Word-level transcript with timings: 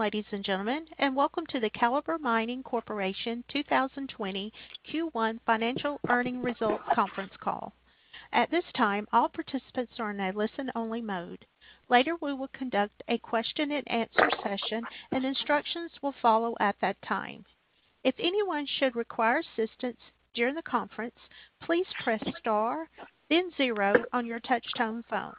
Ladies 0.00 0.24
and 0.32 0.42
gentlemen, 0.42 0.86
and 0.98 1.14
welcome 1.14 1.44
to 1.46 1.60
the 1.60 1.68
Calibre 1.68 2.18
Mining 2.18 2.62
Corporation 2.62 3.44
2020 3.52 4.50
Q1 4.90 5.38
Financial 5.44 6.00
Earnings 6.08 6.42
Results 6.42 6.82
Conference 6.94 7.34
Call. 7.38 7.74
At 8.32 8.50
this 8.50 8.64
time, 8.74 9.06
all 9.12 9.28
participants 9.28 9.92
are 9.98 10.10
in 10.10 10.20
a 10.20 10.32
listen-only 10.32 11.02
mode. 11.02 11.44
Later, 11.90 12.14
we 12.22 12.32
will 12.32 12.48
conduct 12.54 13.02
a 13.08 13.18
question 13.18 13.72
and 13.72 13.86
answer 13.90 14.30
session, 14.42 14.84
and 15.12 15.22
instructions 15.22 15.90
will 16.00 16.14
follow 16.22 16.54
at 16.60 16.76
that 16.80 16.96
time. 17.02 17.44
If 18.02 18.14
anyone 18.18 18.66
should 18.66 18.96
require 18.96 19.42
assistance 19.42 20.00
during 20.32 20.54
the 20.54 20.62
conference, 20.62 21.18
please 21.60 21.86
press 22.02 22.22
star 22.38 22.88
then 23.28 23.52
zero 23.58 24.02
on 24.14 24.24
your 24.24 24.40
touch-tone 24.40 25.04
phone. 25.10 25.34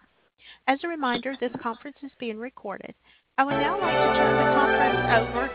As 0.67 0.83
a 0.83 0.87
reminder, 0.87 1.35
this 1.39 1.55
conference 1.61 1.97
is 2.03 2.11
being 2.19 2.37
recorded. 2.37 2.93
I 3.37 3.43
would 3.43 3.55
now 3.55 3.79
like 3.79 3.97
to 3.97 4.13
turn 4.17 4.35
the 4.37 4.43
conference 4.53 4.99
over. 5.17 5.49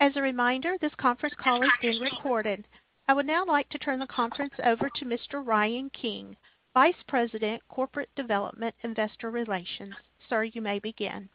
As 0.00 0.16
a 0.16 0.22
reminder, 0.22 0.76
this 0.80 0.94
conference 0.96 1.34
call 1.38 1.62
is 1.62 1.70
being 1.80 2.00
recorded. 2.00 2.66
I 3.08 3.14
would 3.14 3.26
now 3.26 3.44
like 3.44 3.68
to 3.70 3.78
turn 3.78 3.98
the 3.98 4.06
conference 4.06 4.54
over 4.64 4.88
to 4.96 5.04
Mr. 5.04 5.44
Ryan 5.44 5.90
King, 5.90 6.36
Vice 6.74 6.94
President, 7.08 7.62
Corporate 7.68 8.08
Development, 8.16 8.74
Investor 8.82 9.30
Relations. 9.30 9.94
Sir, 10.28 10.44
you 10.44 10.62
may 10.62 10.78
begin. 10.78 11.28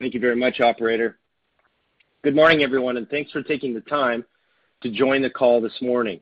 Thank 0.00 0.14
you 0.14 0.20
very 0.20 0.36
much, 0.36 0.60
operator. 0.60 1.18
Good 2.22 2.34
morning, 2.34 2.62
everyone, 2.62 2.96
and 2.96 3.08
thanks 3.08 3.30
for 3.30 3.42
taking 3.42 3.74
the 3.74 3.80
time 3.82 4.24
to 4.82 4.90
join 4.90 5.22
the 5.22 5.30
call 5.30 5.60
this 5.60 5.80
morning. 5.80 6.20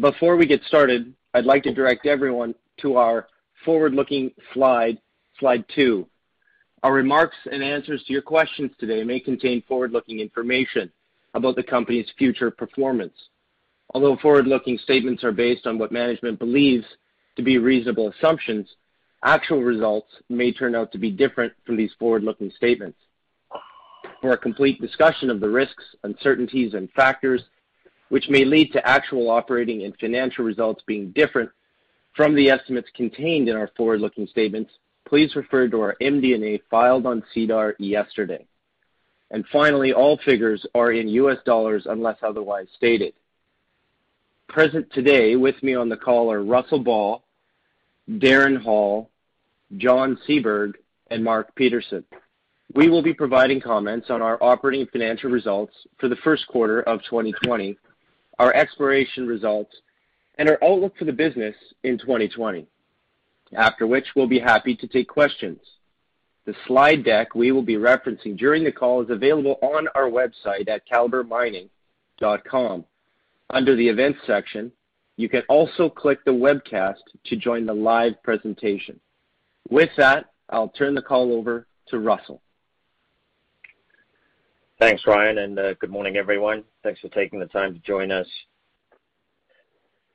Before 0.00 0.36
we 0.38 0.46
get 0.46 0.62
started, 0.64 1.12
I'd 1.34 1.44
like 1.44 1.64
to 1.64 1.74
direct 1.74 2.06
everyone 2.06 2.54
to 2.80 2.96
our 2.96 3.28
forward-looking 3.62 4.32
slide 4.54 4.98
two. 5.74 6.06
Our 6.82 6.94
remarks 6.94 7.36
and 7.50 7.62
answers 7.62 8.02
to 8.04 8.12
your 8.14 8.22
questions 8.22 8.70
today 8.78 9.04
may 9.04 9.20
contain 9.20 9.62
forward-looking 9.68 10.18
information 10.18 10.90
about 11.34 11.56
the 11.56 11.62
company's 11.62 12.10
future 12.16 12.50
performance. 12.50 13.12
Although 13.92 14.16
forward-looking 14.16 14.78
statements 14.78 15.24
are 15.24 15.32
based 15.32 15.66
on 15.66 15.76
what 15.76 15.92
management 15.92 16.38
believes 16.38 16.86
to 17.36 17.42
be 17.42 17.58
reasonable 17.58 18.08
assumptions, 18.08 18.66
actual 19.22 19.60
results 19.62 20.08
may 20.30 20.52
turn 20.52 20.74
out 20.74 20.90
to 20.92 20.98
be 20.98 21.10
different 21.10 21.52
from 21.66 21.76
these 21.76 21.92
forward-looking 21.98 22.50
statements. 22.56 22.98
For 24.22 24.32
a 24.32 24.38
complete 24.38 24.80
discussion 24.80 25.28
of 25.28 25.40
the 25.40 25.50
risks, 25.50 25.84
uncertainties, 26.02 26.72
and 26.72 26.90
factors 26.92 27.42
which 28.12 28.28
may 28.28 28.44
lead 28.44 28.70
to 28.70 28.86
actual 28.86 29.30
operating 29.30 29.84
and 29.84 29.96
financial 29.98 30.44
results 30.44 30.82
being 30.86 31.12
different 31.12 31.48
from 32.14 32.34
the 32.34 32.50
estimates 32.50 32.90
contained 32.94 33.48
in 33.48 33.56
our 33.56 33.70
forward-looking 33.74 34.26
statements, 34.26 34.70
please 35.08 35.34
refer 35.34 35.66
to 35.66 35.80
our 35.80 35.96
MD&A 35.98 36.60
filed 36.70 37.06
on 37.06 37.24
SEDAR 37.32 37.74
yesterday. 37.78 38.44
And 39.30 39.46
finally, 39.50 39.94
all 39.94 40.18
figures 40.26 40.66
are 40.74 40.92
in 40.92 41.08
US 41.08 41.38
dollars 41.46 41.86
unless 41.88 42.18
otherwise 42.22 42.66
stated. 42.76 43.14
Present 44.46 44.92
today 44.92 45.34
with 45.36 45.62
me 45.62 45.74
on 45.74 45.88
the 45.88 45.96
call 45.96 46.30
are 46.30 46.44
Russell 46.44 46.80
Ball, 46.80 47.24
Darren 48.10 48.60
Hall, 48.60 49.08
John 49.78 50.18
Seaberg, 50.28 50.74
and 51.10 51.24
Mark 51.24 51.54
Peterson. 51.54 52.04
We 52.74 52.90
will 52.90 53.02
be 53.02 53.14
providing 53.14 53.62
comments 53.62 54.10
on 54.10 54.20
our 54.20 54.36
operating 54.42 54.86
financial 54.88 55.30
results 55.30 55.72
for 55.98 56.10
the 56.10 56.16
first 56.16 56.46
quarter 56.48 56.82
of 56.82 57.02
2020, 57.04 57.78
our 58.38 58.54
exploration 58.54 59.26
results, 59.26 59.74
and 60.36 60.48
our 60.48 60.58
outlook 60.62 60.96
for 60.96 61.04
the 61.04 61.12
business 61.12 61.54
in 61.82 61.98
2020. 61.98 62.66
After 63.54 63.86
which, 63.86 64.06
we'll 64.16 64.26
be 64.26 64.38
happy 64.38 64.74
to 64.76 64.86
take 64.86 65.08
questions. 65.08 65.60
The 66.44 66.54
slide 66.66 67.04
deck 67.04 67.34
we 67.34 67.52
will 67.52 67.62
be 67.62 67.76
referencing 67.76 68.36
during 68.36 68.64
the 68.64 68.72
call 68.72 69.02
is 69.02 69.10
available 69.10 69.58
on 69.62 69.86
our 69.94 70.10
website 70.10 70.68
at 70.68 70.88
calibremining.com. 70.88 72.84
Under 73.50 73.76
the 73.76 73.88
events 73.88 74.18
section, 74.26 74.72
you 75.16 75.28
can 75.28 75.42
also 75.48 75.88
click 75.88 76.24
the 76.24 76.32
webcast 76.32 77.02
to 77.26 77.36
join 77.36 77.66
the 77.66 77.74
live 77.74 78.20
presentation. 78.22 78.98
With 79.68 79.90
that, 79.98 80.26
I'll 80.48 80.70
turn 80.70 80.94
the 80.94 81.02
call 81.02 81.32
over 81.32 81.66
to 81.88 81.98
Russell. 81.98 82.42
Thanks, 84.82 85.06
Ryan. 85.06 85.38
And 85.38 85.58
uh, 85.60 85.74
good 85.74 85.92
morning, 85.92 86.16
everyone. 86.16 86.64
Thanks 86.82 86.98
for 86.98 87.08
taking 87.10 87.38
the 87.38 87.46
time 87.46 87.72
to 87.72 87.78
join 87.86 88.10
us. 88.10 88.26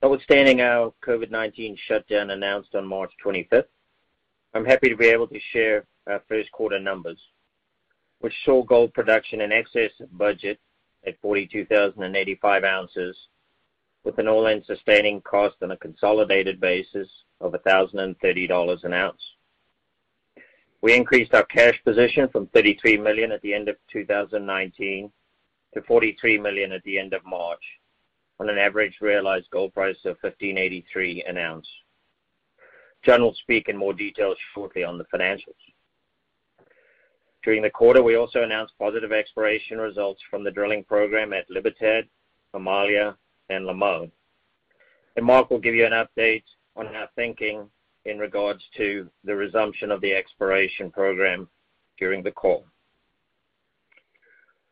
Notwithstanding 0.03 0.59
our 0.59 0.93
COVID-19 1.07 1.77
shutdown 1.87 2.31
announced 2.31 2.75
on 2.75 2.85
March 2.85 3.13
25th, 3.25 3.63
I'm 4.53 4.65
happy 4.65 4.89
to 4.89 4.97
be 4.97 5.07
able 5.07 5.27
to 5.27 5.39
share 5.53 5.85
our 6.05 6.21
first 6.27 6.51
quarter 6.51 6.81
numbers, 6.81 7.17
which 8.19 8.33
saw 8.43 8.61
gold 8.61 8.93
production 8.93 9.39
in 9.39 9.53
excess 9.53 9.91
of 10.01 10.17
budget 10.17 10.59
at 11.05 11.17
42,085 11.21 12.63
ounces 12.65 13.15
with 14.03 14.17
an 14.17 14.27
all-in 14.27 14.65
sustaining 14.65 15.21
cost 15.21 15.55
on 15.61 15.71
a 15.71 15.77
consolidated 15.77 16.59
basis 16.59 17.07
of 17.39 17.53
$1,030 17.53 18.83
an 18.83 18.93
ounce. 18.93 19.21
We 20.87 20.95
increased 20.95 21.33
our 21.33 21.43
cash 21.43 21.77
position 21.83 22.29
from 22.29 22.47
33 22.53 22.95
million 22.95 23.33
at 23.33 23.41
the 23.41 23.53
end 23.53 23.67
of 23.67 23.75
2019 23.91 25.11
to 25.73 25.81
43 25.81 26.39
million 26.39 26.71
at 26.71 26.81
the 26.83 26.97
end 26.97 27.13
of 27.13 27.25
March 27.25 27.61
on 28.39 28.49
an 28.49 28.57
average 28.57 28.95
realized 29.01 29.49
gold 29.51 29.73
price 29.73 29.97
of 30.05 30.15
1,583 30.21 31.25
an 31.27 31.37
ounce. 31.37 31.67
John 33.03 33.21
will 33.21 33.33
speak 33.33 33.67
in 33.67 33.75
more 33.75 33.93
detail 33.93 34.33
shortly 34.53 34.85
on 34.85 34.97
the 34.97 35.03
financials. 35.13 35.59
During 37.43 37.63
the 37.63 37.69
quarter, 37.69 38.01
we 38.01 38.15
also 38.15 38.43
announced 38.43 38.79
positive 38.79 39.11
exploration 39.11 39.79
results 39.79 40.21
from 40.31 40.45
the 40.45 40.51
drilling 40.51 40.85
program 40.85 41.33
at 41.33 41.49
Libertad, 41.49 42.07
Amalia, 42.53 43.17
and 43.49 43.65
Limon. 43.65 44.09
And 45.17 45.25
Mark 45.25 45.49
will 45.49 45.59
give 45.59 45.75
you 45.75 45.85
an 45.85 45.91
update 45.91 46.45
on 46.77 46.87
our 46.95 47.09
thinking 47.17 47.69
in 48.07 48.17
regards 48.17 48.63
to 48.77 49.09
the 49.25 49.35
resumption 49.35 49.91
of 49.91 49.99
the 49.99 50.13
exploration 50.13 50.89
program 50.89 51.47
during 51.99 52.23
the 52.23 52.31
call. 52.31 52.65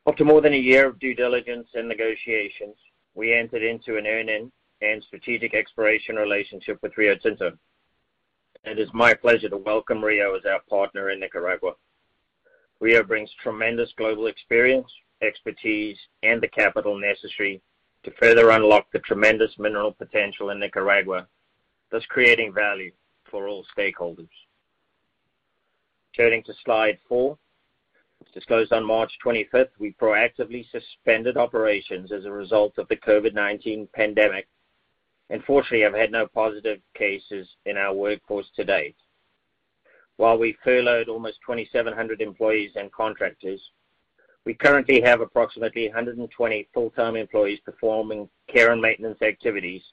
After 0.08 0.24
more 0.24 0.40
than 0.40 0.54
a 0.54 0.58
year 0.58 0.88
of 0.88 1.00
due 1.00 1.14
diligence 1.14 1.68
and 1.74 1.88
negotiations, 1.88 2.78
we 3.14 3.34
entered 3.34 3.62
into 3.62 3.98
an 3.98 4.08
earn-in 4.08 4.52
and 4.82 5.04
strategic 5.04 5.54
exploration 5.54 6.16
relationship 6.16 6.80
with 6.82 6.98
Rio 6.98 7.16
Tinto. 7.16 7.58
It 8.64 8.80
is 8.80 8.90
my 8.94 9.14
pleasure 9.14 9.50
to 9.50 9.58
welcome 9.58 10.04
Rio 10.04 10.36
as 10.36 10.46
our 10.46 10.62
partner 10.70 11.10
in 11.10 11.20
Nicaragua. 11.20 11.74
Rio 12.80 13.04
brings 13.04 13.32
tremendous 13.44 13.92
global 13.98 14.28
experience, 14.28 14.92
expertise, 15.22 15.98
and 16.24 16.42
the 16.42 16.48
capital 16.48 16.98
necessary 16.98 17.62
to 18.04 18.12
further 18.12 18.52
unlock 18.52 18.92
the 18.92 19.00
tremendous 19.00 19.52
mineral 19.60 19.92
potential 19.92 20.52
in 20.52 20.60
Nicaragua, 20.60 21.28
thus 21.92 22.06
creating 22.06 22.54
value 22.54 22.92
for 23.30 23.48
all 23.48 23.66
stakeholders. 23.78 24.30
Turning 26.16 26.44
to 26.44 26.54
slide 26.64 26.98
four. 27.08 27.38
As 28.22 28.34
disclosed 28.34 28.72
on 28.72 28.86
March 28.86 29.12
25th, 29.24 29.72
we 29.78 29.94
proactively 29.94 30.66
suspended 30.72 31.38
operations 31.38 32.12
as 32.12 32.26
a 32.26 32.32
result 32.32 32.78
of 32.78 32.88
the 32.88 32.96
COVID-19 32.96 33.92
pandemic, 33.92 34.48
and 35.30 35.44
fortunately 35.44 35.82
have 35.82 35.94
had 35.94 36.12
no 36.12 36.28
positive 36.28 36.80
cases 36.94 37.48
in 37.66 37.78
our 37.78 37.94
workforce 37.94 38.50
to 38.56 38.64
date. 38.64 38.96
While 40.18 40.38
we 40.38 40.58
furloughed 40.64 41.10
almost 41.10 41.40
2,700 41.46 42.22
employees 42.22 42.72
and 42.76 42.92
contractors, 42.92 43.62
we 44.46 44.54
currently 44.54 45.02
have 45.02 45.20
approximately 45.20 45.88
120 45.88 46.70
full-time 46.74 47.16
employees 47.16 47.60
performing 47.66 48.30
care 48.48 48.72
and 48.72 48.82
maintenance 48.82 49.22
activities 49.22 49.84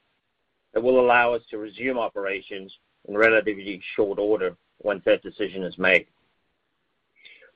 that 0.75 0.83
will 0.83 1.01
allow 1.01 1.33
us 1.33 1.43
to 1.51 1.59
resume 1.59 1.99
operations 1.99 2.73
in 3.09 3.17
relatively 3.17 3.81
short 3.97 4.19
order 4.19 4.57
once 4.83 5.03
that 5.05 5.23
decision 5.23 5.63
is 5.63 5.79
made. 5.79 6.07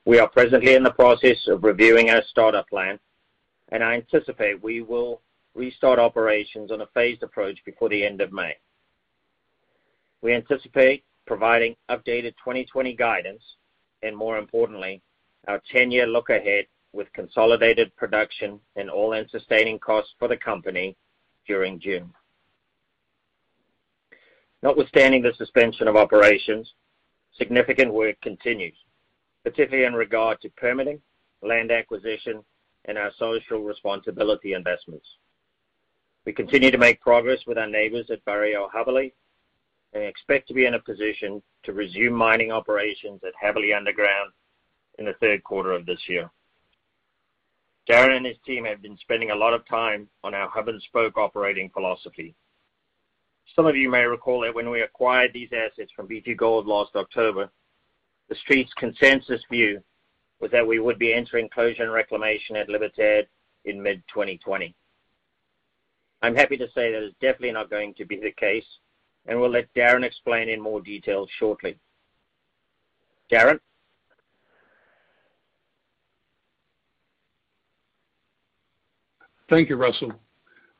We 0.05 0.19
are 0.19 0.29
presently 0.29 0.75
in 0.75 0.83
the 0.83 0.91
process 0.91 1.47
of 1.47 1.63
reviewing 1.63 2.09
our 2.09 2.23
startup 2.29 2.69
plan, 2.69 2.99
and 3.69 3.83
I 3.83 3.95
anticipate 3.95 4.63
we 4.63 4.81
will 4.81 5.21
restart 5.53 5.99
operations 5.99 6.71
on 6.71 6.81
a 6.81 6.87
phased 6.93 7.23
approach 7.23 7.59
before 7.65 7.89
the 7.89 8.05
end 8.05 8.21
of 8.21 8.31
May. 8.31 8.55
We 10.21 10.33
anticipate 10.33 11.03
providing 11.25 11.75
updated 11.89 12.35
2020 12.43 12.95
guidance, 12.95 13.43
and 14.01 14.15
more 14.15 14.37
importantly, 14.37 15.01
our 15.47 15.61
10-year 15.73 16.07
look 16.07 16.29
ahead 16.29 16.65
with 16.93 17.11
consolidated 17.13 17.95
production 17.95 18.59
and 18.75 18.89
all-in 18.89 19.27
sustaining 19.29 19.77
costs 19.79 20.13
for 20.17 20.27
the 20.27 20.37
company 20.37 20.95
during 21.45 21.79
June. 21.79 22.13
Notwithstanding 24.67 25.21
the 25.21 25.31
suspension 25.37 25.87
of 25.87 25.95
operations, 25.95 26.73
significant 27.37 27.93
work 27.93 28.19
continues, 28.19 28.75
particularly 29.45 29.85
in 29.85 29.93
regard 29.93 30.41
to 30.41 30.49
permitting, 30.57 31.01
land 31.41 31.71
acquisition, 31.71 32.43
and 32.83 32.97
our 32.97 33.09
social 33.17 33.61
responsibility 33.61 34.51
investments. 34.51 35.07
We 36.25 36.33
continue 36.33 36.69
to 36.69 36.77
make 36.77 36.99
progress 36.99 37.39
with 37.47 37.57
our 37.57 37.69
neighbors 37.69 38.09
at 38.11 38.25
Barrio-Jabali 38.25 39.13
and 39.93 40.03
expect 40.03 40.49
to 40.49 40.53
be 40.53 40.65
in 40.65 40.73
a 40.73 40.79
position 40.79 41.41
to 41.63 41.71
resume 41.71 42.11
mining 42.11 42.51
operations 42.51 43.21
at 43.25 43.31
Jabali 43.41 43.73
Underground 43.73 44.33
in 44.99 45.05
the 45.05 45.15
third 45.21 45.45
quarter 45.45 45.71
of 45.71 45.85
this 45.85 46.09
year. 46.09 46.29
Darren 47.89 48.17
and 48.17 48.25
his 48.25 48.35
team 48.45 48.65
have 48.65 48.81
been 48.81 48.97
spending 48.97 49.31
a 49.31 49.35
lot 49.35 49.53
of 49.53 49.65
time 49.65 50.09
on 50.25 50.33
our 50.33 50.49
hub-and-spoke 50.49 51.17
operating 51.17 51.69
philosophy. 51.69 52.35
Some 53.55 53.65
of 53.65 53.75
you 53.75 53.89
may 53.89 54.03
recall 54.03 54.41
that 54.41 54.53
when 54.53 54.69
we 54.69 54.81
acquired 54.81 55.31
these 55.33 55.49
assets 55.51 55.91
from 55.95 56.07
B2Gold 56.07 56.65
last 56.67 56.95
October, 56.95 57.49
the 58.29 58.35
Street's 58.35 58.73
consensus 58.73 59.41
view 59.49 59.81
was 60.39 60.51
that 60.51 60.67
we 60.67 60.79
would 60.79 60.99
be 60.99 61.13
entering 61.13 61.49
closure 61.49 61.83
and 61.83 61.91
reclamation 61.91 62.55
at 62.55 62.69
Libertad 62.69 63.27
in 63.65 63.81
mid-2020. 63.81 64.73
I'm 66.21 66.35
happy 66.35 66.57
to 66.57 66.67
say 66.73 66.91
that 66.91 67.03
is 67.03 67.13
definitely 67.21 67.51
not 67.51 67.69
going 67.69 67.93
to 67.95 68.05
be 68.05 68.19
the 68.19 68.31
case, 68.31 68.65
and 69.25 69.39
we'll 69.39 69.51
let 69.51 69.73
Darren 69.73 70.03
explain 70.03 70.49
in 70.49 70.61
more 70.61 70.81
detail 70.81 71.27
shortly. 71.39 71.77
Darren? 73.31 73.59
Thank 79.49 79.69
you, 79.69 79.75
Russell. 79.77 80.11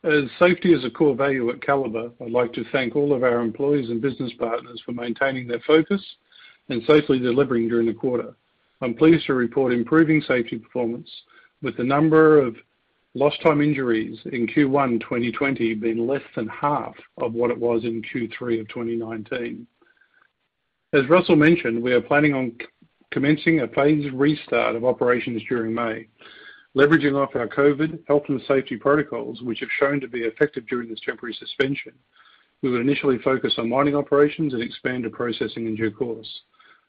As 0.03 0.23
safety 0.37 0.73
is 0.73 0.85
a 0.85 0.91
core 0.91 1.15
value 1.15 1.49
at 1.49 1.61
Calibre, 1.61 2.11
I'd 2.21 2.31
like 2.31 2.53
to 2.53 2.63
thank 2.71 2.95
all 2.95 3.13
of 3.13 3.23
our 3.23 3.39
employees 3.39 3.89
and 3.89 4.01
business 4.01 4.31
partners 4.37 4.81
for 4.85 4.91
maintaining 4.91 5.47
their 5.47 5.61
focus 5.65 6.03
and 6.69 6.83
safely 6.87 7.19
delivering 7.19 7.67
during 7.67 7.87
the 7.87 7.93
quarter. 7.93 8.35
I'm 8.81 8.93
pleased 8.93 9.25
to 9.25 9.33
report 9.33 9.73
improving 9.73 10.21
safety 10.21 10.59
performance 10.59 11.09
with 11.63 11.75
the 11.77 11.83
number 11.83 12.39
of 12.39 12.55
lost 13.15 13.41
time 13.41 13.59
injuries 13.61 14.19
in 14.25 14.45
Q1 14.45 15.01
2020 15.01 15.73
being 15.73 16.05
less 16.05 16.21
than 16.35 16.47
half 16.47 16.93
of 17.17 17.33
what 17.33 17.49
it 17.49 17.57
was 17.57 17.83
in 17.83 18.03
Q3 18.03 18.61
of 18.61 18.67
2019. 18.67 19.65
As 20.93 21.09
Russell 21.09 21.35
mentioned, 21.35 21.81
we 21.81 21.93
are 21.93 22.01
planning 22.01 22.35
on 22.35 22.55
commencing 23.11 23.61
a 23.61 23.67
phased 23.69 24.13
restart 24.13 24.75
of 24.75 24.85
operations 24.85 25.41
during 25.49 25.73
May. 25.73 26.07
Leveraging 26.77 27.15
off 27.15 27.35
our 27.35 27.47
COVID 27.47 28.05
health 28.07 28.25
and 28.27 28.39
safety 28.47 28.77
protocols, 28.77 29.41
which 29.41 29.61
have 29.61 29.69
shown 29.79 29.99
to 29.99 30.07
be 30.07 30.25
effective 30.25 30.67
during 30.67 30.87
this 30.87 30.99
temporary 31.03 31.33
suspension, 31.33 31.91
we 32.61 32.69
will 32.69 32.81
initially 32.81 33.17
focus 33.23 33.55
on 33.57 33.67
mining 33.67 33.95
operations 33.95 34.53
and 34.53 34.61
expand 34.61 35.03
to 35.03 35.09
processing 35.09 35.65
in 35.65 35.75
due 35.75 35.89
course. 35.89 36.29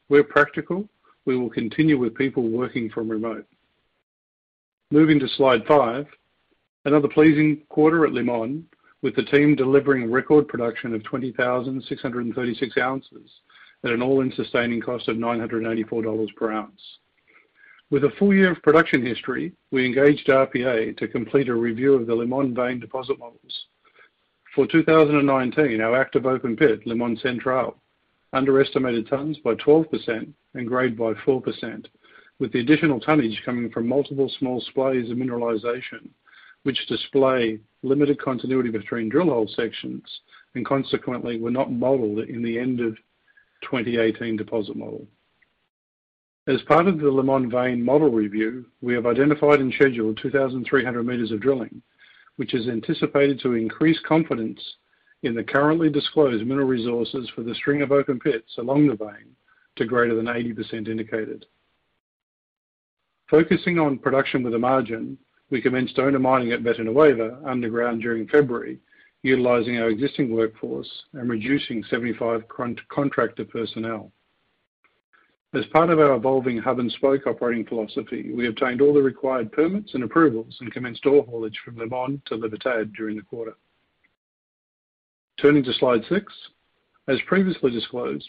Where 0.08 0.22
practical, 0.22 0.86
we 1.24 1.38
will 1.38 1.48
continue 1.48 1.96
with 1.96 2.14
people 2.14 2.50
working 2.50 2.90
from 2.90 3.08
remote. 3.08 3.46
Moving 4.90 5.18
to 5.20 5.28
slide 5.36 5.64
five. 5.66 6.06
Another 6.84 7.08
pleasing 7.08 7.62
quarter 7.70 8.04
at 8.04 8.12
Limon, 8.12 8.66
with 9.00 9.16
the 9.16 9.24
team 9.24 9.56
delivering 9.56 10.10
record 10.10 10.48
production 10.48 10.94
of 10.94 11.02
20,636 11.04 12.76
ounces 12.76 13.30
at 13.84 13.92
an 13.92 14.02
all-in 14.02 14.32
sustaining 14.32 14.82
cost 14.82 15.08
of 15.08 15.16
$984 15.16 16.36
per 16.36 16.52
ounce. 16.52 16.98
With 17.90 18.04
a 18.04 18.10
full 18.18 18.34
year 18.34 18.52
of 18.52 18.62
production 18.62 19.04
history, 19.04 19.52
we 19.70 19.86
engaged 19.86 20.26
RPA 20.26 20.94
to 20.98 21.08
complete 21.08 21.48
a 21.48 21.54
review 21.54 21.94
of 21.94 22.06
the 22.06 22.14
Limon 22.14 22.54
vein 22.54 22.80
deposit 22.80 23.18
models. 23.18 23.66
For 24.54 24.66
2019, 24.66 25.80
our 25.80 25.96
active 25.96 26.26
open 26.26 26.54
pit, 26.54 26.86
Limon 26.86 27.16
Central, 27.16 27.78
underestimated 28.34 29.08
tons 29.08 29.38
by 29.38 29.54
12% 29.54 30.30
and 30.52 30.68
grade 30.68 30.98
by 30.98 31.14
4%, 31.14 31.86
with 32.38 32.52
the 32.52 32.60
additional 32.60 33.00
tonnage 33.00 33.40
coming 33.46 33.70
from 33.70 33.88
multiple 33.88 34.30
small 34.38 34.62
splays 34.62 35.10
of 35.10 35.16
mineralization, 35.16 36.10
which 36.64 36.86
display 36.88 37.58
limited 37.82 38.20
continuity 38.20 38.68
between 38.68 39.08
drill 39.08 39.30
hole 39.30 39.48
sections 39.48 40.04
and 40.54 40.66
consequently 40.66 41.40
were 41.40 41.50
not 41.50 41.72
modeled 41.72 42.18
in 42.18 42.42
the 42.42 42.58
end 42.58 42.80
of 42.80 42.96
2018 43.62 44.36
deposit 44.36 44.76
model. 44.76 45.06
As 46.48 46.62
part 46.62 46.86
of 46.86 46.98
the 46.98 47.10
Limon 47.10 47.50
vein 47.50 47.84
model 47.84 48.10
review, 48.10 48.64
we 48.80 48.94
have 48.94 49.04
identified 49.04 49.60
and 49.60 49.70
scheduled 49.74 50.16
2,300 50.22 51.02
meters 51.02 51.30
of 51.30 51.40
drilling, 51.40 51.82
which 52.36 52.54
is 52.54 52.68
anticipated 52.68 53.38
to 53.40 53.52
increase 53.52 54.00
confidence 54.00 54.58
in 55.22 55.34
the 55.34 55.44
currently 55.44 55.90
disclosed 55.90 56.46
mineral 56.46 56.66
resources 56.66 57.28
for 57.34 57.42
the 57.42 57.54
string 57.54 57.82
of 57.82 57.92
open 57.92 58.18
pits 58.18 58.56
along 58.56 58.86
the 58.86 58.96
vein 58.96 59.36
to 59.76 59.84
greater 59.84 60.14
than 60.14 60.24
80% 60.24 60.88
indicated. 60.88 61.44
Focusing 63.28 63.78
on 63.78 63.98
production 63.98 64.42
with 64.42 64.54
a 64.54 64.58
margin, 64.58 65.18
we 65.50 65.60
commenced 65.60 65.98
owner 65.98 66.18
mining 66.18 66.52
at 66.52 66.62
Veta 66.62 66.82
Nueva 66.82 67.42
underground 67.44 68.00
during 68.00 68.26
February, 68.26 68.78
utilizing 69.22 69.76
our 69.76 69.90
existing 69.90 70.34
workforce 70.34 70.90
and 71.12 71.28
reducing 71.28 71.84
75 71.90 72.44
contractor 72.88 73.44
personnel. 73.44 74.10
As 75.54 75.64
part 75.72 75.88
of 75.88 75.98
our 75.98 76.14
evolving 76.14 76.58
hub-and-spoke 76.58 77.26
operating 77.26 77.64
philosophy, 77.64 78.32
we 78.34 78.48
obtained 78.48 78.82
all 78.82 78.92
the 78.92 79.00
required 79.00 79.50
permits 79.50 79.94
and 79.94 80.04
approvals 80.04 80.54
and 80.60 80.70
commenced 80.72 81.06
ore 81.06 81.24
haulage 81.24 81.58
from 81.64 81.76
Limon 81.76 82.20
to 82.26 82.34
Libertad 82.34 82.92
during 82.92 83.16
the 83.16 83.22
quarter. 83.22 83.54
Turning 85.40 85.64
to 85.64 85.72
slide 85.72 86.02
six. 86.06 86.30
As 87.08 87.18
previously 87.26 87.70
disclosed, 87.70 88.28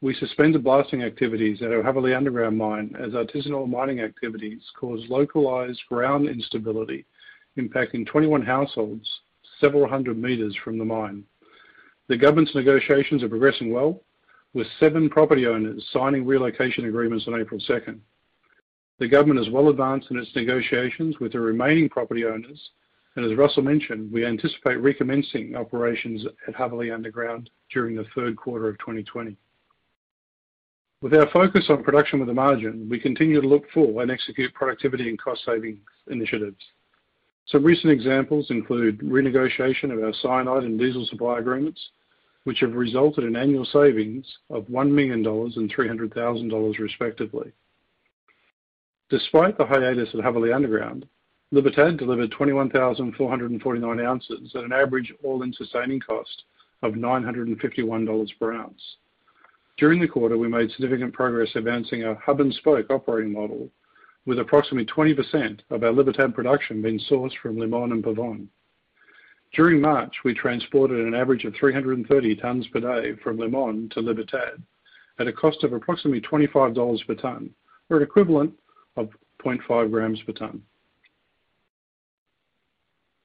we 0.00 0.14
suspended 0.14 0.62
blasting 0.62 1.02
activities 1.02 1.60
at 1.60 1.72
our 1.72 1.82
Jabali 1.82 2.16
Underground 2.16 2.56
mine 2.56 2.94
as 3.00 3.14
artisanal 3.14 3.68
mining 3.68 4.00
activities 4.00 4.62
caused 4.78 5.10
localized 5.10 5.80
ground 5.88 6.28
instability, 6.28 7.04
impacting 7.58 8.06
21 8.06 8.42
households 8.42 9.08
several 9.60 9.88
hundred 9.88 10.18
meters 10.18 10.56
from 10.62 10.78
the 10.78 10.84
mine. 10.84 11.24
The 12.08 12.16
government's 12.16 12.54
negotiations 12.54 13.24
are 13.24 13.28
progressing 13.28 13.72
well, 13.72 14.00
with 14.54 14.66
seven 14.78 15.08
property 15.08 15.46
owners 15.46 15.86
signing 15.92 16.26
relocation 16.26 16.86
agreements 16.86 17.26
on 17.28 17.40
April 17.40 17.60
2nd. 17.68 17.98
The 18.98 19.08
government 19.08 19.40
is 19.40 19.50
well 19.50 19.68
advanced 19.68 20.10
in 20.10 20.18
its 20.18 20.34
negotiations 20.34 21.18
with 21.20 21.32
the 21.32 21.40
remaining 21.40 21.88
property 21.88 22.24
owners, 22.24 22.70
and 23.16 23.24
as 23.24 23.36
Russell 23.36 23.62
mentioned, 23.62 24.12
we 24.12 24.24
anticipate 24.24 24.80
recommencing 24.80 25.56
operations 25.56 26.24
at 26.46 26.54
Jabali 26.54 26.92
Underground 26.92 27.50
during 27.72 27.96
the 27.96 28.06
third 28.14 28.36
quarter 28.36 28.68
of 28.68 28.78
2020. 28.78 29.36
With 31.02 31.14
our 31.14 31.30
focus 31.30 31.64
on 31.70 31.82
production 31.82 32.20
with 32.20 32.28
a 32.28 32.34
margin, 32.34 32.86
we 32.90 33.00
continue 33.00 33.40
to 33.40 33.48
look 33.48 33.64
for 33.72 34.02
and 34.02 34.10
execute 34.10 34.52
productivity 34.52 35.08
and 35.08 35.20
cost 35.20 35.44
savings 35.46 35.80
initiatives. 36.08 36.62
Some 37.46 37.64
recent 37.64 37.90
examples 37.90 38.50
include 38.50 39.00
renegotiation 39.00 39.92
of 39.92 40.04
our 40.04 40.12
cyanide 40.20 40.64
and 40.64 40.78
diesel 40.78 41.06
supply 41.06 41.38
agreements, 41.38 41.80
which 42.44 42.60
have 42.60 42.74
resulted 42.74 43.24
in 43.24 43.36
annual 43.36 43.64
savings 43.64 44.26
of 44.48 44.64
$1 44.64 44.90
million 44.90 45.24
and 45.26 45.74
$300,000 45.74 46.78
respectively. 46.78 47.52
Despite 49.10 49.58
the 49.58 49.66
hiatus 49.66 50.08
at 50.14 50.20
Jabali 50.20 50.54
Underground, 50.54 51.06
Libertad 51.52 51.96
delivered 51.96 52.30
21,449 52.30 54.00
ounces 54.00 54.52
at 54.54 54.64
an 54.64 54.72
average 54.72 55.12
all-in 55.24 55.52
sustaining 55.52 55.98
cost 55.98 56.44
of 56.82 56.94
$951 56.94 58.38
per 58.38 58.54
ounce. 58.54 58.96
During 59.76 60.00
the 60.00 60.08
quarter, 60.08 60.38
we 60.38 60.46
made 60.46 60.70
significant 60.70 61.12
progress 61.12 61.50
advancing 61.56 62.04
our 62.04 62.14
hub-and-spoke 62.14 62.90
operating 62.90 63.32
model, 63.32 63.68
with 64.26 64.38
approximately 64.38 64.86
20% 64.86 65.60
of 65.70 65.82
our 65.82 65.90
Libertad 65.90 66.34
production 66.34 66.82
being 66.82 67.00
sourced 67.10 67.36
from 67.42 67.58
Limon 67.58 67.92
and 67.92 68.04
Pavón. 68.04 68.46
During 69.52 69.80
March, 69.80 70.14
we 70.24 70.32
transported 70.32 71.04
an 71.04 71.14
average 71.14 71.44
of 71.44 71.54
330 71.56 72.36
tons 72.36 72.66
per 72.68 72.80
day 72.80 73.16
from 73.22 73.38
Limon 73.38 73.88
to 73.90 74.00
Libertad 74.00 74.62
at 75.18 75.26
a 75.26 75.32
cost 75.32 75.64
of 75.64 75.72
approximately 75.72 76.20
$25 76.20 77.06
per 77.06 77.14
ton, 77.14 77.50
or 77.88 77.96
an 77.96 78.02
equivalent 78.02 78.54
of 78.96 79.10
0.5 79.44 79.90
grams 79.90 80.20
per 80.22 80.32
ton. 80.32 80.62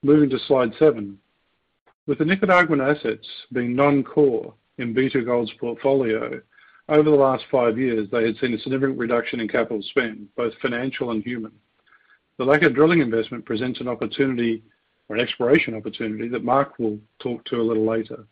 Moving 0.01 0.29
to 0.32 0.39
slide 0.48 0.74
seven. 0.79 1.20
With 2.08 2.20
the 2.20 2.25
Nicaraguan 2.25 2.82
assets 2.82 3.27
being 3.53 3.75
non-core 3.75 4.53
in 4.77 4.94
B2Gold's 4.94 5.53
portfolio, 5.60 6.41
over 6.89 7.10
the 7.10 7.15
last 7.15 7.46
five 7.51 7.77
years, 7.79 8.08
they 8.12 8.25
had 8.25 8.38
seen 8.38 8.53
a 8.53 8.60
significant 8.60 9.00
reduction 9.00 9.39
in 9.39 9.48
capital 9.48 9.82
spend, 9.82 10.27
both 10.36 10.53
financial 10.62 11.12
and 11.12 11.24
human. 11.24 11.51
The 12.38 12.46
lack 12.46 12.63
of 12.63 12.75
drilling 12.75 13.00
investment 13.00 13.46
presents 13.46 13.79
an 13.79 13.88
opportunity 13.88 14.62
or 15.08 15.16
an 15.16 15.22
exploration 15.22 15.76
opportunity 15.76 16.28
that 16.30 16.44
Mark 16.44 16.80
will 16.80 17.00
talk 17.20 17.44
to 17.46 17.62
a 17.62 17.64
little 17.64 17.86
later. 17.86 18.26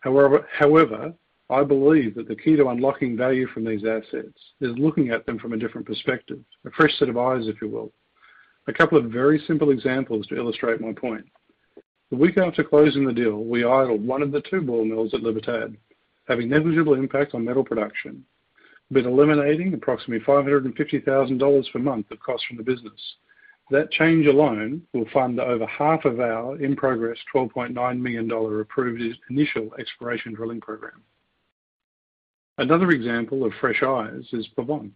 However, 0.00 1.14
I 1.50 1.64
believe 1.64 2.14
that 2.14 2.28
the 2.28 2.36
key 2.36 2.54
to 2.56 2.68
unlocking 2.68 3.16
value 3.16 3.46
from 3.48 3.64
these 3.64 3.84
assets 3.84 4.38
is 4.60 4.78
looking 4.78 5.10
at 5.10 5.26
them 5.26 5.38
from 5.38 5.52
a 5.52 5.56
different 5.56 5.86
perspective, 5.86 6.38
a 6.64 6.70
fresh 6.70 6.96
set 6.98 7.08
of 7.08 7.18
eyes, 7.18 7.48
if 7.48 7.60
you 7.60 7.68
will. 7.68 7.92
A 8.68 8.72
couple 8.72 8.96
of 8.96 9.06
very 9.06 9.42
simple 9.46 9.70
examples 9.70 10.26
to 10.28 10.36
illustrate 10.36 10.80
my 10.80 10.92
point. 10.92 11.26
The 12.10 12.16
week 12.16 12.38
after 12.38 12.62
closing 12.62 13.04
the 13.04 13.12
deal, 13.12 13.44
we 13.44 13.64
idled 13.64 14.06
one 14.06 14.22
of 14.22 14.30
the 14.30 14.42
two 14.42 14.60
ball 14.60 14.84
mills 14.84 15.12
at 15.12 15.22
Libertad, 15.22 15.76
having 16.28 16.48
negligible 16.48 16.94
impact 16.94 17.34
on 17.34 17.44
metal 17.44 17.64
production, 17.64 18.24
but 18.92 19.06
eliminating 19.06 19.74
approximately 19.74 20.24
$550,000 20.24 21.72
per 21.72 21.78
month 21.78 22.10
of 22.10 22.20
cost 22.20 22.44
from 22.46 22.58
the 22.58 22.62
business. 22.62 23.14
That 23.70 23.92
change 23.92 24.26
alone 24.26 24.82
will 24.92 25.06
fund 25.12 25.38
over 25.38 25.64
half 25.66 26.04
of 26.04 26.18
our 26.18 26.60
in-progress 26.60 27.18
$12.9 27.32 28.00
million 28.00 28.30
approved 28.60 29.02
initial 29.30 29.70
exploration 29.78 30.34
drilling 30.34 30.60
program. 30.60 31.02
Another 32.58 32.90
example 32.90 33.44
of 33.44 33.52
fresh 33.60 33.82
eyes 33.82 34.24
is 34.32 34.48
Pavón. 34.58 34.90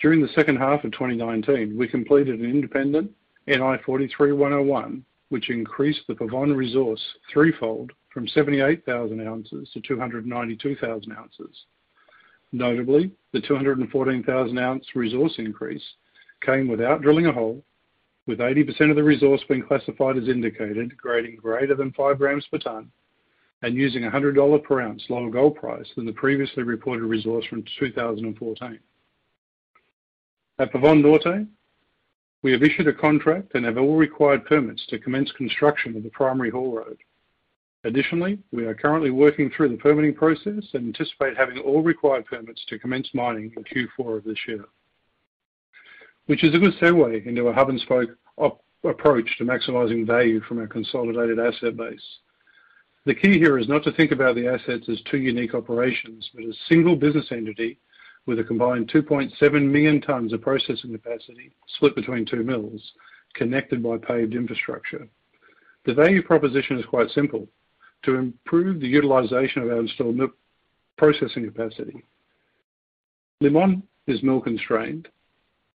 During 0.00 0.22
the 0.22 0.32
second 0.34 0.56
half 0.56 0.84
of 0.84 0.92
2019, 0.92 1.76
we 1.76 1.86
completed 1.86 2.40
an 2.40 2.46
independent 2.46 3.10
NI 3.46 3.76
43-101, 3.86 5.02
which 5.28 5.50
increased 5.50 6.00
the 6.08 6.14
Pavón 6.14 6.56
resource 6.56 7.02
threefold 7.30 7.92
from 8.12 8.26
78,000 8.26 9.26
ounces 9.26 9.68
to 9.74 9.80
292,000 9.82 11.12
ounces. 11.12 11.64
Notably, 12.52 13.12
the 13.32 13.40
214,000-ounce 13.40 14.86
resource 14.94 15.34
increase 15.38 15.84
came 16.40 16.68
without 16.68 17.02
drilling 17.02 17.26
a 17.26 17.32
hole, 17.32 17.62
with 18.26 18.38
80% 18.38 18.90
of 18.90 18.96
the 18.96 19.02
resource 19.02 19.42
being 19.48 19.62
classified 19.62 20.16
as 20.16 20.28
indicated, 20.28 20.96
grading 20.96 21.36
greater 21.36 21.74
than 21.74 21.92
5 21.92 22.18
grams 22.18 22.46
per 22.46 22.58
ton, 22.58 22.90
and 23.62 23.74
using 23.74 24.04
a 24.04 24.10
$100 24.10 24.62
per 24.62 24.80
ounce 24.80 25.04
lower 25.08 25.30
gold 25.30 25.56
price 25.56 25.88
than 25.96 26.06
the 26.06 26.12
previously 26.12 26.62
reported 26.62 27.04
resource 27.04 27.44
from 27.46 27.64
2014. 27.78 28.78
At 30.58 30.72
Pavón 30.72 31.02
Norte, 31.02 31.46
we 32.42 32.52
have 32.52 32.62
issued 32.62 32.88
a 32.88 32.92
contract 32.92 33.54
and 33.54 33.64
have 33.64 33.76
all 33.76 33.96
required 33.96 34.46
permits 34.46 34.86
to 34.86 34.98
commence 34.98 35.30
construction 35.32 35.96
of 35.96 36.02
the 36.02 36.10
primary 36.10 36.50
haul 36.50 36.74
road. 36.74 36.98
Additionally, 37.84 38.38
we 38.52 38.64
are 38.64 38.74
currently 38.74 39.10
working 39.10 39.50
through 39.50 39.70
the 39.70 39.76
permitting 39.76 40.14
process 40.14 40.64
and 40.74 40.86
anticipate 40.86 41.36
having 41.36 41.58
all 41.58 41.82
required 41.82 42.26
permits 42.26 42.62
to 42.66 42.78
commence 42.78 43.08
mining 43.14 43.52
in 43.56 43.64
Q4 43.64 44.18
of 44.18 44.24
this 44.24 44.38
year. 44.46 44.66
Which 46.26 46.44
is 46.44 46.54
a 46.54 46.58
good 46.58 46.74
segue 46.74 47.26
into 47.26 47.48
a 47.48 47.52
hub-and-spoke 47.52 48.10
approach 48.84 49.36
to 49.38 49.44
maximizing 49.44 50.06
value 50.06 50.40
from 50.42 50.58
our 50.58 50.66
consolidated 50.66 51.38
asset 51.38 51.76
base. 51.76 52.18
The 53.04 53.14
key 53.14 53.38
here 53.38 53.58
is 53.58 53.68
not 53.68 53.82
to 53.84 53.92
think 53.92 54.12
about 54.12 54.34
the 54.36 54.46
assets 54.46 54.88
as 54.88 55.00
two 55.02 55.18
unique 55.18 55.54
operations, 55.54 56.30
but 56.34 56.44
as 56.44 56.50
a 56.50 56.68
single 56.68 56.96
business 56.96 57.26
entity 57.30 57.78
with 58.26 58.38
a 58.38 58.44
combined 58.44 58.90
2.7 58.90 59.70
million 59.70 60.00
tons 60.00 60.32
of 60.32 60.42
processing 60.42 60.92
capacity 60.92 61.52
split 61.66 61.94
between 61.94 62.26
two 62.26 62.44
mills, 62.44 62.92
connected 63.34 63.82
by 63.82 63.96
paved 63.96 64.34
infrastructure. 64.34 65.08
The 65.86 65.94
value 65.94 66.22
proposition 66.22 66.78
is 66.78 66.84
quite 66.84 67.10
simple: 67.10 67.48
to 68.02 68.16
improve 68.16 68.80
the 68.80 68.88
utilization 68.88 69.62
of 69.62 69.70
our 69.70 69.80
installed 69.80 70.20
processing 70.96 71.46
capacity. 71.46 72.04
Limón 73.42 73.82
is 74.06 74.22
mill-constrained, 74.22 75.08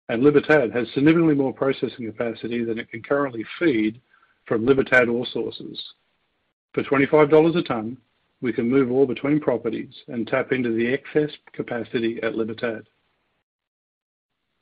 and 0.10 0.24
Libertad 0.24 0.72
has 0.72 0.88
significantly 0.94 1.36
more 1.36 1.54
processing 1.54 2.06
capacity 2.06 2.64
than 2.64 2.80
it 2.80 2.90
can 2.90 3.02
currently 3.02 3.44
feed 3.60 4.00
from 4.46 4.66
Libertad 4.66 5.10
ore 5.10 5.26
sources. 5.26 5.82
For 6.74 6.84
$25 6.84 7.58
a 7.58 7.64
ton, 7.64 7.98
we 8.42 8.54
can 8.54 8.70
move 8.70 8.92
ore 8.92 9.08
between 9.08 9.40
properties 9.40 9.94
and 10.08 10.28
tap 10.28 10.52
into 10.52 10.76
the 10.76 10.88
excess 10.88 11.32
capacity 11.54 12.20
at 12.22 12.36
Libertad. 12.36 12.88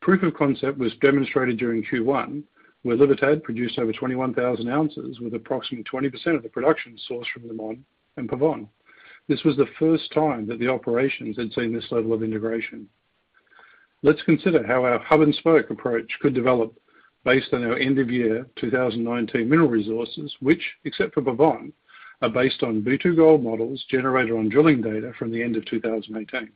Proof 0.01 0.23
of 0.23 0.33
concept 0.33 0.77
was 0.77 0.93
demonstrated 1.01 1.57
during 1.57 1.83
Q1, 1.83 2.43
where 2.83 2.95
Libertad 2.95 3.43
produced 3.43 3.79
over 3.79 3.91
21,000 3.91 4.69
ounces 4.69 5.19
with 5.19 5.33
approximately 5.33 5.83
20% 5.83 6.35
of 6.35 6.43
the 6.43 6.49
production 6.49 6.97
sourced 7.09 7.27
from 7.33 7.43
Limón 7.43 7.79
and 8.17 8.29
Pavón. 8.29 8.67
This 9.27 9.43
was 9.43 9.55
the 9.55 9.69
first 9.79 10.11
time 10.13 10.45
that 10.47 10.59
the 10.59 10.67
operations 10.67 11.37
had 11.37 11.53
seen 11.53 11.73
this 11.73 11.91
level 11.91 12.13
of 12.13 12.23
integration. 12.23 12.87
Let's 14.05 14.21
consider 14.23 14.67
how 14.67 14.83
our 14.83 14.99
hub-and-spoke 14.99 15.69
approach 15.69 16.11
could 16.21 16.33
develop 16.33 16.77
based 17.23 17.53
on 17.53 17.63
our 17.63 17.77
end-of-year 17.77 18.45
2019 18.57 19.49
mineral 19.49 19.69
resources, 19.69 20.35
which, 20.41 20.61
except 20.83 21.13
for 21.13 21.21
Pavón, 21.21 21.71
are 22.21 22.29
based 22.29 22.63
on 22.63 22.81
B2Gold 22.81 23.41
models 23.41 23.81
generated 23.89 24.35
on 24.35 24.49
drilling 24.49 24.81
data 24.81 25.13
from 25.17 25.31
the 25.31 25.41
end 25.41 25.55
of 25.55 25.65
2018. 25.65 26.51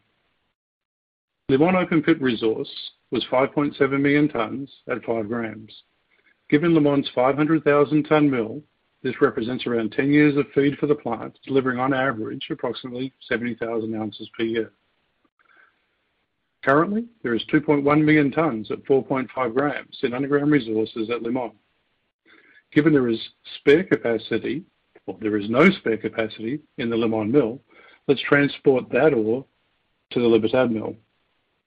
Limón 1.49 1.81
open 1.81 2.03
pit 2.03 2.21
resource 2.21 2.69
was 3.11 3.25
5.7 3.31 4.01
million 4.01 4.27
tons 4.27 4.69
at 4.89 5.01
5 5.05 5.29
grams. 5.29 5.71
Given 6.49 6.73
Limón's 6.73 7.09
500,000-ton 7.15 8.29
mill, 8.29 8.61
this 9.03 9.21
represents 9.21 9.65
around 9.65 9.93
10 9.93 10.11
years 10.11 10.35
of 10.35 10.47
feed 10.53 10.77
for 10.77 10.87
the 10.87 10.95
plant, 10.95 11.39
delivering 11.45 11.79
on 11.79 11.93
average 11.93 12.45
approximately 12.51 13.13
70,000 13.29 13.95
ounces 13.95 14.29
per 14.37 14.43
year. 14.43 14.73
Currently, 16.63 17.05
there 17.23 17.33
is 17.33 17.43
2.1 17.51 18.03
million 18.03 18.31
tons 18.31 18.71
at 18.71 18.83
4.5 18.83 19.53
grams 19.53 19.97
in 20.03 20.13
underground 20.13 20.51
resources 20.51 21.09
at 21.09 21.21
Limón. 21.21 21.53
Given 22.73 22.93
there 22.93 23.07
is 23.07 23.29
spare 23.59 23.83
capacity, 23.83 24.63
or 25.05 25.17
there 25.21 25.37
is 25.37 25.49
no 25.49 25.69
spare 25.69 25.97
capacity 25.97 26.59
in 26.77 26.89
the 26.89 26.95
Limón 26.95 27.31
mill, 27.31 27.61
let's 28.07 28.21
transport 28.21 28.89
that 28.91 29.13
ore 29.13 29.45
to 30.11 30.19
the 30.19 30.27
Libertad 30.27 30.71
mill. 30.71 30.95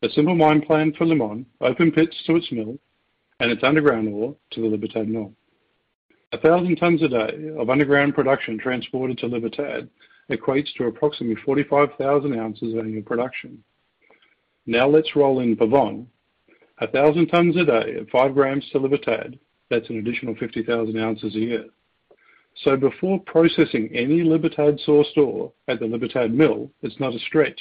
A 0.03 0.09
simple 0.11 0.35
mine 0.35 0.63
plan 0.63 0.93
for 0.93 1.07
Limón, 1.07 1.45
open 1.61 1.93
pits 1.93 2.17
to 2.27 2.37
its 2.37 2.51
mill, 2.53 2.79
and 3.39 3.51
its 3.51 3.63
underground 3.63 4.09
ore 4.09 4.37
to 4.51 4.61
the 4.61 4.67
Libertad 4.67 5.09
mill. 5.09 5.33
1,000 6.33 6.77
tons 6.77 7.03
a 7.03 7.09
day 7.09 7.51
of 7.59 7.71
underground 7.71 8.15
production 8.15 8.59
transported 8.59 9.19
to 9.19 9.27
Libertad 9.27 9.89
equates 10.31 10.73
to 10.77 10.85
approximately 10.85 11.43
45,000 11.45 12.39
ounces 12.39 12.73
of 12.73 12.81
annual 12.81 13.03
production. 13.03 13.63
Now 14.67 14.89
let's 14.89 15.17
roll 15.17 15.41
in 15.41 15.57
Pavón. 15.57 16.07
1,000 16.79 17.27
tons 17.27 17.57
a 17.57 17.65
day 17.65 17.97
at 18.01 18.11
5 18.11 18.35
grams 18.35 18.69
to 18.71 18.79
Libertad, 18.79 19.39
that's 19.69 19.91
an 19.91 19.99
additional 19.99 20.35
50,000 20.35 20.99
ounces 20.99 21.35
a 21.35 21.39
year. 21.39 21.65
So 22.65 22.77
before 22.77 23.21
processing 23.21 23.91
any 23.95 24.23
Libertad-sourced 24.23 25.17
ore 25.17 25.53
at 25.69 25.79
the 25.79 25.87
Libertad 25.87 26.33
mill, 26.33 26.71
it's 26.83 26.99
not 26.99 27.15
a 27.15 27.19
stretch 27.21 27.61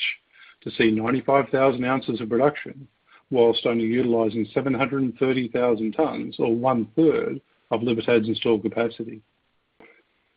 to 0.62 0.72
see 0.72 0.91
95,000 0.91 1.84
ounces 1.86 2.22
of 2.22 2.29
production 2.29 2.88
whilst 3.32 3.65
only 3.65 3.86
utilizing 3.86 4.48
730,000 4.53 5.91
tons, 5.91 6.36
or 6.39 6.56
one-third 6.56 7.39
of 7.72 7.84
Libertad's 7.84 8.27
installed 8.27 8.63
capacity. 8.63 9.22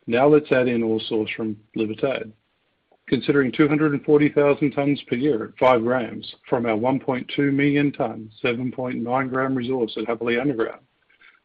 Now 0.07 0.29
let's 0.29 0.53
add 0.53 0.69
in 0.69 0.83
ore 0.83 1.01
source 1.01 1.31
from 1.35 1.57
Libertad. 1.75 2.33
Considering 3.09 3.53
240,000 3.53 4.71
tons 4.71 5.03
per 5.09 5.17
year 5.17 5.45
at 5.45 5.59
5 5.59 5.83
grams 5.83 6.35
from 6.49 6.67
our 6.67 6.77
1.2 6.77 7.53
million 7.53 7.93
ton, 7.93 8.31
7.9 8.43 9.31
gram 9.31 9.55
resource 9.55 9.97
at 9.97 10.05
Jabali 10.05 10.41
Underground, 10.41 10.81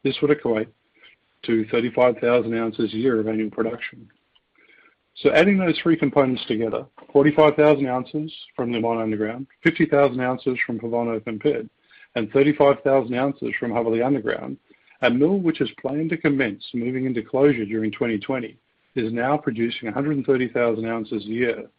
this 0.04 0.16
would 0.22 0.32
equate 0.32 0.70
to 1.44 1.66
35,000 1.68 2.54
ounces 2.58 2.94
a 2.94 2.98
year 2.98 3.20
of 3.20 3.28
annual 3.28 3.50
production. 3.50 4.08
So 5.16 5.32
adding 5.32 5.58
those 5.58 5.78
three 5.82 5.98
components 5.98 6.46
together, 6.48 6.86
45,000 7.12 7.88
ounces 7.88 8.32
from 8.56 8.72
Limón 8.72 9.02
Underground, 9.02 9.48
50,000 9.64 10.20
ounces 10.20 10.58
from 10.66 10.80
Pavón 10.80 11.08
open 11.08 11.40
pit, 11.40 11.68
and 12.16 12.32
35,000 12.32 13.14
ounces 13.16 13.52
from 13.60 13.72
Jabali 13.72 14.06
Underground, 14.06 14.58
a 15.02 15.10
mill 15.10 15.40
which 15.40 15.60
is 15.60 15.70
planned 15.82 16.12
to 16.12 16.18
commence 16.18 16.64
moving 16.74 17.06
into 17.06 17.24
closure 17.24 17.66
during 17.66 17.92
2020, 17.92 18.58
is 18.98 19.14
now 19.14 19.38
producing 19.38 19.86
130,000 19.86 20.86
ounces 20.86 21.24
a 21.26 21.28
year 21.28 21.70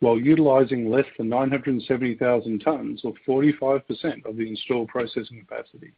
while 0.00 0.18
utilizing 0.18 0.90
less 0.90 1.06
than 1.16 1.28
970,000 1.28 2.58
tons, 2.58 3.00
or 3.02 3.14
45% 3.26 4.26
of 4.26 4.36
the 4.36 4.46
installed 4.46 4.88
processing 4.88 5.40
capacity. 5.40 5.92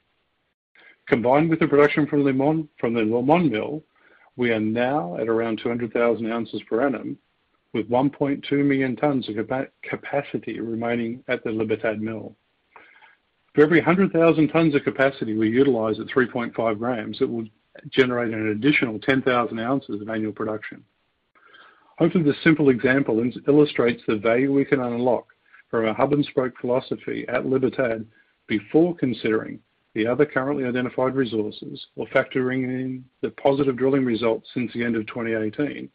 Combined 1.08 1.50
with 1.50 1.58
the 1.58 1.66
production 1.66 2.06
from 2.06 2.23
the 2.23 2.30
Limón 2.30 3.50
mill, 3.50 3.82
we 4.37 4.52
are 4.52 4.61
now 4.61 5.16
at 5.16 5.28
around 5.28 5.58
200,000 5.62 6.30
ounces 6.30 6.62
per 6.68 6.87
annum, 6.87 7.18
with 7.73 7.90
1.2 7.90 8.52
million 8.64 8.94
tons 8.94 9.28
of 9.28 9.37
capacity 9.82 10.61
remaining 10.61 11.25
at 11.28 11.42
the 11.42 11.50
Libertad 11.50 12.00
mill. 12.00 12.37
For 13.54 13.62
every 13.62 13.78
100,000 13.78 14.49
tons 14.49 14.75
of 14.76 14.85
capacity 14.85 15.37
we 15.37 15.50
utilize 15.50 15.99
at 15.99 16.06
3.5 16.06 16.78
grams, 16.78 17.20
it 17.20 17.28
will 17.28 17.47
generate 17.90 18.32
an 18.32 18.49
additional 18.49 18.99
10,000 18.99 19.58
ounces 19.58 20.00
of 20.00 20.08
annual 20.08 20.32
production. 20.32 20.85
Hopefully, 21.99 22.25
this 22.25 22.37
simple 22.44 22.68
example 22.68 23.23
illustrates 23.49 24.02
the 24.06 24.16
value 24.16 24.52
we 24.52 24.64
can 24.64 24.80
unlock 24.80 25.26
from 25.70 25.87
our 25.87 25.94
hub-and-spoke 25.94 26.54
philosophy 26.61 27.26
at 27.28 27.47
Libertad 27.47 28.06
before 28.47 28.94
considering 28.97 29.58
the 29.94 30.06
other 30.06 30.25
currently 30.25 30.64
identified 30.64 31.14
resources 31.14 31.87
or 31.97 32.06
factoring 32.06 32.64
in 32.64 33.04
the 33.20 33.30
positive 33.30 33.76
drilling 33.76 34.04
results 34.04 34.49
since 34.54 34.73
the 34.73 34.85
end 34.85 34.94
of 34.94 35.06
2018, 35.08 35.88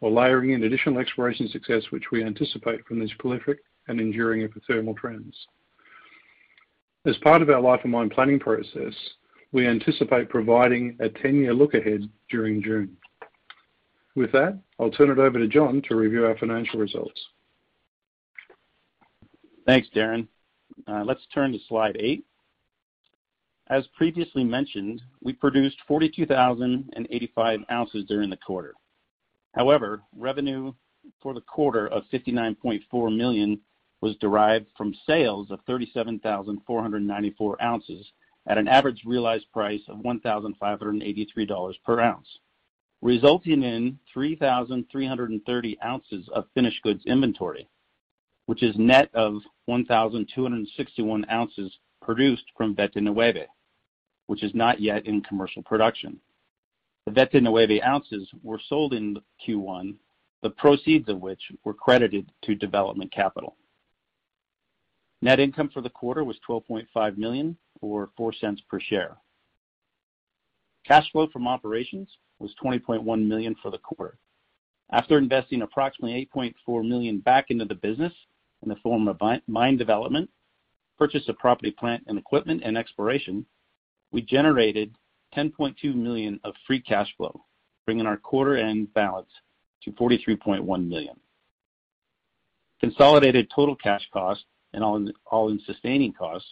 or 0.00 0.10
layering 0.10 0.50
in 0.50 0.64
additional 0.64 0.98
exploration 0.98 1.48
success 1.48 1.82
which 1.90 2.10
we 2.10 2.24
anticipate 2.24 2.84
from 2.86 2.98
these 2.98 3.12
prolific 3.18 3.58
and 3.88 4.00
enduring 4.00 4.46
epithermal 4.46 4.96
trends. 4.96 5.36
As 7.04 7.16
part 7.18 7.42
of 7.42 7.50
our 7.50 7.60
life 7.60 7.84
of 7.84 7.90
mine 7.90 8.08
planning 8.08 8.38
process, 8.38 8.94
we 9.52 9.68
anticipate 9.68 10.28
providing 10.30 10.96
a 11.00 11.08
10-year 11.08 11.54
look 11.54 11.74
ahead 11.74 12.08
during 12.30 12.62
June. 12.62 12.96
With 14.14 14.32
that, 14.32 14.58
I'll 14.78 14.90
turn 14.90 15.10
it 15.10 15.18
over 15.18 15.38
to 15.38 15.46
John 15.46 15.82
to 15.88 15.96
review 15.96 16.26
our 16.26 16.36
financial 16.36 16.80
results. 16.80 17.20
Thanks, 19.66 19.88
Darren. 19.94 20.26
Uh, 20.86 21.04
let's 21.04 21.26
turn 21.32 21.52
to 21.52 21.58
slide 21.68 21.96
eight. 22.00 22.24
As 23.68 23.86
previously 23.96 24.44
mentioned, 24.44 25.00
we 25.22 25.32
produced 25.32 25.76
42,085 25.86 27.60
ounces 27.70 28.04
during 28.06 28.28
the 28.28 28.36
quarter. 28.36 28.74
However, 29.54 30.02
revenue 30.16 30.72
for 31.22 31.32
the 31.32 31.40
quarter 31.40 31.86
of 31.88 32.02
59.4 32.12 33.16
million 33.16 33.60
was 34.00 34.16
derived 34.16 34.66
from 34.76 34.94
sales 35.06 35.50
of 35.50 35.60
37,494 35.66 37.62
ounces 37.62 38.04
at 38.46 38.58
an 38.58 38.68
average 38.68 39.02
realized 39.04 39.46
price 39.52 39.82
of 39.88 39.98
$1,583 39.98 41.74
per 41.84 42.00
ounce, 42.00 42.38
resulting 43.00 43.62
in 43.62 43.98
3,330 44.12 45.78
ounces 45.84 46.28
of 46.34 46.44
finished 46.54 46.82
goods 46.82 47.04
inventory, 47.06 47.68
which 48.46 48.62
is 48.62 48.76
net 48.76 49.10
of 49.14 49.42
1,261 49.66 51.26
ounces 51.30 51.78
produced 52.00 52.44
from 52.56 52.74
Veta 52.74 53.00
Nueva, 53.00 53.46
which 54.26 54.42
is 54.42 54.54
not 54.54 54.80
yet 54.80 55.06
in 55.06 55.20
commercial 55.22 55.62
production. 55.62 56.18
The 57.06 57.12
Veta 57.12 57.40
Nueva 57.40 57.86
ounces 57.86 58.28
were 58.42 58.60
sold 58.68 58.94
in 58.94 59.18
Q1, 59.46 59.96
the 60.42 60.50
proceeds 60.50 61.08
of 61.08 61.20
which 61.20 61.40
were 61.64 61.74
credited 61.74 62.30
to 62.42 62.54
development 62.54 63.12
capital. 63.12 63.56
Net 65.20 65.38
income 65.38 65.70
for 65.72 65.80
the 65.80 65.90
quarter 65.90 66.24
was 66.24 66.36
$12.5 66.48 67.16
million, 67.16 67.56
or 67.82 68.10
$0.04 68.18 68.56
per 68.68 68.80
share. 68.80 69.16
Cash 70.86 71.10
flow 71.12 71.28
from 71.32 71.46
operations 71.46 72.08
was 72.38 72.54
20.1 72.62 73.26
million 73.26 73.54
for 73.62 73.70
the 73.70 73.78
quarter. 73.78 74.18
After 74.90 75.18
investing 75.18 75.62
approximately 75.62 76.28
8.4 76.34 76.88
million 76.88 77.18
back 77.18 77.46
into 77.50 77.64
the 77.64 77.74
business 77.74 78.12
in 78.62 78.68
the 78.68 78.76
form 78.76 79.08
of 79.08 79.20
mine 79.46 79.76
development, 79.76 80.30
purchase 80.98 81.28
of 81.28 81.38
property, 81.38 81.70
plant, 81.70 82.04
and 82.06 82.18
equipment, 82.18 82.62
and 82.64 82.76
exploration, 82.76 83.46
we 84.10 84.22
generated 84.22 84.94
10.2 85.36 85.94
million 85.94 86.38
of 86.44 86.54
free 86.66 86.80
cash 86.80 87.08
flow, 87.16 87.44
bringing 87.86 88.06
our 88.06 88.16
quarter-end 88.16 88.92
balance 88.92 89.30
to 89.82 89.92
43.1 89.92 90.88
million. 90.88 91.16
Consolidated 92.80 93.50
total 93.54 93.76
cash 93.76 94.06
costs 94.12 94.44
and 94.74 94.84
all-in 94.84 95.60
sustaining 95.64 96.12
costs 96.12 96.50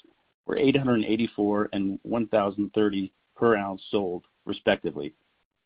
were 0.50 0.59
884 0.59 1.69
and 1.73 2.00
1,030 2.02 3.12
per 3.37 3.57
ounce 3.57 3.83
sold, 3.88 4.25
respectively, 4.45 5.14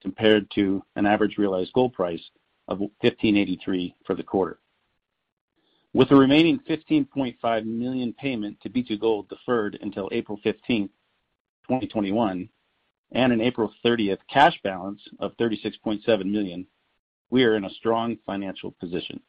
compared 0.03 0.51
to 0.51 0.83
an 0.97 1.07
average 1.07 1.39
realized 1.39 1.73
gold 1.73 1.95
price 1.95 2.21
of 2.69 2.81
1,583 2.81 3.95
for 4.07 4.15
the 4.15 4.23
quarter. 4.23 4.59
With 5.95 6.11
the 6.11 6.17
remaining 6.17 6.61
15.5 6.69 7.65
million 7.65 8.13
payment 8.13 8.61
to 8.61 8.69
B2Gold 8.69 9.31
deferred 9.31 9.79
until 9.81 10.11
April 10.13 10.39
15, 10.43 10.89
2021, 11.63 12.49
and 13.13 13.33
an 13.33 13.41
April 13.41 13.73
30th 13.83 14.19
cash 14.31 14.61
balance 14.63 15.01
of 15.19 15.35
36.7 15.39 16.27
million, 16.27 16.67
we 17.31 17.45
are 17.45 17.57
in 17.57 17.65
a 17.65 17.71
strong 17.71 18.19
financial 18.27 18.73
position. 18.73 19.21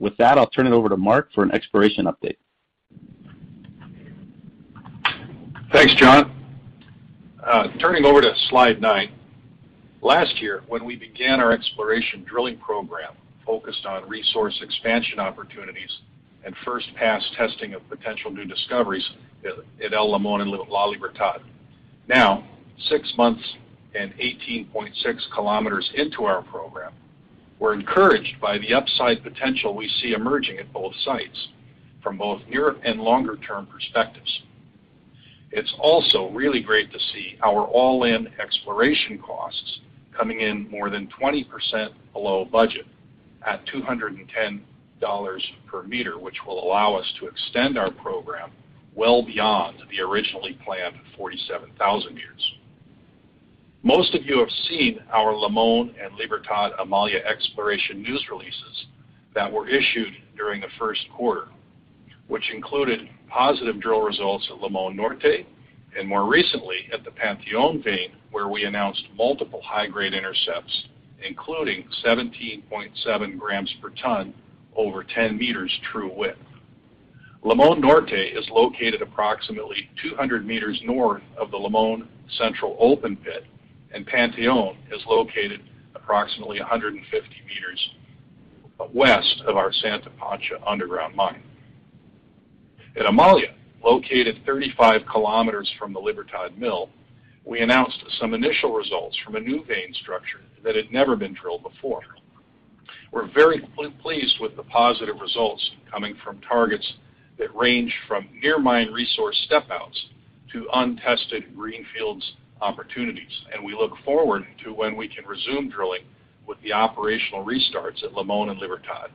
With 0.00 0.16
that, 0.16 0.38
I'll 0.38 0.48
turn 0.48 0.66
it 0.66 0.72
over 0.72 0.88
to 0.88 0.96
Mark 0.96 1.32
for 1.32 1.44
an 1.44 1.52
exploration 1.52 2.06
update. 2.06 2.38
Thanks, 5.74 5.92
John. 5.96 6.30
Uh, 7.44 7.66
turning 7.80 8.04
over 8.04 8.20
to 8.20 8.32
slide 8.48 8.80
nine. 8.80 9.10
Last 10.02 10.40
year, 10.40 10.62
when 10.68 10.84
we 10.84 10.94
began 10.94 11.40
our 11.40 11.50
exploration 11.50 12.22
drilling 12.22 12.58
program 12.58 13.14
focused 13.44 13.84
on 13.84 14.08
resource 14.08 14.56
expansion 14.62 15.18
opportunities 15.18 15.90
and 16.44 16.54
first 16.64 16.86
pass 16.94 17.28
testing 17.36 17.74
of 17.74 17.82
potential 17.88 18.30
new 18.30 18.44
discoveries 18.44 19.04
at 19.44 19.92
El 19.92 20.12
Limón 20.12 20.42
and 20.42 20.50
La 20.52 20.86
Libertad. 20.86 21.42
Now, 22.06 22.46
six 22.88 23.12
months 23.18 23.42
and 23.96 24.12
18.6 24.12 24.94
kilometers 25.34 25.90
into 25.96 26.22
our 26.22 26.42
program, 26.42 26.92
we're 27.58 27.74
encouraged 27.74 28.40
by 28.40 28.58
the 28.58 28.74
upside 28.74 29.24
potential 29.24 29.74
we 29.74 29.88
see 30.00 30.12
emerging 30.12 30.58
at 30.58 30.72
both 30.72 30.94
sites 31.04 31.48
from 32.00 32.16
both 32.16 32.42
near 32.48 32.76
and 32.84 33.00
longer-term 33.00 33.66
perspectives. 33.66 34.42
It's 35.56 35.72
also 35.78 36.30
really 36.30 36.60
great 36.60 36.90
to 36.90 36.98
see 36.98 37.38
our 37.40 37.64
all-in 37.64 38.26
exploration 38.40 39.20
costs 39.20 39.78
coming 40.12 40.40
in 40.40 40.68
more 40.68 40.90
than 40.90 41.08
20% 41.22 41.44
below 42.12 42.44
budget 42.44 42.86
at 43.46 43.64
$210 43.66 44.60
per 45.68 45.82
meter, 45.84 46.18
which 46.18 46.34
will 46.44 46.60
allow 46.64 46.96
us 46.96 47.06
to 47.20 47.28
extend 47.28 47.78
our 47.78 47.92
program 47.92 48.50
well 48.96 49.24
beyond 49.24 49.76
the 49.92 50.00
originally 50.00 50.58
planned 50.64 50.96
47,000 51.16 52.14
meters. 52.14 52.52
Most 53.84 54.12
of 54.16 54.26
you 54.26 54.40
have 54.40 54.50
seen 54.68 54.98
our 55.12 55.34
Limón 55.34 55.94
and 56.04 56.16
Libertad 56.16 56.72
Amalia 56.80 57.18
exploration 57.18 58.02
news 58.02 58.26
releases 58.28 58.86
that 59.36 59.52
were 59.52 59.68
issued 59.68 60.14
during 60.36 60.60
the 60.60 60.68
first 60.80 61.02
quarter, 61.16 61.46
which 62.26 62.50
included 62.52 63.08
positive 63.28 63.80
drill 63.80 64.02
results 64.02 64.48
at 64.50 64.60
Limón 64.60 64.94
Norte, 64.94 65.46
and 65.98 66.08
more 66.08 66.28
recently 66.28 66.88
at 66.92 67.04
the 67.04 67.10
Panteón 67.10 67.82
vein, 67.82 68.12
where 68.30 68.48
we 68.48 68.64
announced 68.64 69.04
multiple 69.16 69.62
high-grade 69.62 70.14
intercepts, 70.14 70.86
including 71.26 71.86
17.7 72.04 73.38
grams 73.38 73.72
per 73.80 73.90
ton 73.90 74.34
over 74.76 75.04
10 75.04 75.36
meters 75.36 75.72
true 75.92 76.10
width. 76.14 76.38
Limón 77.44 77.80
Norte 77.80 78.12
is 78.12 78.48
located 78.50 79.02
approximately 79.02 79.90
200 80.02 80.46
meters 80.46 80.80
north 80.84 81.22
of 81.36 81.50
the 81.50 81.58
Limón 81.58 82.08
Central 82.38 82.76
open 82.80 83.16
pit, 83.16 83.44
and 83.92 84.06
Panteón 84.06 84.76
is 84.90 85.02
located 85.06 85.60
approximately 85.94 86.58
150 86.58 87.28
meters 87.46 87.90
west 88.94 89.42
of 89.46 89.56
our 89.56 89.72
Santa 89.72 90.10
Pancha 90.10 90.56
underground 90.66 91.14
mine. 91.14 91.42
At 92.96 93.06
Amalia, 93.06 93.54
located 93.82 94.40
35 94.46 95.02
kilometers 95.10 95.70
from 95.78 95.92
the 95.92 95.98
Libertad 95.98 96.56
mill, 96.56 96.90
we 97.44 97.60
announced 97.60 98.02
some 98.20 98.34
initial 98.34 98.72
results 98.72 99.16
from 99.24 99.34
a 99.34 99.40
new 99.40 99.64
vein 99.64 99.92
structure 99.94 100.40
that 100.62 100.76
had 100.76 100.92
never 100.92 101.16
been 101.16 101.34
drilled 101.34 101.64
before. 101.64 102.02
We're 103.10 103.26
very 103.32 103.60
pleased 104.00 104.36
with 104.40 104.56
the 104.56 104.62
positive 104.62 105.20
results 105.20 105.72
coming 105.90 106.14
from 106.24 106.40
targets 106.40 106.94
that 107.38 107.54
range 107.54 107.92
from 108.06 108.28
near 108.40 108.58
mine 108.58 108.92
resource 108.92 109.40
step-outs 109.46 110.06
to 110.52 110.68
untested 110.72 111.54
greenfields 111.56 112.34
opportunities, 112.60 113.44
and 113.52 113.64
we 113.64 113.74
look 113.74 113.92
forward 114.04 114.46
to 114.62 114.72
when 114.72 114.96
we 114.96 115.08
can 115.08 115.26
resume 115.26 115.68
drilling 115.68 116.04
with 116.46 116.60
the 116.62 116.72
operational 116.72 117.44
restarts 117.44 118.04
at 118.04 118.12
Limón 118.12 118.50
and 118.50 118.58
Libertad. 118.58 119.10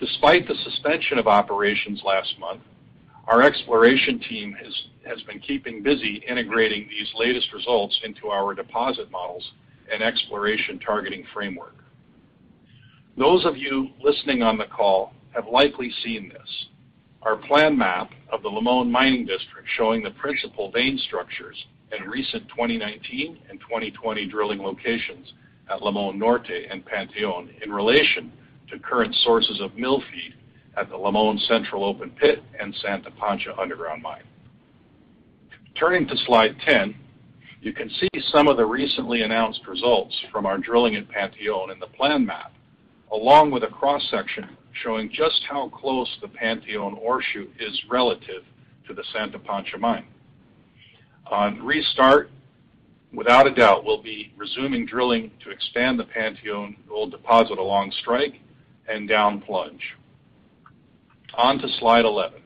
Despite 0.00 0.48
the 0.48 0.54
suspension 0.64 1.18
of 1.18 1.26
operations 1.26 2.02
last 2.04 2.34
month, 2.38 2.62
our 3.28 3.42
exploration 3.42 4.18
team 4.20 4.56
has 5.04 5.22
been 5.22 5.38
keeping 5.38 5.82
busy 5.82 6.24
integrating 6.26 6.88
these 6.88 7.08
latest 7.14 7.52
results 7.52 7.98
into 8.02 8.28
our 8.28 8.54
deposit 8.54 9.10
models 9.10 9.46
and 9.92 10.02
exploration 10.02 10.78
targeting 10.78 11.24
framework. 11.34 11.76
Those 13.18 13.44
of 13.44 13.56
you 13.56 13.88
listening 14.02 14.42
on 14.42 14.56
the 14.56 14.64
call 14.64 15.12
have 15.34 15.46
likely 15.46 15.92
seen 16.02 16.30
this. 16.30 16.66
Our 17.20 17.36
plan 17.36 17.76
map 17.76 18.10
of 18.32 18.42
the 18.42 18.48
Limón 18.48 18.90
mining 18.90 19.26
district 19.26 19.68
showing 19.76 20.02
the 20.02 20.12
principal 20.12 20.70
vein 20.70 20.98
structures 21.06 21.56
and 21.92 22.10
recent 22.10 22.48
2019 22.48 23.40
and 23.50 23.60
2020 23.60 24.26
drilling 24.26 24.62
locations 24.62 25.34
at 25.70 25.80
Limón 25.80 26.16
Norte 26.16 26.66
and 26.70 26.82
Panteón 26.82 27.62
in 27.62 27.70
relation 27.70 28.32
to 28.70 28.78
current 28.78 29.14
sources 29.22 29.60
of 29.60 29.74
mill 29.76 30.02
feed 30.10 30.34
at 30.78 30.88
the 30.88 30.96
Limón 30.96 31.40
Central 31.46 31.84
open 31.84 32.10
pit 32.10 32.42
and 32.60 32.74
Santa 32.82 33.10
Pancha 33.10 33.58
underground 33.58 34.02
mine. 34.02 34.22
Turning 35.74 36.06
to 36.06 36.16
slide 36.26 36.56
10, 36.64 36.94
you 37.60 37.72
can 37.72 37.90
see 37.90 38.08
some 38.32 38.46
of 38.46 38.56
the 38.56 38.64
recently 38.64 39.22
announced 39.22 39.66
results 39.66 40.14
from 40.30 40.46
our 40.46 40.58
drilling 40.58 40.94
at 40.94 41.08
Panteón 41.08 41.72
in 41.72 41.80
the 41.80 41.86
plan 41.86 42.24
map, 42.24 42.52
along 43.10 43.50
with 43.50 43.64
a 43.64 43.68
cross-section 43.68 44.56
showing 44.82 45.10
just 45.12 45.42
how 45.48 45.68
close 45.70 46.08
the 46.20 46.28
Panteón 46.28 46.96
ore 46.98 47.22
shoot 47.22 47.50
is 47.58 47.80
relative 47.90 48.44
to 48.86 48.94
the 48.94 49.02
Santa 49.12 49.38
Pancha 49.38 49.76
mine. 49.78 50.06
On 51.26 51.60
restart, 51.64 52.30
without 53.12 53.46
a 53.46 53.54
doubt, 53.54 53.84
we'll 53.84 54.02
be 54.02 54.32
resuming 54.36 54.86
drilling 54.86 55.32
to 55.42 55.50
expand 55.50 55.98
the 55.98 56.04
Panteon 56.04 56.76
gold 56.88 57.10
deposit 57.10 57.58
along 57.58 57.92
strike 58.00 58.40
and 58.88 59.08
down 59.08 59.40
plunge. 59.40 59.97
On 61.38 61.56
to 61.56 61.68
slide 61.78 62.04
11, 62.04 62.40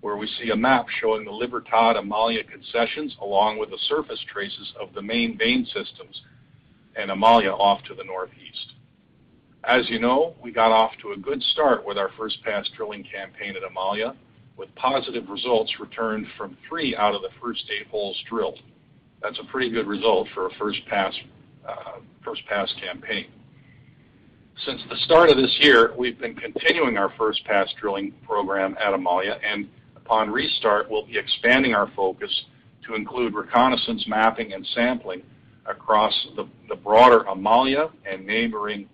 where 0.00 0.16
we 0.16 0.28
see 0.38 0.50
a 0.50 0.56
map 0.56 0.86
showing 1.00 1.24
the 1.24 1.32
Libertad 1.32 1.96
Amalia 1.96 2.44
concessions 2.44 3.16
along 3.20 3.58
with 3.58 3.70
the 3.70 3.78
surface 3.88 4.24
traces 4.32 4.72
of 4.80 4.94
the 4.94 5.02
main 5.02 5.36
vein 5.36 5.66
systems 5.66 6.22
and 6.94 7.10
Amalia 7.10 7.50
off 7.50 7.82
to 7.88 7.96
the 7.96 8.04
northeast. 8.04 8.74
As 9.64 9.90
you 9.90 9.98
know, 9.98 10.36
we 10.40 10.52
got 10.52 10.70
off 10.70 10.92
to 11.02 11.14
a 11.14 11.16
good 11.16 11.42
start 11.42 11.84
with 11.84 11.98
our 11.98 12.10
first 12.16 12.40
pass 12.44 12.68
drilling 12.76 13.02
campaign 13.02 13.56
at 13.56 13.68
Amalia, 13.68 14.14
with 14.56 14.72
positive 14.76 15.28
results 15.28 15.74
returned 15.80 16.28
from 16.38 16.56
three 16.68 16.94
out 16.94 17.16
of 17.16 17.22
the 17.22 17.30
first 17.42 17.64
eight 17.76 17.88
holes 17.88 18.16
drilled. 18.30 18.60
That's 19.20 19.40
a 19.40 19.50
pretty 19.50 19.68
good 19.68 19.88
result 19.88 20.28
for 20.32 20.46
a 20.46 20.50
first 20.60 20.78
pass 20.86 21.12
uh, 21.68 21.98
campaign. 22.80 23.26
Since 24.64 24.80
the 24.88 24.96
start 25.04 25.28
of 25.28 25.36
this 25.36 25.54
year, 25.60 25.92
we've 25.98 26.18
been 26.18 26.34
continuing 26.34 26.96
our 26.96 27.12
first 27.18 27.44
pass 27.44 27.68
drilling 27.78 28.12
program 28.26 28.74
at 28.80 28.94
Amalia, 28.94 29.38
and 29.44 29.68
upon 29.96 30.30
restart, 30.30 30.90
we'll 30.90 31.04
be 31.04 31.18
expanding 31.18 31.74
our 31.74 31.90
focus 31.94 32.30
to 32.86 32.94
include 32.94 33.34
reconnaissance 33.34 34.06
mapping 34.08 34.54
and 34.54 34.66
sampling 34.74 35.22
across 35.66 36.14
the 36.36 36.74
broader 36.74 37.24
Amalia 37.24 37.90
and 38.10 38.26
neighboring 38.26 38.88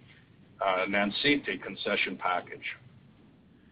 uh, 0.61 0.85
Nancite 0.89 1.63
concession 1.63 2.17
package. 2.17 2.77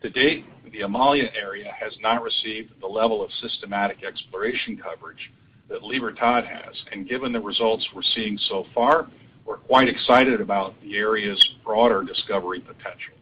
To 0.03 0.11
date, 0.11 0.45
the 0.73 0.83
Amalia 0.83 1.29
area 1.35 1.73
has 1.79 1.93
not 2.01 2.23
received 2.23 2.73
the 2.81 2.87
level 2.87 3.23
of 3.23 3.31
systematic 3.43 4.05
exploration 4.05 4.77
coverage 4.77 5.33
that 5.69 5.83
Libertad 5.83 6.45
has, 6.45 6.75
and 6.93 7.09
given 7.09 7.33
the 7.33 7.41
results 7.41 7.87
we're 7.95 8.03
seeing 8.15 8.39
so 8.49 8.65
far, 8.73 9.09
we're 9.45 9.59
quite 9.59 9.89
excited 9.89 10.41
about 10.41 10.81
the 10.83 10.97
area's 10.97 11.43
broader 11.65 12.03
discovery 12.03 12.61
potential. 12.61 13.15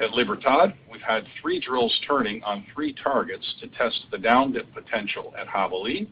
At 0.00 0.10
Libertad, 0.10 0.74
we've 0.90 1.00
had 1.00 1.24
three 1.40 1.60
drills 1.60 1.98
turning 2.06 2.42
on 2.42 2.66
three 2.74 2.92
targets 2.92 3.54
to 3.60 3.68
test 3.68 4.06
the 4.10 4.18
down-dip 4.18 4.72
potential 4.74 5.32
at 5.38 5.46
Jabali, 5.46 6.08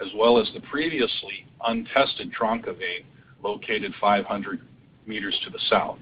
as 0.00 0.08
well 0.16 0.38
as 0.38 0.50
the 0.52 0.60
previously 0.62 1.46
untested 1.66 2.32
Tronca 2.32 2.76
vein 2.76 3.04
located 3.42 3.94
500 4.00 4.60
meters 5.06 5.38
to 5.44 5.50
the 5.50 5.60
south. 5.68 5.98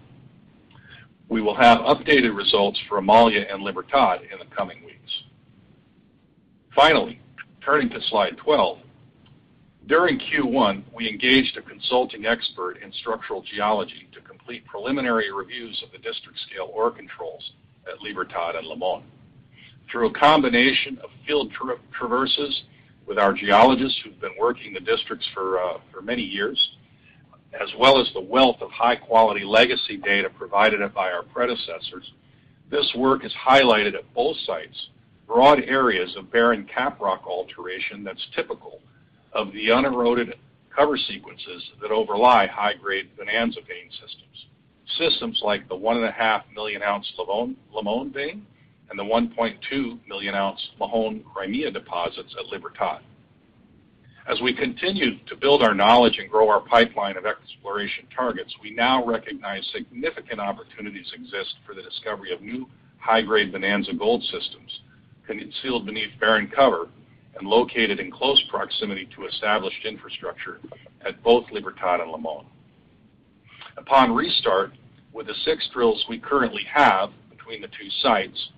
We 1.28 1.42
will 1.42 1.54
have 1.54 1.78
updated 1.80 2.34
results 2.34 2.80
for 2.88 2.98
Amalia 2.98 3.46
and 3.50 3.62
Libertad 3.62 4.22
in 4.22 4.38
the 4.38 4.56
coming 4.56 4.82
weeks. 4.84 5.22
Finally, 6.74 7.20
turning 7.62 7.90
to 7.90 8.00
slide 8.08 8.36
12. 8.38 8.78
During 9.88 10.18
Q1, 10.18 10.82
we 10.94 11.08
engaged 11.08 11.56
a 11.56 11.62
consulting 11.62 12.26
expert 12.26 12.76
in 12.82 12.92
structural 12.92 13.40
geology 13.40 14.06
to 14.12 14.20
complete 14.20 14.66
preliminary 14.66 15.32
reviews 15.32 15.82
of 15.82 15.90
the 15.92 15.96
district-scale 15.96 16.70
ore 16.74 16.90
controls 16.90 17.52
at 17.90 18.02
Libertad 18.02 18.54
and 18.54 18.66
Limon. 18.66 19.02
Through 19.90 20.08
a 20.08 20.12
combination 20.12 20.98
of 21.02 21.08
field 21.26 21.50
traverses 21.98 22.64
with 23.06 23.18
our 23.18 23.32
geologists 23.32 23.98
who've 24.04 24.20
been 24.20 24.36
working 24.38 24.74
the 24.74 24.80
districts 24.80 25.26
uh, 25.34 25.78
for 25.90 26.02
many 26.02 26.22
years, 26.22 26.72
as 27.58 27.70
well 27.78 27.98
as 27.98 28.12
the 28.12 28.20
wealth 28.20 28.60
of 28.60 28.70
high-quality 28.70 29.46
legacy 29.46 29.96
data 29.96 30.28
provided 30.28 30.80
by 30.92 31.10
our 31.10 31.22
predecessors, 31.22 32.12
this 32.70 32.92
work 32.94 33.22
has 33.22 33.32
highlighted 33.32 33.94
at 33.94 34.12
both 34.12 34.36
sites 34.44 34.88
broad 35.26 35.60
areas 35.60 36.14
of 36.18 36.30
barren 36.30 36.68
caprock 36.76 37.26
alteration 37.26 38.04
that's 38.04 38.26
typical 38.36 38.82
of 39.38 39.52
the 39.52 39.70
uneroded 39.70 40.34
cover 40.74 40.96
sequences 40.96 41.70
that 41.80 41.92
overlie 41.92 42.48
high-grade 42.48 43.16
bonanza 43.16 43.60
vein 43.60 43.88
systems. 43.92 44.46
Systems 44.98 45.40
like 45.44 45.68
the 45.68 45.76
1.5 45.76 46.42
million 46.52 46.82
ounce 46.82 47.06
Limon 47.72 48.12
vein 48.12 48.44
and 48.90 48.98
the 48.98 49.04
1.2 49.04 49.98
million 50.08 50.34
ounce 50.34 50.60
Mojón 50.80 51.22
Crimea 51.24 51.70
deposits 51.70 52.34
at 52.36 52.46
Libertad. 52.46 53.00
As 54.26 54.40
we 54.40 54.52
continue 54.52 55.18
to 55.26 55.36
build 55.36 55.62
our 55.62 55.74
knowledge 55.74 56.18
and 56.18 56.28
grow 56.28 56.48
our 56.48 56.60
pipeline 56.60 57.16
of 57.16 57.24
exploration 57.24 58.06
targets, 58.14 58.52
we 58.60 58.70
now 58.70 59.06
recognize 59.06 59.64
significant 59.72 60.40
opportunities 60.40 61.12
exist 61.14 61.54
for 61.64 61.76
the 61.76 61.82
discovery 61.82 62.32
of 62.32 62.42
new 62.42 62.68
high-grade 62.98 63.52
bonanza 63.52 63.92
gold 63.92 64.24
systems 64.24 64.80
concealed 65.28 65.86
beneath 65.86 66.10
barren 66.18 66.50
cover 66.54 66.88
and 67.38 67.48
located 67.48 68.00
in 68.00 68.10
close 68.10 68.42
proximity 68.50 69.08
to 69.14 69.26
established 69.26 69.84
infrastructure 69.84 70.60
at 71.06 71.22
both 71.22 71.44
Libertad 71.52 72.00
and 72.00 72.10
Limon. 72.10 72.44
Upon 73.76 74.14
restart, 74.14 74.72
with 75.12 75.28
the 75.28 75.34
six 75.44 75.68
drills 75.72 76.04
we 76.08 76.18
currently 76.18 76.64
have 76.72 77.10
between 77.30 77.62
the 77.62 77.68
two 77.68 77.88
sites, 78.02 78.50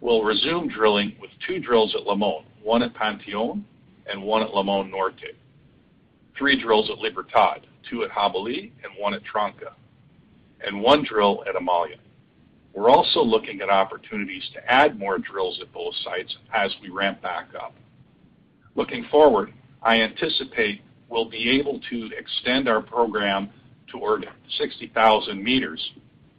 we'll 0.00 0.24
resume 0.24 0.68
drilling 0.68 1.16
with 1.20 1.30
two 1.46 1.58
drills 1.60 1.94
at 1.94 2.06
Limon, 2.06 2.44
one 2.62 2.82
at 2.82 2.94
Panteon 2.94 3.62
and 4.06 4.22
one 4.22 4.42
at 4.42 4.54
Limon 4.54 4.90
Norte. 4.90 5.36
Three 6.36 6.60
drills 6.60 6.90
at 6.90 6.98
Libertad, 6.98 7.66
two 7.88 8.02
at 8.04 8.10
Jabali 8.10 8.72
and 8.82 8.92
one 8.98 9.14
at 9.14 9.22
Tronca, 9.24 9.72
and 10.66 10.80
one 10.80 11.04
drill 11.04 11.44
at 11.48 11.56
Amalia. 11.56 11.96
We're 12.72 12.90
also 12.90 13.22
looking 13.22 13.60
at 13.60 13.70
opportunities 13.70 14.48
to 14.54 14.70
add 14.70 14.98
more 14.98 15.18
drills 15.18 15.60
at 15.60 15.72
both 15.72 15.94
sites 16.02 16.36
as 16.52 16.74
we 16.82 16.88
ramp 16.90 17.22
back 17.22 17.48
up. 17.54 17.74
Looking 18.74 19.04
forward, 19.10 19.52
I 19.82 20.00
anticipate 20.00 20.82
we'll 21.08 21.28
be 21.28 21.50
able 21.58 21.80
to 21.90 22.10
extend 22.18 22.68
our 22.68 22.80
program 22.82 23.50
toward 23.88 24.26
60,000 24.58 25.42
meters, 25.42 25.92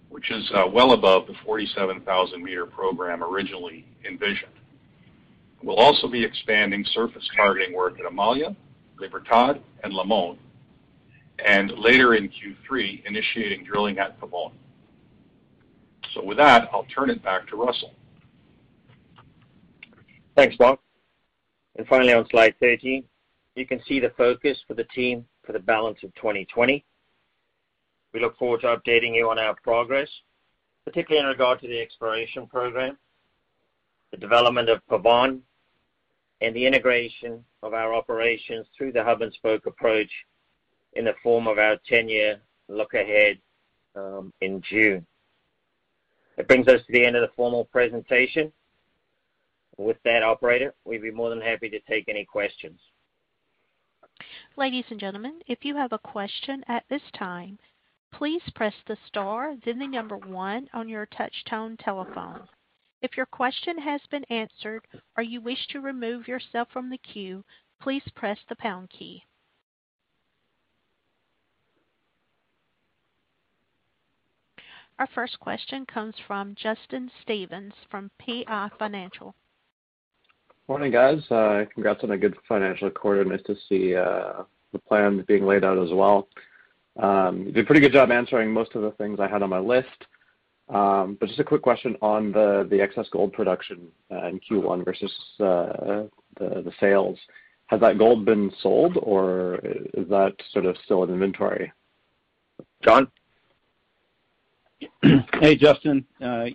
which 0.09 0.31
is 0.31 0.49
uh, 0.53 0.67
well 0.71 0.91
above 0.91 1.27
the 1.27 1.33
47,000-meter 1.47 2.65
program 2.67 3.23
originally 3.23 3.85
envisioned. 4.07 4.51
We'll 5.63 5.77
also 5.77 6.07
be 6.07 6.23
expanding 6.23 6.85
surface 6.93 7.27
targeting 7.35 7.73
work 7.73 7.99
at 7.99 8.05
Amalia, 8.05 8.55
Libertad, 8.99 9.61
and 9.83 9.93
Limon, 9.93 10.37
and 11.43 11.71
later 11.77 12.15
in 12.15 12.29
Q3, 12.29 13.05
initiating 13.05 13.63
drilling 13.65 13.97
at 13.97 14.19
Pavón. 14.19 14.51
So 16.13 16.23
with 16.23 16.37
that, 16.37 16.69
I'll 16.71 16.85
turn 16.85 17.09
it 17.09 17.23
back 17.23 17.47
to 17.49 17.55
Russell. 17.55 17.93
Thanks, 20.35 20.55
Mark. 20.59 20.79
And 21.75 21.87
finally, 21.87 22.13
on 22.13 22.27
slide 22.29 22.55
13, 22.59 23.03
you 23.55 23.65
can 23.65 23.81
see 23.87 23.99
the 23.99 24.13
focus 24.17 24.57
for 24.67 24.73
the 24.73 24.83
team 24.85 25.25
for 25.45 25.53
the 25.53 25.59
balance 25.59 25.99
of 26.03 26.13
2020. 26.15 26.83
We 28.13 28.19
look 28.19 28.37
forward 28.37 28.61
to 28.61 28.67
updating 28.67 29.15
you 29.15 29.29
on 29.29 29.39
our 29.39 29.55
progress, 29.55 30.09
particularly 30.85 31.25
in 31.25 31.29
regard 31.29 31.59
to 31.61 31.67
the 31.67 31.81
exploration 31.81 32.47
program, 32.47 32.97
the 34.11 34.17
development 34.17 34.69
of 34.69 34.81
Pavón, 34.89 35.41
and 36.41 36.55
the 36.55 36.65
integration 36.65 37.43
of 37.63 37.73
our 37.73 37.93
operations 37.93 38.67
through 38.77 38.91
the 38.91 39.03
hub-and-spoke 39.03 39.65
approach 39.65 40.11
in 40.93 41.05
the 41.05 41.15
form 41.23 41.47
of 41.47 41.57
our 41.57 41.77
10-year 41.89 42.39
look 42.67 42.93
ahead 42.93 43.37
um, 43.95 44.33
in 44.41 44.61
June. 44.61 45.05
That 46.37 46.47
brings 46.47 46.67
us 46.67 46.81
to 46.85 46.93
the 46.93 47.05
end 47.05 47.15
of 47.15 47.21
the 47.21 47.33
formal 47.35 47.65
presentation. 47.65 48.51
With 49.77 49.97
that, 50.03 50.23
operator, 50.23 50.73
we'd 50.85 51.01
be 51.01 51.11
more 51.11 51.29
than 51.29 51.41
happy 51.41 51.69
to 51.69 51.79
take 51.81 52.07
any 52.07 52.25
questions. 52.25 52.79
Ladies 54.55 54.85
and 54.89 54.99
gentlemen, 54.99 55.41
if 55.47 55.65
you 55.65 55.75
have 55.75 55.91
a 55.91 55.99
question 55.99 56.63
at 56.67 56.85
this 56.89 57.01
time, 57.13 57.59
please 58.13 58.41
press 58.55 58.73
the 58.87 58.97
star, 59.07 59.55
then 59.65 59.79
the 59.79 59.87
number 59.87 60.15
one 60.15 60.69
on 60.73 60.87
your 60.87 61.05
touch-tone 61.05 61.75
telephone. 61.77 62.47
If 63.01 63.17
your 63.17 63.25
question 63.25 63.77
has 63.79 64.01
been 64.09 64.23
answered 64.25 64.87
or 65.17 65.23
you 65.23 65.41
wish 65.41 65.67
to 65.67 65.81
remove 65.81 66.27
yourself 66.27 66.69
from 66.71 66.89
the 66.89 66.97
queue, 66.97 67.43
please 67.81 68.03
press 68.15 68.39
the 68.47 68.55
pound 68.55 68.89
key. 68.89 69.25
Our 74.97 75.07
first 75.07 75.37
question 75.41 75.85
comes 75.85 76.15
from 76.25 76.55
Justin 76.55 77.11
Stevens 77.21 77.73
from 77.91 78.11
PI 78.17 78.69
Financial. 78.79 79.35
Morning, 80.67 80.91
guys. 80.91 81.19
Uh, 81.29 81.65
congrats 81.71 82.03
on 82.03 82.11
a 82.11 82.17
good 82.17 82.35
financial 82.47 82.89
quarter. 82.89 83.23
Nice 83.23 83.43
to 83.43 83.55
see 83.69 83.95
uh, 83.95 84.43
the 84.73 84.79
plan 84.79 85.23
being 85.27 85.45
laid 85.45 85.63
out 85.63 85.77
as 85.77 85.93
well. 85.93 86.27
Um, 86.97 87.43
you 87.43 87.51
did 87.51 87.65
a 87.65 87.67
pretty 87.67 87.81
good 87.81 87.93
job 87.93 88.09
answering 88.09 88.51
most 88.51 88.73
of 88.73 88.81
the 88.81 88.89
things 88.91 89.19
I 89.19 89.27
had 89.27 89.43
on 89.43 89.49
my 89.49 89.59
list. 89.59 90.05
Um 90.69 91.15
but 91.19 91.27
just 91.27 91.39
a 91.39 91.43
quick 91.43 91.61
question 91.61 91.95
on 92.01 92.31
the 92.31 92.79
excess 92.81 93.05
gold 93.11 93.33
production 93.33 93.87
uh, 94.11 94.25
in 94.25 94.39
Q1 94.39 94.83
versus 94.83 95.11
uh 95.39 96.05
the 96.39 96.71
sales. 96.79 97.19
Has 97.67 97.79
that 97.81 97.99
gold 97.99 98.25
been 98.25 98.51
sold, 98.61 98.97
or 99.01 99.59
is 99.93 100.09
that 100.09 100.33
sort 100.51 100.65
of 100.65 100.75
still 100.83 101.03
in 101.03 101.11
inventory? 101.11 101.71
John? 102.83 103.07
Hey, 105.39 105.55
Justin. 105.55 106.05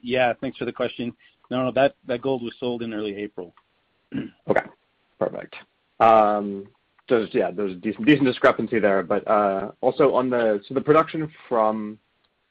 Yeah, 0.03 0.33
thanks 0.41 0.59
for 0.59 0.65
the 0.65 0.73
question. 0.73 1.13
No, 1.51 1.71
no, 1.71 1.89
that 2.07 2.23
gold 2.23 2.43
was 2.43 2.55
sold 2.59 2.83
in 2.83 2.93
early 2.93 3.15
April. 3.15 3.55
Okay, 4.49 4.67
perfect. 5.19 5.55
Um, 6.01 6.67
yeah, 7.33 7.51
there's 7.51 7.73
a 7.73 7.77
decent 7.77 8.25
discrepancy 8.25 8.79
there. 8.79 9.03
But 9.03 9.27
uh 9.27 9.73
also 9.81 10.15
on 10.15 10.31
the 10.31 10.61
so 10.69 10.75
the 10.75 10.81
production 10.81 11.31
from 11.49 11.99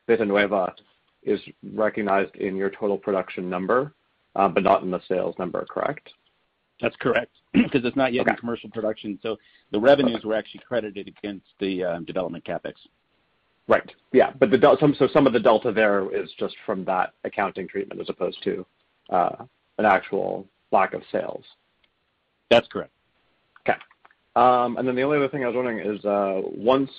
Veta 0.07 0.25
Nueva 0.25 0.73
is 1.23 1.39
recognized 1.73 2.35
in 2.35 2.55
your 2.55 2.69
total 2.69 2.97
production 2.97 3.49
number, 3.49 3.93
uh, 4.35 4.47
but 4.47 4.63
not 4.63 4.83
in 4.83 4.91
the 4.91 5.01
sales 5.07 5.35
number, 5.37 5.65
correct? 5.69 6.09
That's 6.81 6.95
correct. 6.97 7.31
Because 7.53 7.83
it's 7.83 7.95
not 7.95 8.13
yet 8.13 8.27
in 8.27 8.35
commercial 8.35 8.69
production, 8.69 9.17
so 9.23 9.35
the 9.71 9.79
revenues 9.79 10.23
were 10.23 10.35
actually 10.35 10.61
credited 10.67 11.07
against 11.07 11.47
the 11.59 11.83
um, 11.83 12.05
development 12.05 12.45
CapEx. 12.45 12.73
Right. 13.67 13.91
Yeah. 14.13 14.33
Some 14.79 14.95
so 14.97 15.07
some 15.11 15.25
of 15.25 15.33
the 15.33 15.39
delta 15.39 15.71
there 15.71 16.13
is 16.15 16.29
just 16.39 16.55
from 16.65 16.85
that 16.85 17.13
accounting 17.23 17.67
treatment 17.67 17.99
as 18.01 18.09
opposed 18.09 18.41
to 18.43 18.65
uh, 19.09 19.35
an 19.79 19.85
actual 19.85 20.47
lack 20.71 20.93
of 20.93 21.01
sales. 21.11 21.43
That's 22.49 22.67
correct. 22.67 22.91
Okay. 23.67 23.77
Um, 24.35 24.77
and 24.77 24.87
then 24.87 24.95
the 24.95 25.01
only 25.03 25.17
other 25.17 25.27
thing 25.29 25.43
I 25.43 25.47
was 25.47 25.55
wondering 25.55 25.79
is, 25.79 25.99
once 26.55 26.91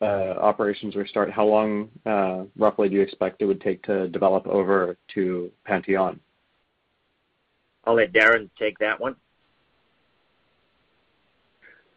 operations 0.00 0.96
restart, 0.96 1.30
how 1.30 1.46
long 1.46 1.90
roughly 2.56 2.88
do 2.88 2.96
you 2.96 3.02
expect 3.02 3.42
it 3.42 3.46
would 3.46 3.60
take 3.60 3.82
to 3.84 4.08
develop 4.08 4.46
over 4.46 4.96
to 5.14 5.50
Panteon? 5.68 6.18
I'll 7.86 7.96
let 7.96 8.12
Darren 8.12 8.48
take 8.58 8.78
that 8.78 8.98
one. 8.98 9.16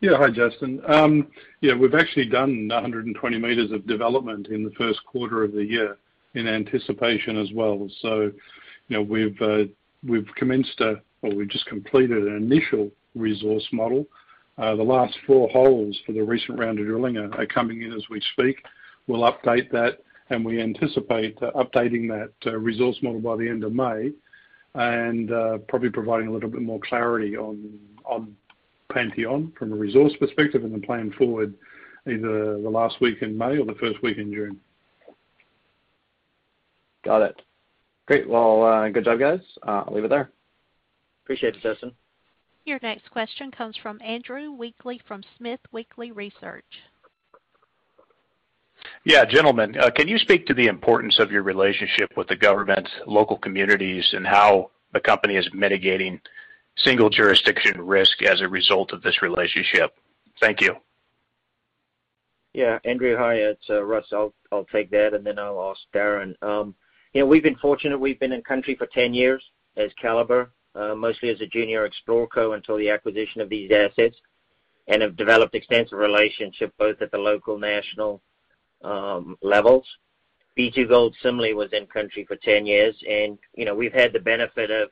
Yeah. 0.02 0.18
Hi, 0.18 0.30
Justin. 0.30 0.82
Um, 0.88 1.28
yeah, 1.62 1.74
we've 1.74 1.96
actually 1.96 2.28
done 2.28 2.68
120 2.68 3.40
meters 3.40 3.72
of 3.72 3.88
development 3.88 4.48
in 4.48 4.64
the 4.64 4.72
first 4.72 5.04
quarter 5.06 5.44
of 5.44 5.54
the 5.54 5.64
year 5.64 5.98
in 6.36 6.48
anticipation 6.48 7.38
as 7.38 7.52
well. 7.54 7.90
So, 8.02 8.32
you 8.90 8.98
know, 8.98 9.02
we've 9.02 9.42
uh, 9.42 9.64
we've 10.08 10.28
commenced, 10.36 10.80
or 11.28 11.36
we've 11.36 11.50
just 11.50 11.66
completed 11.66 12.18
an 12.26 12.36
initial 12.36 12.90
resource 13.16 13.68
model. 13.72 14.06
Uh, 14.58 14.76
the 14.76 14.84
last 14.84 15.16
four 15.26 15.48
holes 15.50 16.00
for 16.06 16.14
the 16.14 16.22
recent 16.24 16.58
round 16.58 16.80
of 16.80 16.86
drilling 16.86 17.18
are 17.18 17.46
coming 17.46 17.84
in 17.84 17.94
as 17.94 18.04
we 18.10 18.22
speak. 18.34 18.58
We'll 19.06 19.22
update 19.22 19.70
that, 19.72 20.00
and 20.30 20.44
we 20.44 20.62
anticipate 20.62 21.38
uh, 21.42 21.52
updating 21.52 22.08
that 22.10 22.52
uh, 22.52 22.58
resource 22.58 22.98
model 23.02 23.20
by 23.20 23.36
the 23.38 23.48
end 23.48 23.64
of 23.64 23.74
May 23.74 24.12
and 24.74 25.30
probably 25.68 25.90
providing 25.90 26.28
a 26.28 26.32
little 26.32 26.50
bit 26.50 26.62
more 26.62 26.80
clarity 26.88 27.36
on 27.36 28.36
Panteón 28.92 29.56
from 29.58 29.74
a 29.74 29.76
resource 29.76 30.14
perspective 30.20 30.64
and 30.64 30.74
the 30.74 30.86
plan 30.86 31.12
forward 31.18 31.54
either 32.08 32.62
the 32.62 32.70
last 32.70 33.02
week 33.02 33.22
in 33.22 33.36
May 33.36 33.58
or 33.58 33.66
the 33.66 33.76
first 33.80 34.02
week 34.04 34.18
in 34.18 34.32
June. 34.32 34.60
Got 37.04 37.24
it. 37.24 37.42
Great. 38.06 38.30
Well, 38.30 38.90
good 38.92 39.06
job, 39.06 39.20
guys. 39.20 39.40
I'll 39.64 39.92
leave 39.92 40.06
it 40.06 40.10
there. 40.10 40.32
Appreciate 41.28 41.58
it, 41.58 41.62
Justin. 41.62 41.92
Your 42.64 42.80
next 42.82 43.12
question 43.12 43.52
comes 43.52 43.76
from 43.84 44.00
Andrew 44.02 44.54
Weekly 44.54 45.02
from 45.06 45.22
Smith 45.38 45.60
Weekly 45.74 46.14
Research. 46.14 46.64
Yeah, 49.04 49.26
gentlemen, 49.26 49.76
can 49.98 50.08
you 50.08 50.20
speak 50.20 50.48
to 50.48 50.54
the 50.54 50.68
importance 50.68 51.20
of 51.20 51.30
your 51.30 51.44
relationship 51.44 52.16
with 52.16 52.30
the 52.30 52.38
government, 52.38 52.88
local 53.06 53.38
communities, 53.38 54.08
and 54.14 54.26
how 54.26 54.72
the 54.94 55.02
company 55.02 55.36
is 55.36 55.46
mitigating 55.54 56.22
single 56.78 57.10
jurisdiction 57.10 57.82
risk 57.82 58.24
as 58.24 58.40
a 58.40 58.48
result 58.48 58.94
of 58.94 59.02
this 59.02 59.22
relationship? 59.22 59.98
Thank 60.40 60.62
you. 60.62 60.76
Yeah. 62.54 62.80
Andrew, 62.86 63.18
hi, 63.18 63.34
it's 63.34 63.68
Russ. 63.68 64.14
I'll 64.14 64.66
take 64.72 64.90
that, 64.92 65.14
and 65.14 65.26
then 65.26 65.40
I'll 65.40 65.72
ask 65.72 65.82
Darren. 65.94 66.42
Um, 66.42 66.74
you 67.12 67.20
know, 67.20 67.28
we've 67.28 67.44
been 67.44 67.58
fortunate. 67.58 68.00
We've 68.00 68.18
been 68.18 68.32
in 68.32 68.42
country 68.44 68.76
for 68.76 68.86
10 68.86 69.14
years 69.14 69.44
as 69.76 69.92
Calibre, 70.02 70.50
Uh, 70.78 70.94
mostly 70.94 71.30
as 71.30 71.42
a 71.42 71.48
junior 71.48 71.86
explorer 71.86 72.28
co 72.28 72.54
until 72.54 72.78
the 72.78 72.90
acquisition 72.90 73.42
of 73.42 73.50
these 73.50 73.72
assets, 73.72 74.16
and 74.88 75.02
have 75.02 75.18
developed 75.18 75.56
extensive 75.56 75.98
relationship 75.98 76.72
both 76.78 77.02
at 77.02 77.10
the 77.12 77.18
local, 77.18 77.58
national 77.58 78.22
um, 78.84 79.36
levels. 79.42 79.86
B2Gold 80.58 81.14
similarly 81.22 81.56
was 81.56 81.74
in 81.74 81.88
country 81.88 82.26
for 82.26 82.36
10 82.36 82.68
years, 82.68 82.96
and 83.10 83.40
you 83.56 83.66
know, 83.66 83.74
we've 83.74 83.94
had 83.94 84.14
the 84.14 84.20
benefit 84.20 84.70
of, 84.70 84.90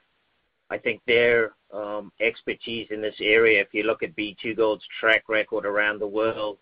I 0.72 0.80
think, 0.80 1.02
their 1.06 1.54
um, 1.72 2.12
expertise 2.20 2.88
in 2.90 3.02
this 3.02 3.16
area. 3.20 3.62
If 3.62 3.74
you 3.74 3.84
look 3.84 4.02
at 4.02 4.16
B2Gold's 4.16 4.86
track 5.00 5.30
record 5.30 5.68
around 5.68 6.00
the 6.00 6.08
world, 6.08 6.58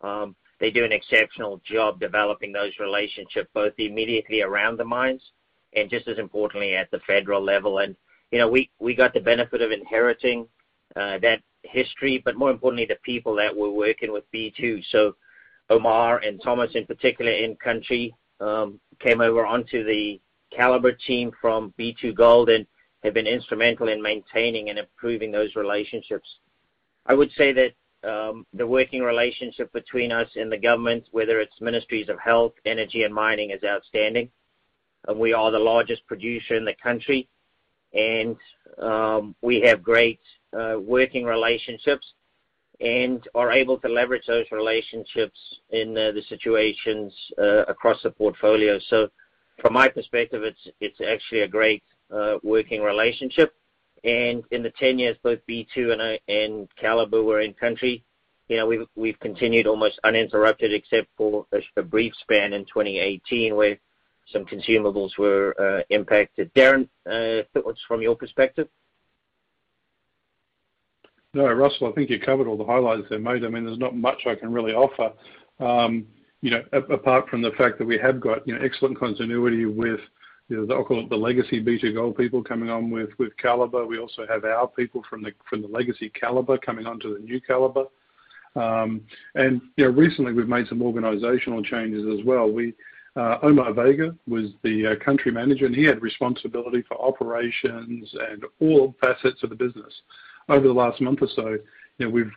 um, 0.00 0.34
they 0.58 0.72
do 0.72 0.84
an 0.84 0.92
exceptional 0.92 1.60
job 1.64 2.00
developing 2.00 2.52
those 2.52 2.72
relationships, 2.80 3.48
both 3.54 3.74
immediately 3.78 4.42
around 4.42 4.76
the 4.76 4.84
mines 4.84 5.22
and 5.76 5.90
just 5.90 6.08
as 6.08 6.18
importantly, 6.18 6.74
at 6.74 6.90
the 6.90 7.00
federal 7.06 7.42
level. 7.42 7.78
You 8.30 8.38
know, 8.38 8.48
we 8.48 8.70
we 8.78 8.94
got 8.94 9.14
the 9.14 9.20
benefit 9.20 9.62
of 9.62 9.70
inheriting 9.70 10.48
uh, 10.96 11.18
that 11.18 11.40
history, 11.62 12.22
but 12.24 12.36
more 12.36 12.50
importantly, 12.50 12.86
the 12.86 12.98
people 13.04 13.34
that 13.36 13.54
were 13.54 13.70
working 13.70 14.12
with 14.12 14.24
B2. 14.32 14.84
So 14.90 15.16
Omar 15.70 16.18
and 16.18 16.40
Thomas 16.42 16.70
in 16.74 16.86
particular 16.86 17.32
in 17.32 17.56
country, 17.56 18.14
um, 18.40 18.80
came 19.00 19.20
over 19.20 19.44
onto 19.44 19.84
the 19.84 20.20
Calibre 20.54 20.96
team 20.96 21.32
from 21.40 21.74
B2Gold 21.78 22.54
and 22.54 22.66
have 23.02 23.14
been 23.14 23.26
instrumental 23.26 23.88
in 23.88 24.00
maintaining 24.00 24.70
and 24.70 24.78
improving 24.78 25.30
those 25.30 25.54
relationships. 25.56 26.28
I 27.06 27.14
would 27.14 27.30
say 27.32 27.52
that 27.52 27.72
um, 28.08 28.46
the 28.52 28.66
working 28.66 29.02
relationship 29.02 29.72
between 29.72 30.12
us 30.12 30.28
and 30.36 30.50
the 30.50 30.58
government, 30.58 31.04
whether 31.10 31.40
it's 31.40 31.60
ministries 31.60 32.08
of 32.08 32.18
health, 32.18 32.52
energy, 32.64 33.02
and 33.02 33.14
mining, 33.14 33.50
is 33.50 33.62
outstanding. 33.64 34.30
And 35.08 35.18
we 35.18 35.32
are 35.32 35.50
the 35.50 35.58
largest 35.58 36.06
producer 36.06 36.54
in 36.54 36.64
the 36.64 36.74
country, 36.82 37.28
and 37.92 38.36
um, 38.82 39.34
we 39.42 39.60
have 39.60 39.82
great 39.82 40.20
uh, 40.58 40.76
working 40.78 41.24
relationships 41.24 42.06
and 42.80 43.26
are 43.34 43.52
able 43.52 43.78
to 43.78 43.88
leverage 43.88 44.26
those 44.26 44.44
relationships 44.52 45.38
in 45.70 45.94
the 45.94 46.22
situations 46.28 47.12
uh, 47.38 47.64
across 47.64 48.02
the 48.02 48.10
portfolio. 48.10 48.78
So 48.90 49.08
from 49.60 49.72
my 49.72 49.88
perspective, 49.88 50.42
it's 50.80 51.00
actually 51.00 51.40
a 51.40 51.48
great 51.48 51.82
uh, 52.14 52.36
working 52.42 52.82
relationship. 52.82 53.54
And 54.04 54.44
in 54.50 54.62
the 54.62 54.72
10 54.78 54.98
years 54.98 55.16
both 55.22 55.38
B2 55.48 56.18
and 56.28 56.68
Calibre 56.78 57.22
were 57.22 57.40
in 57.40 57.54
country, 57.54 58.04
you 58.48 58.56
know, 58.56 58.66
we've 58.66 58.86
we've 58.94 59.18
continued 59.18 59.66
almost 59.66 59.98
uninterrupted 60.04 60.72
except 60.72 61.08
for 61.16 61.46
a 61.76 61.82
brief 61.82 62.12
span 62.20 62.52
in 62.52 62.64
2018 62.66 63.56
where 63.56 63.78
some 64.32 64.44
consumables 64.44 65.16
were 65.18 65.54
uh, 65.58 65.82
impacted. 65.90 66.52
Darren, 66.54 66.88
uh, 67.10 67.42
thoughts 67.54 67.80
from 67.86 68.02
your 68.02 68.16
perspective? 68.16 68.68
No, 71.34 71.52
Russell, 71.52 71.88
I 71.88 71.92
think 71.92 72.08
you 72.08 72.18
covered 72.18 72.46
all 72.46 72.56
the 72.56 72.64
highlights 72.64 73.08
there, 73.10 73.18
mate. 73.18 73.44
I 73.44 73.48
mean, 73.48 73.66
there's 73.66 73.78
not 73.78 73.94
much 73.94 74.26
I 74.26 74.34
can 74.34 74.52
really 74.52 74.72
offer 74.72 75.12
um, 75.60 76.06
you 76.42 76.50
know, 76.50 76.62
apart 76.72 77.28
from 77.28 77.42
the 77.42 77.50
fact 77.52 77.78
that 77.78 77.86
we 77.86 77.98
have 77.98 78.20
got 78.20 78.46
you 78.46 78.54
know, 78.54 78.64
excellent 78.64 78.98
continuity 78.98 79.64
with, 79.64 80.00
I'll 80.70 80.84
call 80.84 81.00
it 81.00 81.10
the 81.10 81.16
legacy 81.16 81.62
B2Gold 81.62 82.16
people 82.16 82.42
coming 82.42 82.70
on 82.70 82.90
with 82.90 83.10
Calibre. 83.38 83.86
We 83.86 83.98
also 83.98 84.26
have 84.28 84.44
our 84.44 84.68
people 84.68 85.02
from 85.08 85.22
the 85.22 85.68
legacy 85.68 86.10
Calibre 86.10 86.58
coming 86.58 86.86
onto 86.86 87.14
the 87.14 87.20
new 87.20 87.40
Calibre. 87.40 87.86
Um, 88.54 89.02
and, 89.34 89.60
you 89.76 89.84
know, 89.84 89.90
recently 89.90 90.32
we've 90.32 90.48
made 90.48 90.68
some 90.68 90.82
organizational 90.82 91.62
changes 91.62 92.06
as 92.18 92.24
well. 92.24 92.50
Uh, 93.16 93.38
Omar 93.42 93.72
Vega 93.72 94.14
was 94.28 94.50
the 94.62 94.88
uh, 94.88 95.04
country 95.04 95.32
manager, 95.32 95.64
and 95.64 95.74
he 95.74 95.84
had 95.84 96.02
responsibility 96.02 96.82
for 96.86 97.00
operations 97.00 98.14
and 98.30 98.44
all 98.60 98.94
facets 99.00 99.42
of 99.42 99.48
the 99.50 99.56
business. 99.56 100.02
Over 100.48 100.68
the 100.68 100.74
last 100.74 101.00
month 101.00 101.22
or 101.22 101.28
so, 101.34 101.58
we've 101.98 102.30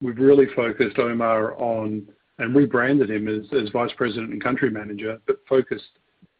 we've 0.00 0.18
really 0.18 0.46
focused 0.56 0.98
Omar 0.98 1.54
on 1.60 2.08
and 2.38 2.56
rebranded 2.56 3.10
him 3.10 3.28
as 3.28 3.46
as 3.52 3.70
Vice 3.70 3.92
President 3.96 4.32
and 4.32 4.42
Country 4.42 4.68
Manager, 4.68 5.20
but 5.26 5.36
focused 5.48 5.90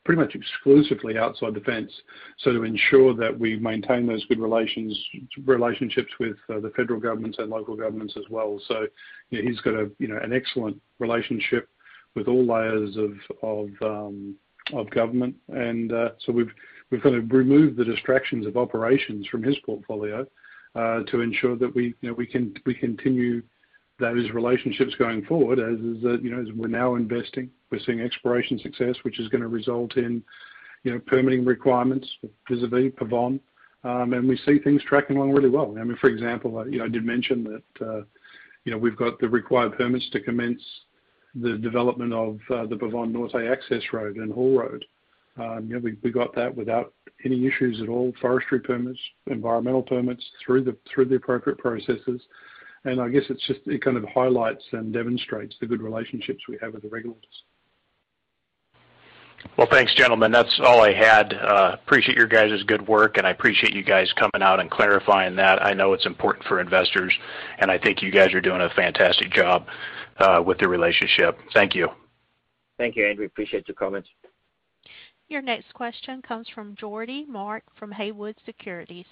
pretty 0.04 0.20
much 0.20 0.34
exclusively 0.34 1.16
outside 1.16 1.54
the 1.54 1.60
fence. 1.60 1.92
So 2.38 2.52
to 2.52 2.64
ensure 2.64 3.14
that 3.14 3.38
we 3.38 3.56
maintain 3.56 4.06
those 4.06 4.24
good 4.24 4.40
relations 4.40 4.98
relationships 5.46 6.10
with 6.18 6.36
uh, 6.48 6.58
the 6.58 6.70
federal 6.70 6.98
governments 6.98 7.38
and 7.38 7.50
local 7.50 7.76
governments 7.76 8.14
as 8.16 8.24
well. 8.30 8.60
So, 8.66 8.86
he's 9.30 9.60
got 9.60 9.74
a 9.74 9.90
you 9.98 10.08
know 10.08 10.18
an 10.20 10.32
excellent 10.32 10.80
relationship 10.98 11.68
with 12.14 12.28
all 12.28 12.44
layers 12.44 12.96
of 12.96 13.12
of 13.42 13.68
um 13.82 14.36
of 14.72 14.90
government. 14.90 15.34
And 15.48 15.92
uh 15.92 16.10
so 16.24 16.32
we've 16.32 16.52
we've 16.90 17.02
kind 17.02 17.14
of 17.14 17.30
removed 17.30 17.76
the 17.76 17.84
distractions 17.84 18.46
of 18.46 18.56
operations 18.56 19.26
from 19.28 19.42
his 19.42 19.56
portfolio, 19.64 20.26
to 20.74 21.20
ensure 21.20 21.56
that 21.56 21.74
we 21.74 21.94
you 22.00 22.08
know 22.08 22.14
we 22.14 22.26
can 22.26 22.54
we 22.66 22.74
continue 22.74 23.42
those 23.98 24.30
relationships 24.30 24.94
going 24.98 25.22
forward 25.24 25.58
as 25.58 25.78
uh 26.04 26.18
you 26.20 26.30
know 26.30 26.40
as 26.40 26.48
we're 26.54 26.68
now 26.68 26.94
investing. 26.94 27.50
We're 27.70 27.80
seeing 27.80 28.00
exploration 28.00 28.58
success, 28.58 28.96
which 29.02 29.20
is 29.20 29.28
going 29.28 29.42
to 29.42 29.48
result 29.48 29.96
in 29.96 30.22
you 30.84 30.92
know 30.92 31.00
permitting 31.06 31.44
requirements 31.44 32.08
vis-a-vis 32.48 32.92
Pavón. 32.92 33.40
Um 33.84 34.12
and 34.12 34.28
we 34.28 34.36
see 34.38 34.58
things 34.58 34.82
tracking 34.84 35.16
along 35.16 35.32
really 35.32 35.50
well. 35.50 35.74
I 35.78 35.84
mean 35.84 35.98
for 36.00 36.08
example, 36.08 36.58
I 36.58 36.64
you 36.66 36.78
know 36.78 36.84
I 36.84 36.88
did 36.88 37.04
mention 37.04 37.44
that 37.44 37.86
uh 37.86 38.02
you 38.64 38.72
know 38.72 38.78
we've 38.78 38.96
got 38.96 39.18
the 39.20 39.28
required 39.28 39.76
permits 39.76 40.08
to 40.10 40.20
commence 40.20 40.62
the 41.34 41.58
development 41.58 42.12
of 42.12 42.38
the 42.48 42.76
Pavón 42.76 43.12
Norte 43.12 43.46
access 43.50 43.82
road 43.92 44.16
and 44.16 44.32
haul 44.32 44.58
road. 44.58 44.84
Um, 45.38 45.68
yeah, 45.70 45.78
we 45.78 46.10
got 46.10 46.34
that 46.34 46.54
without 46.54 46.92
any 47.24 47.46
issues 47.46 47.80
at 47.80 47.88
all. 47.88 48.12
Forestry 48.20 48.60
permits, 48.60 48.98
environmental 49.26 49.82
permits 49.82 50.24
through 50.44 50.64
the 50.64 50.76
through 50.92 51.06
the 51.06 51.16
appropriate 51.16 51.58
processes. 51.58 52.20
And 52.84 53.00
I 53.00 53.08
guess 53.10 53.24
it's 53.28 53.46
just, 53.46 53.60
it 53.66 53.84
kind 53.84 53.98
of 53.98 54.04
highlights 54.04 54.64
and 54.72 54.92
demonstrates 54.92 55.54
the 55.60 55.66
good 55.66 55.82
relationships 55.82 56.40
we 56.48 56.58
have 56.62 56.72
with 56.72 56.82
the 56.82 56.88
regulators. 56.88 57.42
Well, 59.56 59.68
thanks, 59.70 59.94
gentlemen. 59.94 60.32
That's 60.32 60.58
all 60.64 60.82
I 60.82 60.92
had. 60.92 61.34
Uh, 61.34 61.76
appreciate 61.82 62.16
your 62.16 62.26
guys' 62.26 62.62
good 62.64 62.86
work, 62.86 63.18
and 63.18 63.26
I 63.26 63.30
appreciate 63.30 63.74
you 63.74 63.82
guys 63.82 64.12
coming 64.14 64.42
out 64.42 64.60
and 64.60 64.70
clarifying 64.70 65.36
that. 65.36 65.64
I 65.64 65.72
know 65.74 65.92
it's 65.92 66.06
important 66.06 66.46
for 66.46 66.60
investors, 66.60 67.12
and 67.58 67.70
I 67.70 67.78
think 67.78 68.02
you 68.02 68.10
guys 68.10 68.32
are 68.32 68.40
doing 68.40 68.60
a 68.62 68.70
fantastic 68.70 69.30
job 69.32 69.66
uh, 70.18 70.42
with 70.44 70.58
the 70.58 70.68
relationship. 70.68 71.38
Thank 71.52 71.74
you. 71.74 71.88
Thank 72.78 72.96
you, 72.96 73.06
Andrew. 73.06 73.26
Appreciate 73.26 73.68
your 73.68 73.74
comments. 73.74 74.08
Your 75.28 75.42
next 75.42 75.72
question 75.74 76.22
comes 76.22 76.48
from 76.54 76.74
Geordie 76.76 77.24
Mark 77.26 77.62
from 77.78 77.92
Haywood 77.92 78.36
Securities. 78.46 79.06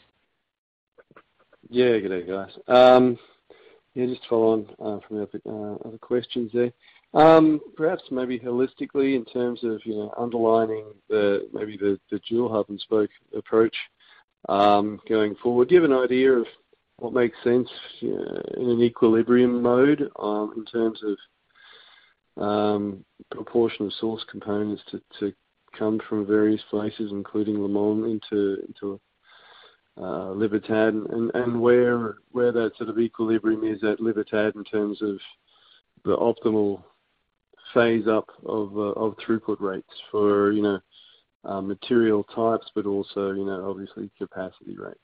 Yeah. 1.69 1.99
Good 1.99 2.09
day, 2.09 2.27
guys. 2.27 2.51
Um, 2.67 3.19
Yeah, 3.95 4.07
just 4.07 4.23
to 4.23 4.29
follow 4.29 4.53
on 4.53 4.67
uh, 4.81 5.01
from 5.07 5.17
the 5.19 5.79
other 5.85 5.99
questions 5.99 6.51
there. 6.55 6.73
Um, 7.15 7.61
perhaps 7.77 8.03
maybe 8.11 8.39
holistically 8.39 9.17
in 9.17 9.25
terms 9.25 9.65
of 9.65 9.81
you 9.85 9.95
know, 9.95 10.15
underlining 10.19 10.85
the 11.09 11.49
maybe 11.53 11.77
the 11.77 11.99
dual 12.29 12.53
hub 12.53 12.67
and 12.69 12.79
spoke 12.81 13.11
approach 13.37 13.75
um, 14.49 15.01
going 15.09 15.35
forward. 15.37 15.69
Do 15.69 15.75
you 15.75 15.83
have 15.83 15.91
an 15.91 15.97
idea 15.97 16.33
of 16.33 16.47
what 16.99 17.15
makes 17.15 17.37
sense 17.43 17.69
in 18.03 18.71
an 18.71 18.83
equilibrium 18.83 19.63
mode 19.63 20.11
um, 20.19 20.53
in 20.57 20.65
terms 20.67 21.01
of 21.03 21.17
proportion 23.31 23.87
of 23.87 23.93
source 23.95 24.25
components 24.31 24.83
to 25.19 25.33
come 25.79 26.01
from 26.09 26.27
various 26.27 26.63
places, 26.71 27.11
including 27.13 27.63
Limon 27.63 28.05
into 28.05 28.63
into 28.67 29.01
uh, 30.01 30.31
Libertad, 30.31 30.95
and 30.95 31.61
where 31.61 32.17
that 32.35 32.73
sort 32.77 32.91
of 32.91 32.99
equilibrium 32.99 33.65
is 33.65 33.83
at 33.83 34.01
Libertad 34.01 34.55
in 34.57 34.65
terms 34.65 35.01
of 35.03 35.19
the 36.05 36.17
optimal 36.17 36.83
phase 37.75 38.07
up 38.07 38.29
uh, 38.47 38.51
of 38.51 39.17
throughput 39.19 39.61
rates 39.61 39.93
for 40.11 40.53
you 40.53 40.63
know, 40.63 40.81
uh, 41.45 41.61
material 41.61 42.25
types, 42.25 42.71
but 42.75 42.87
also 42.87 43.33
you 43.33 43.45
know, 43.45 43.69
obviously 43.69 44.11
capacity 44.19 44.77
rates? 44.77 44.99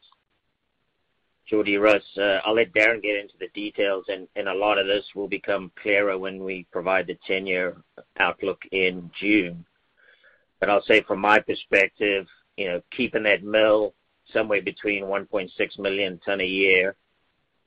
Geordie, 1.46 1.77
Russ, 1.77 2.03
uh, 2.16 2.40
I'll 2.44 2.55
let 2.55 2.72
Darren 2.72 3.03
get 3.03 3.16
into 3.16 3.35
the 3.38 3.48
details, 3.48 4.07
and 4.09 4.27
and 4.35 4.48
a 4.48 4.55
lot 4.55 4.79
of 4.79 4.87
this 4.87 5.05
will 5.14 5.29
become 5.29 5.72
clearer 5.81 6.16
when 6.16 6.42
we 6.42 6.66
provide 6.72 7.07
the 7.07 7.18
10-year 7.29 7.77
outlook 8.18 8.62
in 8.72 9.11
June. 9.20 9.64
But 10.61 10.70
I'll 10.70 10.83
say 10.83 11.03
from 11.03 11.20
my 11.20 11.40
perspective, 11.40 12.27
you 12.57 12.68
know, 12.68 12.81
keeping 12.90 13.24
that 13.24 13.42
mill 13.42 13.94
somewhere 14.33 14.62
between 14.62 15.05
1.6 15.05 15.50
million 15.79 16.18
ton 16.24 16.40
a 16.40 16.44
year, 16.44 16.96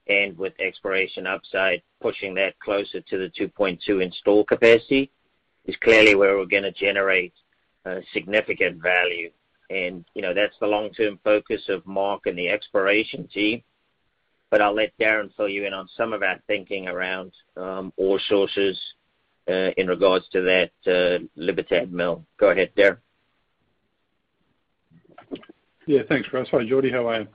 and 0.10 0.38
with 0.38 0.54
exploration 0.60 1.28
upside, 1.28 1.82
pushing 2.02 2.34
that 2.36 2.60
closer 2.60 3.02
to 3.02 3.18
the 3.18 3.32
2.2 3.40 4.02
install 4.02 4.44
capacity, 4.44 5.12
is 5.66 5.76
clearly 5.84 6.16
where 6.16 6.38
we're 6.38 6.46
going 6.46 6.64
to 6.64 6.72
generate 6.72 7.34
uh, 7.86 8.00
significant 8.14 8.82
value. 8.82 9.32
And 9.70 10.06
you 10.14 10.22
know, 10.22 10.34
that's 10.34 10.56
the 10.60 10.68
long-term 10.68 11.20
focus 11.24 11.64
of 11.70 11.86
Mark 11.86 12.26
and 12.26 12.38
the 12.38 12.50
exploration 12.50 13.28
team. 13.28 13.62
But 14.50 14.62
I'll 14.62 14.76
let 14.76 14.98
Darren 14.98 15.34
fill 15.36 15.50
you 15.50 15.66
in 15.66 15.74
on 15.74 15.90
some 15.98 16.14
of 16.14 16.24
our 16.24 16.40
thinking 16.48 16.88
around 16.88 17.34
um, 17.58 17.92
ore 17.98 18.20
sources 18.30 18.80
uh, 19.50 19.72
in 19.76 19.88
regards 19.88 20.26
to 20.30 20.42
that 20.42 20.72
uh, 20.90 21.24
Libertad 21.36 21.92
mill. 21.92 22.26
Go 22.40 22.52
ahead, 22.52 22.72
Darren. 22.78 22.98
Yeah. 25.86 26.02
Thanks, 26.08 26.30
Russ. 26.32 26.48
Hi, 26.52 26.66
Geordie. 26.66 26.92
How 26.92 27.08
are 27.08 27.22
you? 27.22 27.28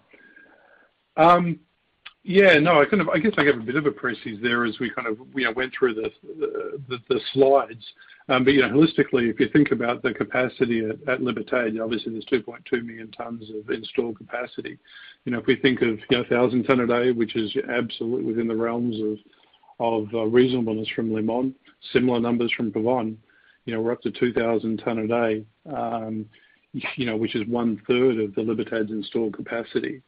Um, 1.17 1.61
Yeah, 2.25 2.57
no, 2.61 2.81
I 2.81 2.85
kind 2.85 3.01
of, 3.01 3.09
I 3.09 3.19
guess 3.19 3.33
I 3.37 3.45
gave 3.45 3.57
a 3.57 3.61
bit 3.65 3.75
of 3.75 3.85
a 3.87 3.91
précis 3.91 4.41
there 4.41 4.65
as 4.65 4.79
we 4.79 4.91
kind 4.91 5.09
of, 5.09 5.19
you 5.35 5.45
know, 5.45 5.53
went 5.53 5.73
through 5.77 5.95
the 5.95 6.11
the 7.09 7.21
slides. 7.33 7.85
Um 8.29 8.45
but 8.45 8.55
you 8.55 8.63
know, 8.63 8.69
holistically, 8.69 9.29
if 9.29 9.41
you 9.41 9.49
think 9.49 9.73
about 9.73 10.03
the 10.03 10.15
capacity 10.15 10.85
at 10.89 11.09
at 11.09 11.21
Libertad, 11.21 11.77
obviously 11.81 12.13
there's 12.13 12.25
2.2 12.27 12.85
million 12.85 13.11
tons 13.11 13.51
of 13.51 13.69
installed 13.71 14.19
capacity. 14.19 14.79
You 15.25 15.33
know, 15.33 15.39
if 15.41 15.47
we 15.47 15.57
think 15.57 15.83
of 15.83 15.99
you 16.11 16.19
know, 16.19 16.25
1,000 16.29 16.63
ton 16.63 16.81
a 16.81 16.87
day, 16.87 17.11
which 17.11 17.35
is 17.35 17.53
absolutely 17.69 18.27
within 18.27 18.47
the 18.47 18.57
realms 18.57 18.97
of 19.01 19.19
of 20.13 20.33
reasonableness 20.33 20.89
from 20.95 21.13
Limon, 21.13 21.55
similar 21.93 22.21
numbers 22.21 22.53
from 22.57 22.71
Pavón, 22.71 23.17
You 23.65 23.75
know, 23.75 23.81
we're 23.81 23.93
up 23.93 24.03
to 24.03 24.13
2,000 24.13 24.77
ton 24.79 24.99
a 25.01 25.09
day, 25.09 25.45
you 26.97 27.07
know, 27.07 27.17
which 27.17 27.35
is 27.35 27.47
one-third 27.49 28.19
of 28.19 28.35
the 28.37 28.43
Libertad's 28.43 28.91
installed 28.93 29.35
capacity. 29.35 30.03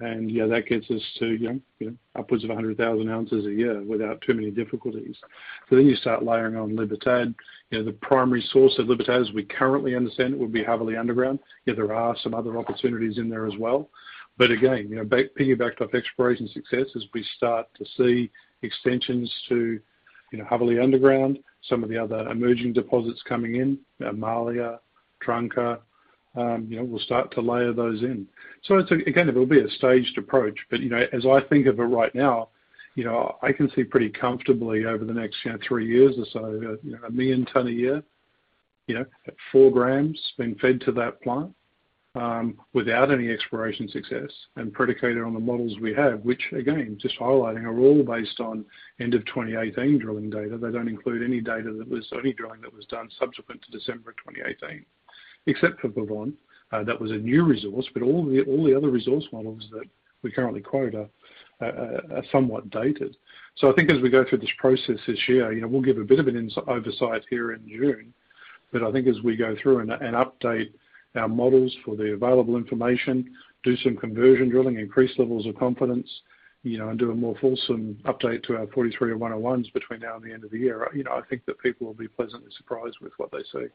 And 0.00 0.30
yeah, 0.30 0.46
that 0.46 0.66
gets 0.66 0.90
us 0.90 1.02
to 1.20 1.26
you 1.26 1.60
know, 1.80 1.94
upwards 2.16 2.42
of 2.42 2.48
100,000 2.48 3.08
ounces 3.08 3.46
a 3.46 3.50
year 3.50 3.80
without 3.82 4.20
too 4.22 4.34
many 4.34 4.50
difficulties. 4.50 5.16
So 5.70 5.76
then 5.76 5.86
you 5.86 5.94
start 5.94 6.24
layering 6.24 6.56
on 6.56 6.74
Libertad. 6.74 7.34
You 7.70 7.78
know, 7.78 7.84
the 7.84 7.92
primary 7.92 8.44
source 8.50 8.76
of 8.78 8.88
Libertad, 8.88 9.20
as 9.22 9.32
we 9.32 9.44
currently 9.44 9.94
understand 9.94 10.34
it, 10.34 10.40
would 10.40 10.52
be 10.52 10.64
Jabalí 10.64 10.98
underground. 10.98 11.38
Yeah, 11.64 11.74
There 11.74 11.94
are 11.94 12.16
some 12.22 12.34
other 12.34 12.58
opportunities 12.58 13.18
in 13.18 13.28
there 13.28 13.46
as 13.46 13.54
well. 13.58 13.88
But 14.36 14.50
again, 14.50 14.88
you 14.90 14.96
know, 14.96 15.04
back, 15.04 15.26
piggybacked 15.38 15.80
off 15.80 15.94
exploration 15.94 16.48
success 16.48 16.86
as 16.96 17.04
we 17.14 17.24
start 17.36 17.68
to 17.78 17.84
see 17.96 18.30
extensions 18.62 19.32
to 19.48 19.78
you 20.32 20.38
know, 20.38 20.44
Jabalí 20.46 20.82
underground, 20.82 21.38
some 21.62 21.84
of 21.84 21.88
the 21.88 21.96
other 21.98 22.28
emerging 22.28 22.72
deposits 22.72 23.22
coming 23.28 23.56
in, 23.56 23.78
uh, 24.02 24.08
Amalia, 24.08 24.80
Trunca, 25.22 25.78
Um, 26.36 26.68
we'll 26.70 26.98
start 27.00 27.32
to 27.34 27.40
layer 27.40 27.72
those 27.72 28.02
in. 28.02 28.26
So 28.64 28.78
it's 28.78 28.90
a 28.90 28.94
again, 29.08 29.28
it 29.28 29.34
will 29.34 29.46
be 29.46 29.60
a 29.60 29.68
staged 29.68 30.18
approach. 30.18 30.58
But 30.70 30.80
you 30.80 30.88
know, 30.88 31.06
as 31.12 31.24
I 31.26 31.40
think 31.48 31.66
of 31.66 31.78
it 31.78 31.82
right 31.82 32.14
now, 32.14 32.48
you 32.94 33.04
know, 33.04 33.36
I 33.42 33.52
can 33.52 33.70
see 33.70 33.84
pretty 33.84 34.08
comfortably 34.08 34.84
over 34.84 35.04
the 35.04 35.12
next 35.12 35.38
three 35.66 35.86
years 35.86 36.14
or 36.18 36.26
so, 36.32 36.44
uh, 36.44 36.98
1 37.02 37.16
million 37.16 37.44
ton 37.46 37.68
a 37.68 37.70
year 37.70 38.02
at 38.88 39.34
4 39.50 39.70
grams 39.72 40.20
being 40.38 40.54
fed 40.56 40.80
to 40.82 40.92
that 40.92 41.20
plant 41.22 41.54
um, 42.14 42.58
without 42.72 43.10
any 43.10 43.30
exploration 43.30 43.88
success 43.88 44.30
and 44.56 44.72
predicated 44.72 45.22
on 45.22 45.34
the 45.34 45.40
models 45.40 45.78
we 45.80 45.92
have, 45.94 46.20
which 46.20 46.42
again, 46.52 46.96
just 47.00 47.18
highlighting, 47.18 47.64
are 47.64 47.78
all 47.78 48.02
based 48.04 48.38
on 48.40 48.64
end 49.00 49.14
of 49.14 49.24
2018 49.26 49.98
drilling 49.98 50.30
data. 50.30 50.56
They 50.56 50.70
don't 50.70 50.88
include 50.88 51.24
any 51.24 51.40
data 51.40 51.72
that 51.72 51.88
was 51.88 52.06
any 52.12 52.32
drilling 52.32 52.60
that 52.60 52.72
was 52.72 52.86
done 52.86 53.08
subsequent 53.18 53.62
to 53.62 53.70
December 53.72 54.12
2018, 54.24 54.84
except 55.46 55.80
for 55.80 55.88
Pavón. 55.88 56.34
Uh, 56.72 56.82
that 56.84 57.00
was 57.00 57.10
a 57.10 57.16
new 57.16 57.44
resource, 57.44 57.86
but 57.94 58.02
all 58.02 58.24
the 58.24 58.74
other 58.76 58.90
resource 58.90 59.24
models 59.32 59.68
that 59.70 59.84
we 60.22 60.32
currently 60.32 60.60
quote 60.60 60.94
are 60.94 61.08
somewhat 62.32 62.68
dated. 62.70 63.16
So 63.56 63.70
I 63.70 63.74
think 63.74 63.92
as 63.92 64.00
we 64.00 64.10
go 64.10 64.24
through 64.28 64.38
this 64.38 64.50
process 64.58 64.96
this 65.06 65.28
year, 65.28 65.66
we'll 65.68 65.82
give 65.82 65.98
a 65.98 66.04
bit 66.04 66.18
of 66.18 66.26
an 66.26 66.50
oversight 66.66 67.22
here 67.30 67.52
in 67.52 67.68
June. 67.68 68.12
But 68.72 68.82
I 68.82 68.90
think 68.90 69.06
as 69.06 69.22
we 69.22 69.36
go 69.36 69.54
through 69.62 69.80
and 69.80 69.90
update 69.90 70.72
our 71.14 71.28
models 71.28 71.72
for 71.84 71.94
the 71.94 72.12
available 72.12 72.56
information, 72.56 73.30
do 73.62 73.76
some 73.76 73.96
conversion 73.96 74.48
drilling, 74.48 74.78
increase 74.78 75.16
levels 75.16 75.46
of 75.46 75.56
confidence, 75.56 76.10
and 76.64 76.98
do 76.98 77.12
a 77.12 77.14
more 77.14 77.36
fulsome 77.40 77.96
update 78.06 78.42
to 78.44 78.56
our 78.56 78.66
43-101s 78.66 79.72
between 79.72 80.00
now 80.00 80.16
and 80.16 80.24
the 80.24 80.32
end 80.32 80.44
of 80.44 80.50
the 80.50 80.58
year, 80.58 80.88
I 81.10 81.20
think 81.28 81.44
that 81.44 81.58
people 81.60 81.86
will 81.86 81.94
be 81.94 82.08
pleasantly 82.08 82.50
surprised 82.56 82.96
with 83.00 83.12
what 83.18 83.30
they 83.30 83.42
see. 83.52 83.66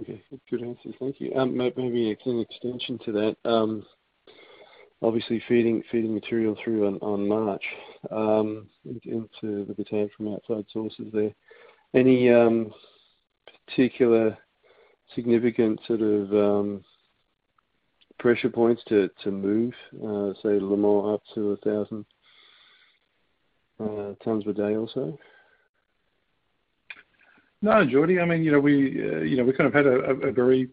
Okay. 0.00 0.22
Good 0.50 0.62
answers. 0.62 0.94
Thank 0.98 1.20
you. 1.20 1.34
Um, 1.34 1.56
maybe 1.56 2.10
an 2.26 2.40
extension 2.40 2.98
to 3.04 3.12
that. 3.12 3.36
Um, 3.50 3.84
obviously 5.02 5.42
feeding 5.48 5.82
material 5.92 6.56
through 6.62 6.98
on 6.98 7.28
March 7.28 7.62
um, 8.10 8.66
into 9.04 9.66
Libertad 9.68 10.08
from 10.16 10.32
outside 10.32 10.64
sources 10.72 11.06
there. 11.12 11.32
Any 11.94 12.28
particular 13.66 14.36
significant 15.14 15.80
sort 15.86 16.00
of 16.00 16.82
pressure 18.18 18.50
points 18.50 18.82
to 18.88 19.10
move, 19.26 19.72
uh, 20.02 20.32
say, 20.42 20.58
Limon 20.58 21.14
up 21.14 21.22
to 21.34 21.58
1,000 21.62 22.04
uh, 23.78 24.14
tons 24.24 24.44
per 24.44 24.52
day 24.52 24.74
or 24.74 24.88
so? 24.92 25.18
No, 27.62 27.84
Geordie. 27.84 28.20
I 28.20 28.24
mean, 28.24 28.44
you 28.44 28.52
know, 28.52 28.60
we 28.60 29.02
uh 29.02 29.20
you 29.20 29.36
know, 29.36 29.44
we 29.44 29.52
kind 29.52 29.66
of 29.68 29.74
had 29.74 29.86
a 29.86 30.32
very 30.32 30.68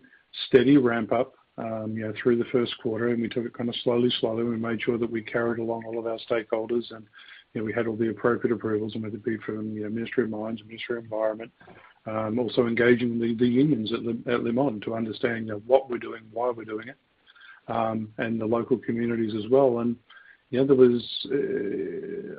steady 0.48 0.78
ramp 0.78 1.12
up 1.12 1.36
um, 1.58 1.94
you 1.96 2.06
know, 2.06 2.14
through 2.22 2.38
the 2.38 2.46
first 2.46 2.76
quarter, 2.82 3.10
and 3.10 3.22
we 3.22 3.30
took 3.30 3.46
it 3.46 3.54
kind 3.54 3.70
of 3.70 3.76
slowly. 3.84 4.12
Slowly. 4.20 4.44
We 4.44 4.58
made 4.58 4.82
sure 4.82 4.98
that 4.98 5.10
we 5.10 5.22
carried 5.22 5.60
along 5.60 5.84
all 5.86 6.00
of 6.00 6.08
our 6.08 6.18
stakeholders, 6.30 6.92
and 6.92 7.06
you 7.54 7.62
know, 7.62 7.64
we 7.64 7.74
had 7.74 7.86
all 7.86 7.96
the 7.96 8.10
appropriate 8.10 8.54
approvals, 8.54 8.96
and 8.96 9.04
whether 9.04 9.16
it 9.16 9.24
be 9.24 9.38
from 9.38 9.76
the 9.76 9.88
Ministry 9.90 10.24
of 10.24 10.32
Mines, 10.32 10.62
Ministry 10.66 10.98
of 10.98 11.04
Environment. 11.04 11.52
Um, 12.06 12.38
also 12.38 12.68
engaging 12.68 13.20
the 13.20 13.48
unions 13.48 13.94
at 13.94 14.44
Limon 14.44 14.82
to 14.82 14.96
understand 14.96 15.48
you 15.48 15.54
know, 15.54 15.62
what 15.68 15.90
we're 15.90 16.00
doing, 16.00 16.24
why 16.34 16.50
we're 16.50 16.66
doing 16.66 16.90
it, 16.90 16.98
um, 17.68 18.10
and 18.18 18.42
the 18.42 18.46
local 18.46 18.78
communities 18.78 19.34
as 19.36 19.50
well. 19.50 19.80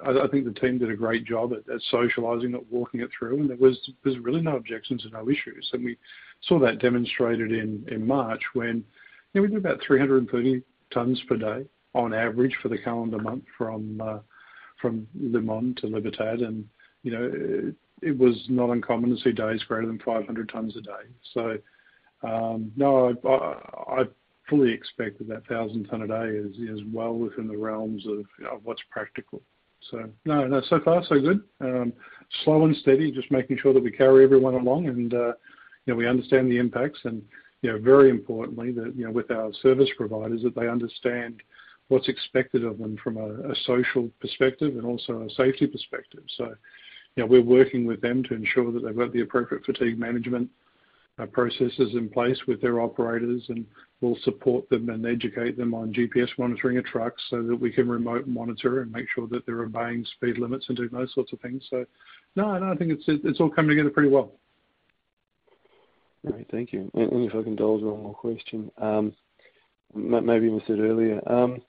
I 0.07 0.29
think 0.29 0.45
the 0.45 0.61
team 0.61 0.79
did 0.79 0.91
a 0.91 0.97
great 0.97 1.25
job 1.25 1.53
at 1.53 1.81
socializing 1.91 2.55
it, 2.55 2.67
walking 2.71 3.01
it 3.01 3.11
through, 3.17 3.41
and 3.41 3.51
there 3.51 3.57
was 3.57 3.79
really 4.05 4.41
no 4.41 4.57
objections 4.57 5.05
and 5.05 5.13
no 5.13 5.29
issues. 5.29 5.71
We 5.73 5.97
saw 6.43 6.59
that 6.61 6.79
demonstrated 6.79 7.53
in 7.53 8.07
March 8.07 8.43
when 8.53 8.85
we 9.33 9.41
did 9.41 9.57
about 9.57 9.81
330 9.87 10.63
tons 10.93 11.21
per 11.29 11.37
day 11.37 11.67
on 11.95 12.15
average 12.15 12.57
for 12.63 12.69
the 12.69 12.79
calendar 12.79 13.19
month 13.19 13.45
from 13.57 14.01
from 14.81 15.07
Limon 15.15 15.75
to 15.77 15.87
Libertad. 15.87 16.41
You 16.41 17.11
know, 17.11 17.27
uh 17.27 17.73
it 18.03 18.19
was 18.19 18.37
not 18.49 18.71
uncommon 18.71 19.11
to 19.11 19.23
see 19.23 19.33
days 19.33 19.63
greater 19.65 19.87
than 19.87 19.99
500 20.01 20.49
tons 20.49 20.77
a 20.77 20.81
day. 20.81 21.05
So 21.33 21.59
no, 22.77 23.15
fully 24.49 24.73
expect 24.73 25.19
that 25.19 25.29
that 25.29 25.49
1,000 25.49 25.85
ton 25.85 26.03
a 26.03 26.09
day 26.09 26.37
is 26.37 26.81
well 26.93 27.15
within 27.15 27.49
the 27.49 27.57
realms 27.57 28.05
of 28.07 28.61
what's 28.63 28.83
practical. 28.91 29.43
So 29.91 30.09
no, 30.25 30.63
so 30.69 30.81
far 30.85 31.05
so 31.05 31.21
good. 31.21 31.43
Um, 31.61 31.93
slow 32.45 32.65
and 32.65 32.77
steady, 32.77 33.11
just 33.13 33.31
making 33.31 33.59
sure 33.59 33.75
that 33.75 33.83
we 33.83 33.91
carry 33.91 34.25
everyone 34.25 34.55
along 34.55 34.89
and 34.89 35.13
uh, 35.13 35.33
we 35.87 36.09
understand 36.09 36.51
the 36.51 36.59
impacts 36.59 37.01
and 37.05 37.23
very 37.63 38.11
importantly, 38.11 38.73
that 38.73 38.95
with 39.13 39.31
our 39.31 39.53
service 39.63 39.89
providers, 39.97 40.43
that 40.43 40.55
they 40.55 40.69
understand 40.69 41.43
what's 41.89 42.09
expected 42.09 42.65
of 42.65 42.79
them 42.79 42.97
from 43.03 43.17
a 43.17 43.55
social 43.67 44.11
perspective 44.21 44.77
and 44.77 44.85
also 44.85 45.23
a 45.23 45.31
safety 45.31 45.67
perspective. 45.67 46.23
So, 46.37 46.55
we're 47.17 47.43
working 47.43 47.87
with 47.87 48.01
them 48.01 48.23
to 48.25 48.35
ensure 48.35 48.73
that 48.73 48.85
they've 48.85 48.97
got 48.97 49.13
the 49.13 49.21
appropriate 49.21 49.65
fatigue 49.65 49.99
management 49.99 50.51
Uh, 51.17 51.27
processes 51.27 51.95
in 51.95 52.09
place 52.09 52.39
with 52.49 52.61
their 52.61 52.81
operators, 52.81 53.45
and 53.49 53.65
we'll 54.01 54.19
support 54.25 54.69
them 54.69 54.89
and 54.89 55.07
educate 55.07 55.57
them 55.57 55.73
on 55.73 55.95
GPS 55.95 56.29
monitoring 56.39 56.77
of 56.77 56.85
trucks 56.87 57.23
so 57.31 57.41
that 57.41 57.55
we 57.55 57.71
can 57.71 57.89
remote 57.89 58.27
monitor 58.27 58.83
and 58.83 58.91
make 58.91 59.07
sure 59.15 59.29
that 59.29 59.47
they're 59.47 59.63
obeying 59.63 60.05
speed 60.17 60.39
limits 60.39 60.65
and 60.67 60.77
doing 60.77 60.89
those 60.91 61.15
sorts 61.15 61.33
of 61.33 61.39
things. 61.41 61.63
So 61.71 61.85
no, 62.35 62.49
I 62.49 62.75
think 62.75 62.99
it's 63.07 63.39
all 63.39 63.49
coming 63.49 63.77
together 63.77 63.91
pretty 63.91 64.09
well. 64.09 64.33
Great. 66.27 66.51
Thank 66.51 66.73
you. 66.73 66.91
If 66.95 67.31
I 67.31 67.43
can 67.43 67.53
indulge 67.53 67.83
one 67.83 68.03
more 68.03 68.15
question. 68.15 68.73
Um, 68.79 69.13
maybe 69.95 70.47
you 70.47 70.61
said 70.67 70.81
earlier, 70.81 71.21
um, 71.31 71.63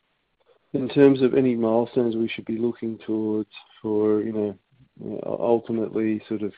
in 0.73 0.89
terms 0.89 1.21
of 1.21 1.35
any 1.35 1.55
milestones 1.55 2.15
we 2.15 2.29
should 2.29 2.45
be 2.45 2.57
looking 2.57 2.97
towards 3.05 3.51
for 3.79 4.21
you 4.21 4.33
know 4.33 5.19
ultimately 5.23 6.19
sort 6.27 6.41
of 6.41 6.53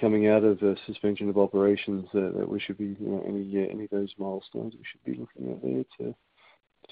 coming 0.00 0.28
out 0.28 0.44
of 0.44 0.60
the 0.60 0.76
suspension 0.86 1.28
of 1.28 1.38
operations, 1.38 2.06
uh, 2.14 2.38
that 2.38 2.48
we 2.48 2.60
should 2.60 2.78
be, 2.78 2.96
you 3.00 3.08
know, 3.08 3.22
uh, 3.24 3.72
any 3.72 3.84
of 3.84 3.90
those 3.90 4.12
milestones 4.18 4.74
we 4.74 4.84
should 4.90 5.04
be 5.04 5.20
looking 5.20 5.52
at 5.52 5.62
there 5.62 5.84
to 5.98 6.14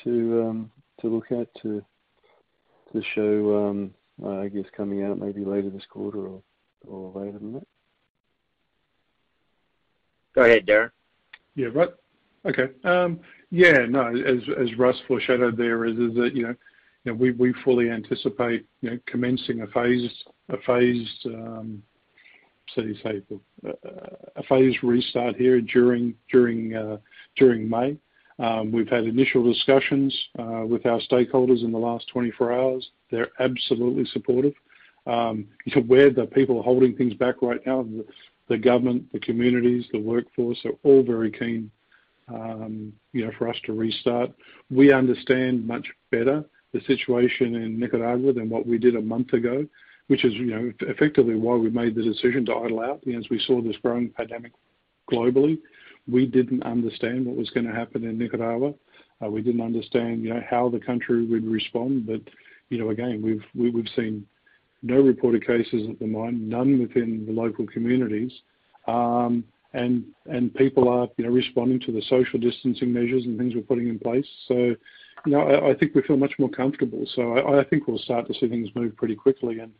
to 0.05 0.43
um 0.43 0.71
to 1.01 1.09
look 1.09 1.31
at 1.33 1.49
to 1.63 1.85
to 2.93 3.03
show, 3.15 3.69
um, 3.69 3.95
uh, 4.23 4.41
I 4.41 4.49
guess, 4.49 4.65
coming 4.77 5.03
out 5.05 5.19
maybe 5.19 5.45
later 5.45 5.71
this 5.71 5.87
quarter 5.89 6.27
or 6.27 6.43
or 6.87 7.13
later 7.15 7.39
than 7.39 7.55
that? 7.55 7.67
Go 10.35 10.43
ahead, 10.43 10.67
Darren. 10.67 10.91
Yeah. 11.55 11.69
Right. 11.73 11.91
Okay. 12.45 12.69
Um, 12.85 13.21
yeah, 13.51 13.87
no, 13.89 14.07
as 14.09 14.43
as 14.59 14.77
Russ 14.79 14.97
foreshadowed 15.07 15.57
there 15.57 15.85
is 15.85 15.97
that 15.97 16.33
you 16.35 16.57
know, 17.05 17.15
we 17.15 17.33
we 17.33 17.53
fully 17.65 17.91
anticipate 17.91 18.67
commencing 19.07 19.63
a 19.63 19.67
phase 19.69 20.11
a 20.49 20.57
phased 20.67 21.27
um, 21.27 21.83
Uh, 23.67 23.73
restart 24.83 25.37
here 25.37 25.61
during 26.31 26.75
uh, 26.75 26.99
May. 27.69 27.97
Um, 28.39 28.73
we've 28.73 28.89
had 28.89 29.05
initial 29.05 29.45
discussions 29.45 30.17
uh, 30.39 30.65
with 30.67 30.87
our 30.87 31.01
stakeholders 31.01 31.63
in 31.63 31.73
the 31.73 31.79
last 31.79 32.09
24 32.09 32.53
hours. 32.53 32.91
They're 33.11 33.31
absolutely 33.41 34.07
supportive. 34.07 34.55
Um, 35.07 35.47
where 35.87 36.11
the 36.11 36.27
people 36.27 36.59
are 36.59 36.63
holding 36.63 36.97
things 36.97 37.15
back 37.15 37.43
right 37.43 37.65
now, 37.67 37.87
the 38.49 38.59
government, 38.59 39.13
the 39.13 39.21
communities, 39.21 39.87
the 39.93 39.99
workforce 39.99 40.59
are 40.65 40.73
all 40.83 41.03
very 41.03 41.31
keen 41.31 41.71
um, 42.29 42.93
for 43.39 43.49
us 43.49 43.57
to 43.67 43.73
restart. 43.73 44.31
We 44.71 44.93
understand 44.93 45.67
much 45.67 45.87
better 46.11 46.45
the 46.73 46.81
situation 46.83 47.55
in 47.55 47.79
Nicaragua 47.79 48.33
than 48.33 48.49
what 48.49 48.67
we 48.67 48.79
did 48.79 48.97
a 48.97 49.01
month 49.01 49.33
ago, 49.35 49.67
which 50.09 50.25
is 50.25 50.35
you 50.35 50.47
know, 50.47 50.73
effectively 50.81 51.35
why 51.35 51.55
we 51.55 51.71
made 51.71 51.95
the 51.95 52.03
decision 52.03 52.45
to 52.47 52.55
idle 52.55 52.81
out. 52.81 53.01
As 53.09 53.29
we 53.31 53.39
saw 53.47 53.61
this 53.61 53.77
growing 53.83 54.11
pandemic 54.11 54.53
globally, 55.11 55.59
we 56.11 56.27
didn't 56.27 56.63
understand 56.65 57.27
what 57.27 57.37
was 57.37 57.51
going 57.51 57.67
to 57.67 57.75
happen 57.75 58.05
in 58.05 58.19
Nicaragua. 58.19 58.75
Uh, 59.23 59.29
we 59.29 59.41
didn't 59.41 59.61
understand 59.61 60.25
you 60.25 60.35
know, 60.35 60.43
how 60.49 60.69
the 60.69 60.81
country 60.81 61.25
would 61.25 61.47
respond. 61.47 62.07
But, 62.07 62.21
you 62.71 62.79
know, 62.79 62.91
again, 62.91 63.23
we've 63.55 63.89
seen 63.95 64.27
no 64.83 65.01
reported 65.01 65.47
cases 65.47 65.89
at 65.89 65.99
the 65.99 66.07
mine, 66.07 66.49
none 66.49 66.81
within 66.81 67.25
the 67.25 67.33
local 67.33 67.67
communities. 67.67 68.33
Um, 68.89 69.45
and 69.75 70.05
people 70.55 70.89
are 70.89 71.09
you 71.17 71.25
know, 71.25 71.31
responding 71.31 71.81
to 71.81 71.93
the 71.93 72.03
social 72.03 72.39
distancing 72.39 72.93
measures 72.93 73.25
and 73.25 73.39
things 73.39 73.55
we're 73.55 73.63
putting 73.63 73.89
in 73.89 73.99
place. 73.99 74.27
So, 74.47 74.55
you 74.55 75.33
know, 75.33 75.67
I 75.71 75.75
think 75.75 75.95
we 75.95 76.03
feel 76.03 76.17
much 76.17 76.35
more 76.39 76.51
comfortable. 76.51 77.07
So 77.15 77.39
I 77.39 77.61
I 77.61 77.65
think 77.65 77.87
we'll 77.87 77.99
start 77.99 78.27
to 78.27 78.35
see 78.35 78.49
things 78.49 78.69
move 78.75 78.97
pretty 78.97 79.15
quickly, 79.15 79.61
and 79.61 79.73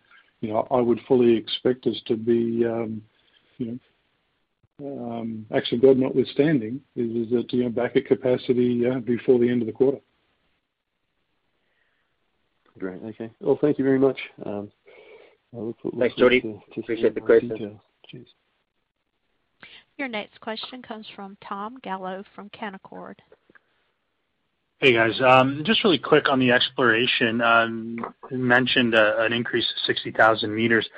I 0.71 0.81
would 0.81 1.01
fully 1.07 1.37
expect 1.37 1.87
us 1.87 2.01
to 2.07 2.17
be, 2.17 2.65
um 2.67 3.03
you 3.59 3.67
know 3.67 3.79
um 4.85 5.47
actually, 5.55 5.79
God 5.79 5.99
notwithstanding, 5.99 6.81
is 6.97 7.27
is 7.27 7.31
that 7.31 7.53
you 7.53 7.65
know 7.65 7.71
back 7.71 7.97
at 7.97 8.07
capacity 8.07 8.85
before 9.01 9.39
the 9.39 9.49
end 9.49 9.63
of 9.63 9.67
the 9.67 9.73
quarter. 9.73 9.99
Great. 12.79 13.03
Okay. 13.05 13.31
Well, 13.41 13.59
thank 13.61 13.79
you 13.79 13.85
very 13.85 13.99
much. 13.99 14.19
Thanks, 15.99 16.17
Geordie. 16.17 16.61
Appreciate 16.77 17.15
the 17.15 17.21
question. 17.21 17.79
Cheers. 18.09 18.27
Your 19.99 20.09
next 20.09 20.41
question 20.41 20.83
comes 20.83 21.07
from 21.15 21.37
Tom 21.47 21.79
Gallo 21.83 22.25
from 22.35 22.49
Canaccord. 22.51 23.17
Hey, 24.83 24.95
guys. 24.95 25.21
Um, 25.21 25.63
just 25.65 25.85
really 25.85 25.97
quick 25.97 26.29
on 26.29 26.41
the 26.41 26.51
exploration. 26.51 27.41
Um, 27.41 28.05
you 28.33 28.39
mentioned 28.39 28.97
uh, 28.97 29.15
an 29.19 29.33
increase 29.33 29.65
of 29.71 29.77
60,000 29.87 30.53
meters. 30.53 30.89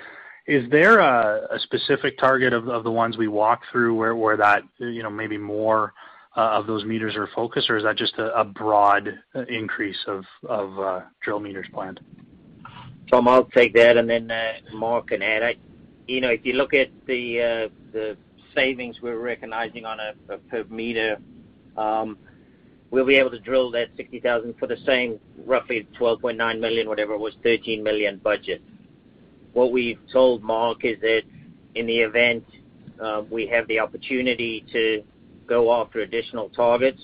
Is 0.46 0.64
there 0.70 1.00
a 1.00 1.60
specific 1.60 2.16
target 2.16 2.54
of 2.54 2.82
the 2.82 2.90
ones 2.90 3.18
we 3.18 3.28
walked 3.28 3.66
through 3.70 3.94
where 3.94 4.38
that 4.38 4.62
uh 4.80 4.86
you 4.86 5.02
know 5.02 5.10
maybe 5.10 5.36
more 5.36 5.92
uh, 6.34 6.40
of 6.40 6.66
those 6.66 6.86
meters 6.86 7.14
are 7.14 7.28
focused, 7.34 7.68
or 7.68 7.76
is 7.76 7.84
that 7.84 7.96
just 7.96 8.14
a 8.16 8.42
broad 8.42 9.18
uh, 9.34 9.44
increase 9.50 10.02
of 10.06 10.24
drill 11.22 11.40
meters 11.40 11.66
planned? 11.70 12.00
Tom, 13.10 13.28
I'll 13.28 13.44
take 13.44 13.74
that, 13.74 13.98
and 13.98 14.08
then 14.08 14.32
Mark 14.72 15.08
can 15.08 15.20
add. 15.20 15.42
I 15.42 15.56
you 16.08 16.22
know, 16.22 16.30
if 16.30 16.46
you 16.46 16.54
look 16.54 16.72
at 16.72 16.88
the 17.06 18.16
savings 18.54 19.02
we're 19.02 19.18
recognizing 19.18 19.84
on 19.84 20.00
a 20.00 20.38
per 20.38 20.64
meter, 20.70 21.18
um, 21.76 22.16
we'll 22.94 23.04
be 23.04 23.16
able 23.16 23.30
to 23.32 23.40
drill 23.40 23.72
that 23.72 23.88
60,000 23.96 24.54
for 24.56 24.68
the 24.68 24.76
same 24.86 25.18
roughly 25.44 25.84
12.9 26.00 26.60
million, 26.60 26.88
whatever 26.88 27.14
it 27.14 27.18
was, 27.18 27.34
13 27.42 27.82
million 27.82 28.18
budget. 28.18 28.62
What 29.52 29.72
we've 29.72 29.98
told 30.12 30.44
Mark 30.44 30.84
is 30.84 31.00
that 31.00 31.22
in 31.74 31.86
the 31.86 31.98
event 31.98 32.44
we 33.28 33.48
have 33.48 33.66
the 33.66 33.80
opportunity 33.80 34.64
to 34.72 35.02
go 35.48 35.74
after 35.74 36.00
additional 36.02 36.50
targets, 36.50 37.00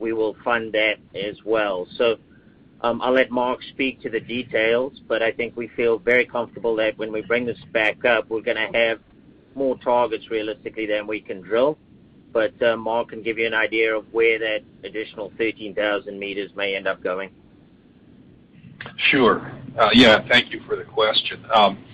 we 0.00 0.12
will 0.12 0.36
fund 0.42 0.72
that 0.72 0.96
as 1.14 1.36
well. 1.44 1.86
So 1.96 2.16
um 2.80 3.00
I'll 3.00 3.12
let 3.12 3.30
Mark 3.30 3.60
speak 3.62 4.02
to 4.02 4.10
the 4.10 4.20
details, 4.20 5.00
but 5.06 5.22
I 5.22 5.30
think 5.30 5.56
we 5.56 5.68
feel 5.68 6.00
very 6.00 6.26
comfortable 6.26 6.74
that 6.76 6.98
when 6.98 7.12
we 7.12 7.22
bring 7.22 7.46
this 7.46 7.62
back 7.72 8.04
up, 8.04 8.28
we're 8.28 8.42
going 8.42 8.56
to 8.56 8.76
have 8.76 8.98
more 9.54 9.78
targets 9.78 10.30
realistically 10.30 10.86
than 10.86 11.06
we 11.06 11.20
can 11.20 11.42
drill. 11.42 11.78
Uh, 12.34 12.76
Mark 12.76 13.08
can 13.08 13.22
give 13.22 13.38
you 13.38 13.46
an 13.46 13.54
idea 13.54 13.96
of 13.96 14.04
where 14.12 14.38
that 14.38 14.60
additional 14.84 15.32
13,000 15.38 16.18
meters 16.18 16.50
may 16.54 16.76
end 16.76 16.86
up 16.86 17.02
going. 17.02 17.30
Sure. 19.10 19.52
Uh, 19.78 19.90
yeah, 19.92 20.26
thank 20.28 20.52
you 20.52 20.60
for 20.66 20.76
the 20.76 20.84
question. 20.84 21.44
Um, 21.52 21.84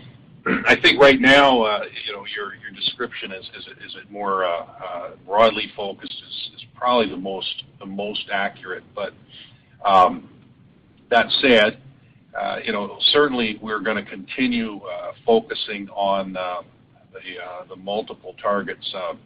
I 0.67 0.77
think 0.77 1.01
right 1.01 1.21
now, 1.21 1.63
uh, 1.63 1.85
you 2.07 2.13
know, 2.13 2.25
your 2.37 2.53
description 2.75 3.33
is 3.33 3.49
it 3.57 4.11
more 4.11 4.47
broadly 5.25 5.73
focused 5.77 6.23
is 6.55 6.65
probably 6.75 7.09
the 7.09 7.87
most 7.87 8.27
accurate. 8.33 8.85
But 8.95 9.15
um 9.85 10.29
that 11.11 11.27
said, 11.41 11.79
you 12.65 12.73
know, 12.73 12.99
certainly 13.13 13.59
we're 13.63 13.81
going 13.81 14.03
to 14.03 14.11
continue 14.11 14.81
focusing 15.25 15.89
on 15.91 16.33
the 16.33 17.77
multiple 17.77 18.35
targets 18.43 18.95
um, 18.95 19.19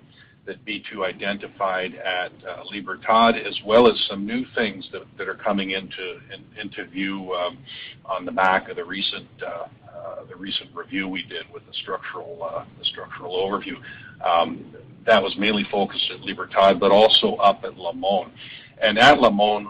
that 0.48 0.64
B2 0.64 1.04
identified 1.04 1.94
at 1.94 2.32
uh, 2.48 2.64
Libertad, 2.72 3.36
as 3.36 3.54
well 3.66 3.86
as 3.86 3.94
some 4.08 4.26
new 4.26 4.44
things 4.54 4.88
that 4.92 5.28
are 5.28 5.34
coming 5.34 5.70
into 5.72 6.20
into 6.60 6.86
view 6.86 7.32
um, 7.34 7.58
on 8.06 8.24
the 8.24 8.32
back 8.32 8.70
of 8.70 8.76
the 8.76 8.84
recent 8.84 9.28
uh, 9.46 9.66
uh, 9.94 10.24
the 10.24 10.34
recent 10.34 10.74
review 10.74 11.06
we 11.06 11.22
did 11.24 11.44
with 11.52 11.64
the 11.66 11.74
structural 11.74 12.64
the 12.78 12.84
structural 12.86 13.34
overview. 13.36 13.76
Um, 14.24 14.74
that 15.06 15.22
was 15.22 15.36
mainly 15.38 15.64
focused 15.70 16.10
at 16.10 16.20
Libertad, 16.22 16.80
but 16.80 16.90
also 16.90 17.34
up 17.36 17.64
at 17.64 17.76
Limon. 17.76 18.32
At 18.80 19.20
Limon, 19.20 19.68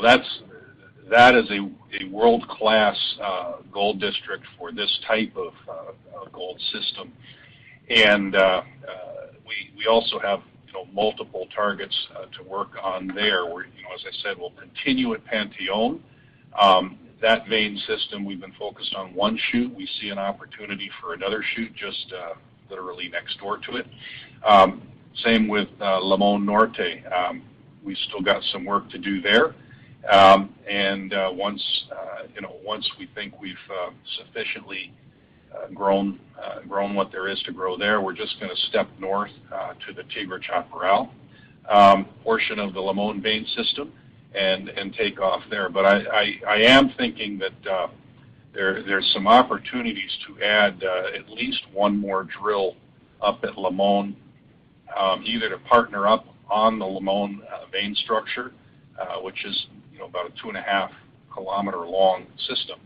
that 0.00 0.20
is 0.20 0.42
that 1.10 1.34
is 1.34 1.50
a 1.50 2.08
world-class 2.08 2.96
gold 3.70 4.00
district 4.00 4.44
for 4.58 4.72
this 4.72 4.98
type 5.06 5.36
of 5.36 5.52
gold 6.32 6.58
system. 6.72 7.12
And 7.90 8.34
uh, 8.34 8.38
uh, 8.38 8.62
we 9.46 9.70
we 9.76 9.86
also 9.86 10.18
have 10.18 10.40
multiple 10.92 11.46
targets 11.54 11.96
uh, 12.16 12.26
to 12.36 12.42
work 12.48 12.70
on 12.82 13.06
there. 13.08 13.44
As 13.44 14.04
I 14.06 14.10
said, 14.22 14.36
we'll 14.38 14.52
continue 14.52 15.14
at 15.14 15.24
Panteón. 15.26 16.00
Um, 16.58 16.98
that 17.20 17.46
vein 17.48 17.78
system, 17.86 18.24
we've 18.24 18.40
been 18.40 18.54
focused 18.58 18.94
on 18.94 19.14
one 19.14 19.38
shoot. 19.50 19.72
We 19.74 19.88
see 20.00 20.08
an 20.08 20.18
opportunity 20.18 20.90
for 21.00 21.14
another 21.14 21.42
shoot 21.54 21.74
just 21.74 22.12
literally 22.70 23.08
next 23.08 23.38
door 23.38 23.58
to 23.58 23.76
it. 23.76 23.86
Um, 24.44 24.82
same 25.24 25.46
with 25.46 25.68
Limon 25.78 26.44
Norte. 26.44 27.04
Um, 27.14 27.42
we 27.84 27.94
still 28.08 28.22
got 28.22 28.42
some 28.44 28.64
work 28.64 28.88
to 28.90 28.98
do 28.98 29.20
there. 29.20 29.54
And 30.68 31.12
once 32.64 32.90
we 32.98 33.08
think 33.14 33.40
we've 33.40 33.54
sufficiently 34.18 34.92
Uh, 36.42 36.60
grown 36.66 36.94
what 36.94 37.12
there 37.12 37.28
is 37.28 37.40
to 37.42 37.52
grow 37.52 37.76
there, 37.76 38.00
we're 38.00 38.12
just 38.12 38.38
going 38.40 38.50
to 38.50 38.60
step 38.68 38.88
north 38.98 39.30
uh, 39.52 39.74
to 39.86 39.92
the 39.92 40.02
Tigre-Chaparral 40.04 41.10
um, 41.68 42.06
portion 42.24 42.58
of 42.58 42.74
the 42.74 42.80
Limon 42.80 43.22
vein 43.22 43.46
system 43.56 43.92
and 44.34 44.94
take 44.94 45.20
off 45.20 45.42
there. 45.50 45.68
But 45.68 45.84
I 45.84 46.40
I 46.48 46.56
am 46.62 46.92
thinking 46.96 47.38
that 47.38 47.70
uh, 47.70 47.88
there 48.54 48.82
there's 48.82 49.08
some 49.12 49.28
opportunities 49.28 50.10
to 50.26 50.42
add 50.42 50.82
at 50.82 51.28
least 51.28 51.62
one 51.72 51.96
more 51.96 52.24
drill 52.24 52.74
up 53.20 53.44
at 53.44 53.56
Limon, 53.56 54.16
um, 54.96 55.22
either 55.24 55.48
to 55.50 55.58
partner 55.58 56.06
up 56.08 56.26
on 56.50 56.78
the 56.78 56.86
Limon 56.86 57.42
vein 57.70 57.94
structure, 57.94 58.52
which 59.20 59.44
is 59.44 59.66
you 59.92 59.98
know, 59.98 60.06
about 60.06 60.26
a 60.26 60.46
2.5-kilometer 60.46 61.86
long 61.86 62.26
system. 62.48 62.80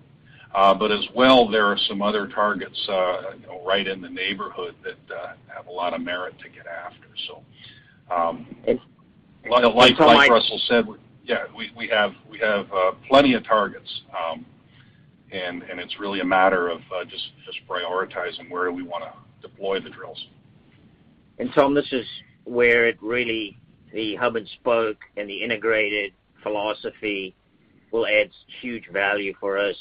Uh, 0.57 0.73
but 0.73 0.91
as 0.91 1.07
well, 1.15 1.47
there 1.47 1.67
are 1.67 1.77
some 1.87 2.01
other 2.01 2.27
targets 2.27 2.89
uh, 2.89 3.35
right 3.67 3.87
in 3.87 4.01
the 4.01 4.09
neighborhood 4.09 4.75
that 4.83 5.15
uh, 5.15 5.35
have 5.55 5.67
a 5.67 5.71
lot 5.71 5.93
of 5.93 6.01
merit 6.01 6.35
to 6.39 6.49
get 6.49 6.67
after. 6.67 7.07
Um, 8.11 8.47
like 9.51 10.31
Russell 10.31 10.61
said, 10.67 10.87
yeah, 11.25 11.45
we 11.55 11.89
have 11.89 12.13
plenty 13.07 13.35
of 13.35 13.45
targets, 13.45 14.03
um, 14.17 14.47
and 15.31 15.63
it's 15.79 16.01
really 16.01 16.21
a 16.21 16.25
matter 16.25 16.69
of 16.69 16.81
just 17.11 17.29
prioritizing 17.69 18.51
where 18.51 18.73
we 18.73 18.83
want 18.83 19.05
to 19.05 19.13
deploy 19.47 19.79
the 19.79 19.91
drills. 19.91 20.27
And 21.39 21.53
Tom, 21.55 21.75
this 21.75 21.93
is 21.93 22.07
where 22.45 22.87
it 22.87 22.97
really, 23.03 23.59
the 23.93 24.17
hub 24.17 24.37
and 24.37 24.49
spoke 24.49 24.99
and 25.19 25.29
the 25.29 25.43
integrated 25.43 26.13
philosophy 26.43 27.35
will 27.91 28.07
add 28.07 28.31
huge 28.63 28.89
value 28.91 29.35
for 29.39 29.59
us. 29.59 29.77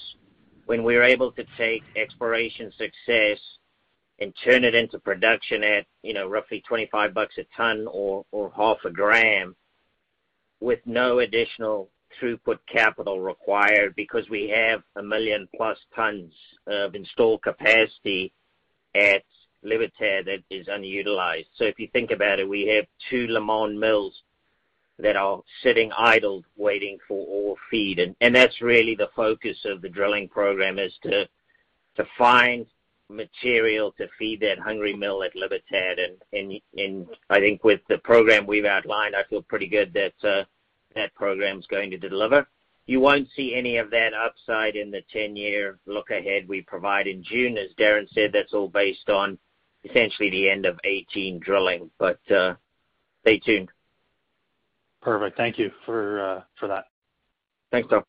When 0.65 0.83
we're 0.83 1.03
able 1.03 1.31
to 1.33 1.45
take 1.57 1.83
exploration 1.95 2.71
success 2.77 3.39
and 4.19 4.33
turn 4.43 4.63
it 4.63 4.73
into 4.73 4.97
production 4.99 5.63
at 5.63 5.85
you 6.01 6.13
know, 6.13 6.27
roughly 6.27 6.63
$25 6.69 7.13
a 7.15 7.43
ton 7.55 7.87
or 7.91 8.51
half 8.55 8.77
a 8.85 8.89
gram 8.89 9.55
with 10.59 10.79
no 10.85 11.19
additional 11.19 11.89
throughput 12.19 12.59
capital 12.71 13.19
required 13.19 13.93
because 13.95 14.29
we 14.29 14.49
have 14.49 14.81
1 14.93 15.07
million 15.07 15.47
plus 15.55 15.77
tons 15.95 16.33
of 16.67 16.95
installed 16.95 17.41
capacity 17.41 18.31
at 18.95 19.23
Libertad 19.63 20.25
that 20.25 20.43
is 20.49 20.67
unutilized. 20.69 21.47
So 21.55 21.65
if 21.65 21.79
you 21.79 21.87
think 21.91 22.11
about 22.11 22.39
it, 22.39 22.47
we 22.47 22.67
have 22.67 22.85
two 23.09 23.27
Limon 23.27 23.77
mills 23.77 24.13
that 24.99 25.15
are 25.15 25.41
sitting 25.61 25.91
idle 25.97 26.43
waiting 26.55 26.97
for 27.07 27.25
ore 27.27 27.55
feed. 27.69 28.15
And 28.21 28.35
that's 28.35 28.61
really 28.61 28.95
the 28.95 29.09
focus 29.15 29.57
of 29.65 29.81
the 29.81 29.89
drilling 29.89 30.29
program, 30.29 30.79
is 30.79 30.93
to 31.03 31.27
to 31.97 32.05
find 32.17 32.65
material 33.09 33.91
to 33.97 34.07
feed 34.17 34.39
that 34.41 34.59
hungry 34.59 34.93
mill 34.93 35.23
at 35.23 35.35
Libertad. 35.35 35.97
And 36.33 37.07
I 37.29 37.39
think 37.39 37.63
with 37.63 37.81
the 37.87 37.99
program 37.99 38.45
we've 38.47 38.65
outlined, 38.65 39.15
I 39.15 39.23
feel 39.29 39.41
pretty 39.41 39.67
good 39.67 39.93
that 39.93 40.45
that 40.95 41.13
program's 41.13 41.67
going 41.67 41.91
to 41.91 41.97
deliver. 41.97 42.47
You 42.87 42.99
won't 42.99 43.27
see 43.35 43.55
any 43.55 43.77
of 43.77 43.89
that 43.91 44.13
upside 44.13 44.75
in 44.75 44.91
the 44.91 45.03
10-year 45.13 45.79
look 45.87 46.11
ahead 46.11 46.47
we 46.47 46.61
provide 46.61 47.07
in 47.07 47.23
June. 47.23 47.57
As 47.57 47.73
Darren 47.79 48.07
said, 48.13 48.31
that's 48.31 48.53
all 48.53 48.69
based 48.69 49.09
on 49.09 49.37
essentially 49.83 50.29
the 50.29 50.49
end 50.49 50.65
of 50.65 50.75
2018 50.83 51.39
drilling. 51.39 51.89
But 51.97 52.19
uh 52.31 52.55
stay 53.21 53.39
tuned. 53.39 53.71
Perfect. 55.05 55.37
Thank 55.37 55.59
you 55.59 55.67
uh, 55.67 56.41
for 56.59 56.67
that. 56.67 56.85
Thanks, 57.71 57.87
Tom. 57.89 58.01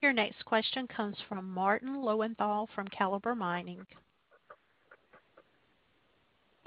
Your 0.00 0.12
next 0.12 0.44
question 0.44 0.86
comes 0.86 1.16
from 1.28 1.50
Martin 1.50 2.00
Lowenthal 2.00 2.68
from 2.72 2.86
Calibre 2.88 3.34
Mining. 3.34 3.84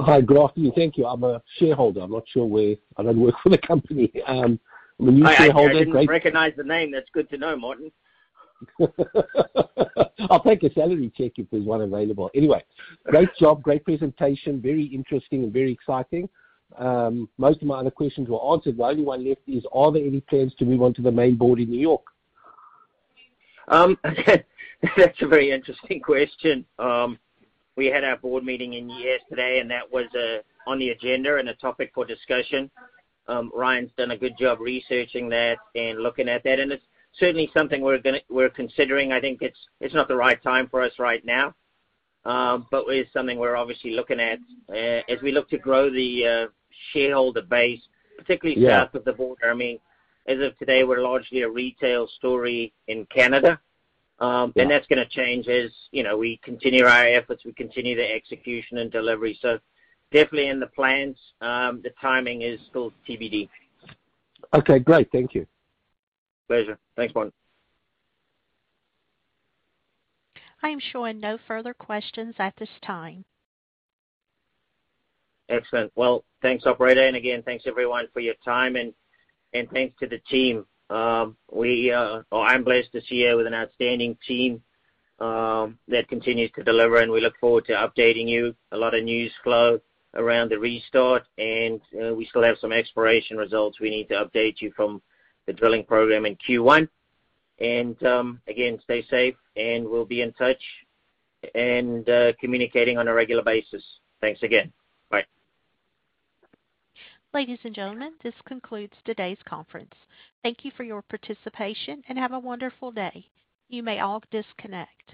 Hi, 0.02 0.20
good 0.20 0.38
afternoon. 0.38 0.74
Thank 0.76 0.98
you. 0.98 1.06
I'm 1.06 1.24
a 1.24 1.42
shareholder. 1.58 2.02
I'm 2.02 2.12
not 2.12 2.24
sure 2.34 2.46
where. 2.46 2.76
I 2.98 3.04
don't 3.04 3.22
work 3.22 3.36
for 3.44 3.48
the 3.48 3.58
company. 3.58 4.12
Um, 4.28 4.60
I'm 5.00 5.08
a 5.08 5.12
new 5.12 5.26
shareholder. 5.38 5.78
I 5.78 5.80
didn't 5.80 6.08
recognize 6.08 6.52
the 6.58 6.64
name. 6.66 6.92
That's 6.92 7.10
good 7.14 7.30
to 7.30 7.38
know, 7.38 7.56
Martin. 7.56 7.94
I'll 10.30 10.44
take 10.44 10.64
a 10.64 10.74
salary 10.74 11.10
check 11.18 11.32
if 11.38 11.50
there's 11.50 11.64
one 11.64 11.82
available. 11.82 12.30
Anyway, 12.36 12.62
great 13.06 13.30
job, 13.40 13.64
great 13.64 13.86
presentation. 13.86 14.62
Very 14.62 14.84
interesting 14.84 15.44
and 15.44 15.54
very 15.54 15.72
exciting. 15.72 16.28
Um, 16.78 17.30
most 17.38 17.62
of 17.62 17.68
my 17.68 17.80
other 17.80 17.92
questions 17.92 18.30
were 18.30 18.54
answered. 18.54 18.78
The 18.78 18.84
only 18.84 19.04
one 19.04 19.28
left 19.28 19.42
is, 19.48 19.64
are 19.74 19.92
there 19.92 20.06
any 20.06 20.22
plans 20.22 20.54
to 20.60 20.66
move 20.66 20.82
on 20.82 20.94
to 20.96 21.02
the 21.02 21.12
main 21.12 21.36
board 21.36 21.60
in 21.60 21.70
New 21.70 21.80
York? 21.80 22.04
Um, 23.68 23.98
that's 24.04 25.22
a 25.22 25.28
very 25.28 25.52
interesting 25.52 26.00
question. 26.00 26.66
Um, 26.78 27.20
we 27.76 27.88
had 27.88 28.04
our 28.04 28.18
board 28.18 28.44
meeting 28.44 28.74
in 28.74 28.90
yesterday, 28.90 29.60
and 29.60 29.70
that 29.72 29.92
was 29.92 30.06
uh, 30.16 30.40
on 30.70 30.80
the 30.80 30.90
agenda 30.90 31.38
and 31.38 31.50
a 31.50 31.56
topic 31.56 31.92
for 31.94 32.06
discussion. 32.06 32.70
Ryan's 33.54 33.92
done 33.96 34.12
a 34.12 34.18
good 34.18 34.36
job 34.40 34.60
researching 34.60 35.30
that 35.30 35.58
and 35.76 36.00
looking 36.00 36.28
at 36.28 36.44
that, 36.44 36.60
and 36.60 36.72
it's 36.72 36.84
certainly 37.18 37.50
something 37.56 37.82
we're 37.82 38.50
considering. 38.50 39.12
I 39.12 39.22
think 39.22 39.42
it's 39.42 39.60
it's 39.80 39.94
not 39.94 40.08
the 40.08 40.16
right 40.16 40.42
time 40.42 40.68
for 40.68 40.82
us 40.82 40.94
right 40.98 41.24
now. 41.26 41.54
Um, 42.26 42.68
but 42.70 42.86
It 42.90 43.08
is 43.08 43.14
something 43.14 43.38
we're 43.38 43.56
obviously 43.56 43.92
looking 43.92 44.20
at 44.20 44.40
uh, 44.70 45.02
as 45.10 45.22
we 45.24 45.32
look 45.32 45.50
to 45.50 45.58
grow 45.58 45.90
the 45.90 46.28
uh, 46.28 46.48
shareholder 46.94 47.42
base, 47.42 47.82
particularly 48.18 48.66
south 48.66 48.94
of 48.96 49.06
the 49.06 49.14
border. 49.14 49.50
I 49.50 49.54
mean, 49.54 49.80
as 50.28 50.40
of 50.40 50.58
today, 50.58 50.84
we're 50.84 51.02
largely 51.02 51.42
a 51.42 51.50
retail 51.50 52.08
story 52.08 52.74
in 52.88 53.06
Canada. 53.06 53.60
Um 54.20 54.52
and 54.58 54.70
that's 54.70 54.86
going 54.88 55.00
to 55.00 55.08
change 55.08 55.48
as 55.48 55.72
you 55.92 56.04
know 56.04 56.18
we 56.18 56.42
continue 56.44 56.84
our 56.84 57.06
efforts, 57.08 57.46
we 57.46 57.54
continue 57.54 57.96
the 57.96 58.12
execution 58.12 58.80
and 58.80 58.92
delivery. 58.92 59.40
So 59.42 59.60
Definitely 60.12 60.50
in 60.50 60.60
the 60.60 60.68
plans. 60.68 61.18
The 61.40 61.92
timing 62.02 62.42
is 62.42 62.60
still 62.70 62.92
TBD. 63.08 63.50
Okay, 64.54 64.80
great. 64.80 65.10
Thank 65.12 65.36
you. 65.36 65.46
Pleasure. 66.48 66.80
Thanks, 66.96 67.14
Martin. 67.14 67.34
I 70.64 70.70
am 70.70 70.80
showing 70.80 71.20
no 71.20 71.38
further 71.48 71.74
questions 71.74 72.36
at 72.40 72.56
this 72.58 72.70
time. 72.82 73.24
Excellent. 75.50 75.92
Well, 75.96 76.24
thanks, 76.42 76.66
operator. 76.66 77.06
And 77.06 77.16
again, 77.16 77.42
thanks 77.44 77.66
everyone 77.68 78.08
for 78.14 78.20
your 78.20 78.36
time 78.46 78.76
and 78.76 78.94
and 79.54 79.70
thanks 79.72 79.98
to 80.00 80.08
the 80.08 80.20
team. 80.30 80.66
Um, 80.92 81.36
we, 81.52 81.92
uh, 81.92 82.22
oh, 82.32 82.42
I'm 82.42 82.64
blessed 82.64 82.92
to 82.92 83.02
see 83.02 83.16
you 83.16 83.36
with 83.36 83.48
an 83.48 83.54
outstanding 83.56 84.16
team 84.28 84.62
um, 85.20 85.80
that 85.88 86.08
continues 86.08 86.52
to 86.56 86.64
deliver, 86.64 86.98
and 86.98 87.12
we 87.12 87.20
look 87.20 87.38
forward 87.40 87.66
to 87.66 87.74
updating 87.74 88.28
you. 88.28 88.56
A 88.72 88.78
lot 88.78 88.94
of 88.94 89.04
news 89.04 89.32
flow 89.44 89.80
around 90.16 90.50
the 90.50 90.60
restart, 90.60 91.24
and 91.38 91.82
uh, 92.00 92.14
we 92.14 92.26
still 92.26 92.44
have 92.44 92.58
some 92.60 92.72
exploration 92.72 93.38
results 93.38 93.80
we 93.80 93.90
need 93.90 94.08
to 94.10 94.24
update 94.24 94.62
you 94.62 94.72
from 94.76 95.02
the 95.48 95.54
drilling 95.54 95.84
program 95.84 96.26
in 96.26 96.38
Q1. 96.48 96.88
And 97.60 98.02
um 98.04 98.42
again, 98.48 98.80
stay 98.84 99.04
safe, 99.10 99.36
and 99.56 99.88
we'll 99.88 100.06
be 100.06 100.22
in 100.22 100.32
touch 100.34 100.62
and 101.56 102.08
uh, 102.08 102.34
communicating 102.40 102.98
on 102.98 103.08
a 103.08 103.14
regular 103.14 103.44
basis. 103.44 103.84
Thanks 104.22 104.44
again. 104.44 104.72
Ladies 107.32 107.60
and 107.64 107.76
gentlemen, 107.76 108.14
this 108.24 108.34
concludes 108.48 108.94
today's 109.06 109.38
conference. 109.48 109.94
Thank 110.42 110.66
you 110.66 110.72
for 110.76 110.84
your 110.84 111.04
participation, 111.04 112.02
and 112.10 112.18
have 112.18 112.34
a 112.34 112.40
wonderful 112.40 112.92
day. 112.92 113.28
You 113.68 113.84
may 113.84 114.00
all 114.00 114.24
disconnect. 114.32 115.14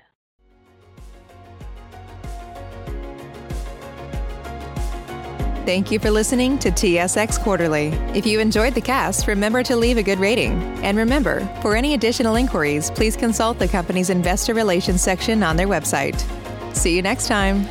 Thank 5.66 5.92
you 5.92 6.00
for 6.00 6.10
listening 6.10 6.58
to 6.60 6.72
TSX 6.72 7.42
Quarterly. 7.42 7.88
If 8.14 8.26
you 8.26 8.40
enjoyed 8.40 8.76
the 8.76 8.82
cast, 8.82 9.28
remember 9.28 9.62
to 9.64 9.76
leave 9.76 9.98
a 9.98 10.04
good 10.04 10.20
rating. 10.20 10.54
And 10.86 10.98
remember, 10.98 11.42
for 11.62 11.76
any 11.76 11.96
additional 11.96 12.36
inquiries, 12.36 12.92
please 12.92 13.18
consult 13.18 13.60
the 13.60 13.68
company's 13.68 14.10
investor 14.10 14.54
relations 14.54 15.02
section 15.02 15.44
on 15.44 15.58
their 15.58 15.68
website. 15.68 16.24
See 16.74 16.96
you 16.96 17.02
next 17.02 17.28
time. 17.28 17.68